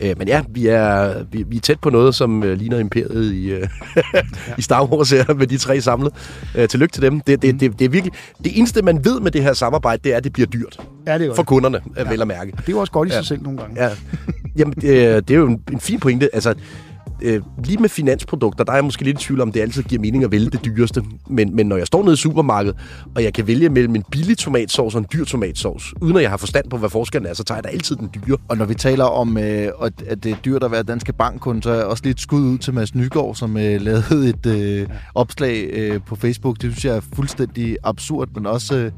Øh, 0.02 0.18
men 0.18 0.28
ja, 0.28 0.42
vi 0.48 0.66
er, 0.66 1.14
vi, 1.32 1.44
vi 1.48 1.56
er 1.56 1.60
tæt 1.60 1.80
på 1.80 1.90
noget, 1.90 2.14
som 2.14 2.44
øh, 2.44 2.58
ligner 2.58 2.78
imperiet 2.78 3.32
i, 3.32 3.50
øh, 3.50 3.60
ja. 3.96 4.20
i 4.58 4.62
Star 4.62 4.84
Wars 4.84 5.10
her, 5.10 5.34
med 5.34 5.46
de 5.46 5.58
tre 5.58 5.80
samlet. 5.80 6.12
Øh, 6.54 6.68
tillykke 6.68 6.92
til 6.92 7.02
dem. 7.02 7.20
Det, 7.20 7.42
det, 7.42 7.54
mm. 7.54 7.58
det, 7.58 7.78
det, 7.78 7.84
er 7.84 7.88
virkelig, 7.88 8.12
det 8.44 8.58
eneste, 8.58 8.82
man 8.82 9.04
ved 9.04 9.20
med 9.20 9.30
det 9.30 9.42
her 9.42 9.52
samarbejde, 9.52 10.00
det 10.04 10.12
er, 10.12 10.16
at 10.16 10.24
det 10.24 10.32
bliver 10.32 10.46
dyrt. 10.46 10.80
Ja, 11.06 11.18
det 11.18 11.26
er 11.28 11.34
for 11.34 11.42
kunderne, 11.42 11.80
ja. 11.96 12.10
vel 12.10 12.20
at 12.20 12.28
mærke. 12.28 12.50
Det 12.50 12.58
er 12.58 12.72
jo 12.72 12.78
også 12.78 12.92
godt 12.92 13.08
i 13.08 13.10
sig 13.10 13.18
ja. 13.18 13.22
selv 13.22 13.42
nogle 13.42 13.58
gange. 13.58 13.84
Ja. 13.84 13.90
Jamen, 14.58 14.74
det, 14.74 15.28
det 15.28 15.34
er 15.34 15.38
jo 15.38 15.46
en, 15.46 15.60
en 15.72 15.80
fin 15.80 16.00
pointe. 16.00 16.34
Altså, 16.34 16.54
øh, 17.22 17.42
lige 17.64 17.78
med 17.78 17.88
finansprodukter, 17.88 18.64
der 18.64 18.72
er 18.72 18.76
jeg 18.76 18.84
måske 18.84 19.04
lidt 19.04 19.22
i 19.22 19.24
tvivl 19.24 19.40
om, 19.40 19.52
det 19.52 19.60
altid 19.60 19.82
giver 19.82 20.00
mening 20.00 20.24
at 20.24 20.32
vælge 20.32 20.50
det 20.50 20.64
dyreste. 20.64 21.02
Men, 21.26 21.56
men 21.56 21.66
når 21.66 21.76
jeg 21.76 21.86
står 21.86 22.02
nede 22.02 22.14
i 22.14 22.16
supermarkedet, 22.16 22.76
og 23.16 23.22
jeg 23.22 23.34
kan 23.34 23.46
vælge 23.46 23.68
mellem 23.68 23.94
en 23.94 24.04
billig 24.10 24.38
tomatsauce 24.38 24.96
og 24.96 24.98
en 24.98 25.06
dyr 25.12 25.24
tomatsauce, 25.24 25.94
uden 26.00 26.16
at 26.16 26.22
jeg 26.22 26.30
har 26.30 26.36
forstand 26.36 26.70
på, 26.70 26.76
hvad 26.76 26.90
forskellen 26.90 27.30
er, 27.30 27.34
så 27.34 27.44
tager 27.44 27.56
jeg 27.56 27.64
da 27.64 27.68
altid 27.68 27.96
den 27.96 28.10
dyre. 28.14 28.36
Og 28.48 28.56
når 28.56 28.64
vi 28.64 28.74
taler 28.74 29.04
om, 29.04 29.38
øh, 29.38 29.68
at 29.80 30.24
det 30.24 30.32
er 30.32 30.36
dyrt 30.44 30.64
at 30.64 30.70
være 30.70 30.82
danske 30.82 31.12
bankkunde, 31.12 31.62
så 31.62 31.70
er 31.70 31.74
jeg 31.74 31.84
også 31.84 32.02
lidt 32.06 32.20
skud 32.20 32.40
ud 32.40 32.58
til 32.58 32.74
Mads 32.74 32.94
Nygaard, 32.94 33.34
som 33.34 33.56
øh, 33.56 33.80
lavede 33.80 34.28
et 34.28 34.46
øh, 34.46 34.86
opslag 35.14 35.70
øh, 35.72 36.00
på 36.06 36.16
Facebook. 36.16 36.56
Det 36.62 36.72
synes 36.72 36.84
jeg 36.84 36.96
er 36.96 37.00
fuldstændig 37.14 37.76
absurd, 37.84 38.28
men 38.34 38.46
også 38.46 38.76
øh, 38.76 38.92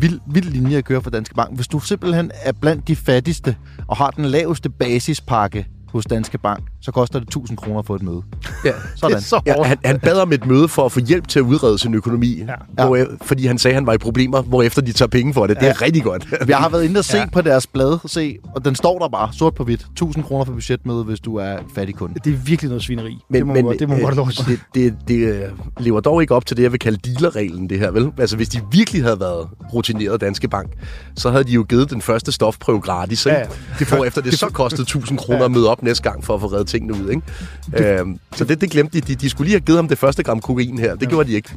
vild, 0.00 0.20
vild 0.26 0.50
linje 0.50 0.76
at 0.76 0.84
køre 0.84 1.02
for 1.02 1.10
Danske 1.10 1.34
Bank. 1.34 1.54
Hvis 1.54 1.68
du 1.68 1.80
simpelthen 1.80 2.30
er 2.34 2.52
blandt 2.52 2.88
de 2.88 2.96
fattigste 2.96 3.56
og 3.88 3.96
har 3.96 4.10
den 4.10 4.24
laveste 4.24 4.70
basispakke 4.70 5.66
hos 5.88 6.04
Danske 6.04 6.38
Bank, 6.38 6.73
så 6.84 6.92
koster 6.92 7.18
det 7.18 7.28
1000 7.28 7.58
kroner 7.58 7.82
for 7.82 7.94
et 7.94 8.02
møde. 8.02 8.22
Ja. 8.64 8.72
Sådan. 8.96 9.20
Så 9.20 9.40
ja, 9.46 9.62
han, 9.62 9.78
han 9.84 10.00
bad 10.00 10.20
om 10.20 10.32
et 10.32 10.46
møde 10.46 10.68
for 10.68 10.84
at 10.84 10.92
få 10.92 11.00
hjælp 11.00 11.28
til 11.28 11.38
at 11.38 11.42
udrede 11.42 11.78
sin 11.78 11.94
økonomi, 11.94 12.42
ja. 12.78 12.84
hvor, 12.86 13.06
fordi 13.22 13.46
han 13.46 13.58
sagde, 13.58 13.72
at 13.72 13.76
han 13.76 13.86
var 13.86 13.92
i 13.92 13.98
problemer, 13.98 14.42
hvorefter 14.42 14.82
de 14.82 14.92
tager 14.92 15.08
penge 15.08 15.34
for 15.34 15.46
det. 15.46 15.60
Det 15.60 15.68
er 15.68 15.82
rigtig 15.82 16.02
godt. 16.02 16.26
Jeg 16.48 16.56
har 16.56 16.68
været 16.68 16.84
inde 16.84 16.98
og 16.98 17.04
se 17.04 17.16
ja. 17.16 17.26
på 17.32 17.40
deres 17.40 17.66
blad, 17.66 17.98
se, 18.06 18.38
og 18.54 18.64
den 18.64 18.74
står 18.74 18.98
der 18.98 19.08
bare 19.08 19.32
sort 19.32 19.54
på 19.54 19.64
hvidt. 19.64 19.80
1000 19.80 20.24
kroner 20.24 20.44
for 20.44 20.52
budgetmøde, 20.52 21.04
hvis 21.04 21.20
du 21.20 21.36
er 21.36 21.56
fattig 21.74 21.94
kunde. 21.94 22.14
Det 22.24 22.32
er 22.32 22.36
virkelig 22.36 22.68
noget 22.68 22.82
svineri. 22.82 23.18
Men, 23.28 23.38
det 23.38 23.46
må 23.46 23.52
men, 23.52 23.66
man, 23.66 23.78
det 23.78 23.88
må 23.88 23.94
man 23.94 24.04
godt 24.04 24.16
lov 24.16 24.26
det, 24.26 24.60
det, 24.74 24.94
det, 25.08 25.14
øh, 25.14 25.42
lever 25.80 26.00
dog 26.00 26.22
ikke 26.22 26.34
op 26.34 26.46
til 26.46 26.56
det, 26.56 26.62
jeg 26.62 26.72
vil 26.72 26.80
kalde 26.80 26.98
dealerreglen, 26.98 27.70
det 27.70 27.78
her, 27.78 27.90
vel? 27.90 28.12
Altså, 28.18 28.36
hvis 28.36 28.48
de 28.48 28.60
virkelig 28.72 29.02
havde 29.02 29.20
været 29.20 29.48
rutineret 29.74 30.20
Danske 30.20 30.48
Bank, 30.48 30.70
så 31.16 31.30
havde 31.30 31.44
de 31.44 31.52
jo 31.52 31.62
givet 31.68 31.90
den 31.90 32.02
første 32.02 32.32
stofprøve 32.32 32.80
gratis, 32.80 33.26
ikke? 33.26 33.38
Ja, 33.38 33.42
ja. 33.42 33.48
Det 33.78 33.86
får 33.86 34.04
efter 34.04 34.20
det 34.20 34.38
så 34.38 34.46
kostede 34.46 34.82
1000 34.82 35.18
kroner 35.18 35.38
ja. 35.38 35.44
at 35.44 35.50
møde 35.50 35.70
op 35.70 35.82
næste 35.82 36.02
gang 36.02 36.24
for 36.24 36.34
at 36.34 36.40
få 36.40 36.46
reddet 36.46 36.73
tingene 36.74 37.04
ud, 37.04 37.10
ikke? 37.10 37.22
Det, 37.70 38.00
øhm, 38.00 38.18
så 38.34 38.44
det, 38.44 38.60
det 38.60 38.70
glemte 38.70 39.00
de. 39.00 39.06
de. 39.06 39.14
De 39.14 39.30
skulle 39.30 39.46
lige 39.46 39.54
have 39.54 39.64
givet 39.64 39.78
ham 39.78 39.88
det 39.88 39.98
første 39.98 40.22
gram 40.22 40.40
kokain 40.40 40.78
her. 40.78 40.94
Det 40.94 41.02
ja. 41.02 41.08
gjorde 41.08 41.28
de 41.28 41.34
ikke. 41.34 41.50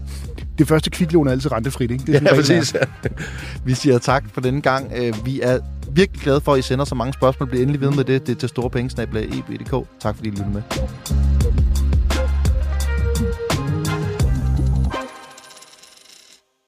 Det 0.58 0.68
første 0.68 0.90
kviklån 0.90 1.28
er 1.28 1.32
altid 1.32 1.52
rentefrit, 1.52 1.92
ikke? 1.92 2.04
Det 2.08 2.16
er 2.16 2.20
ja, 2.24 2.36
præcis. 2.36 2.74
Ja. 2.74 3.10
Vi 3.66 3.74
siger 3.74 3.98
tak 3.98 4.24
for 4.34 4.42
denne 4.42 4.62
gang. 4.62 4.92
Øh, 4.96 5.26
vi 5.26 5.42
er 5.42 5.60
virkelig 5.92 6.22
glade 6.22 6.42
for, 6.42 6.54
at 6.54 6.60
I 6.60 6.62
sender 6.62 6.86
så 6.86 6.96
mange 6.96 7.14
spørgsmål. 7.14 7.50
Bliv 7.50 7.62
endelig 7.62 7.82
ved 7.82 7.92
med 7.92 8.04
det. 8.04 8.28
Det 8.28 8.36
er 8.36 8.40
til 8.40 8.50
store 8.50 8.70
penge, 8.70 9.02
e 9.02 9.86
Tak 10.00 10.16
fordi 10.16 10.28
I 10.28 10.32
lyttede 10.32 10.50
med. 10.54 10.62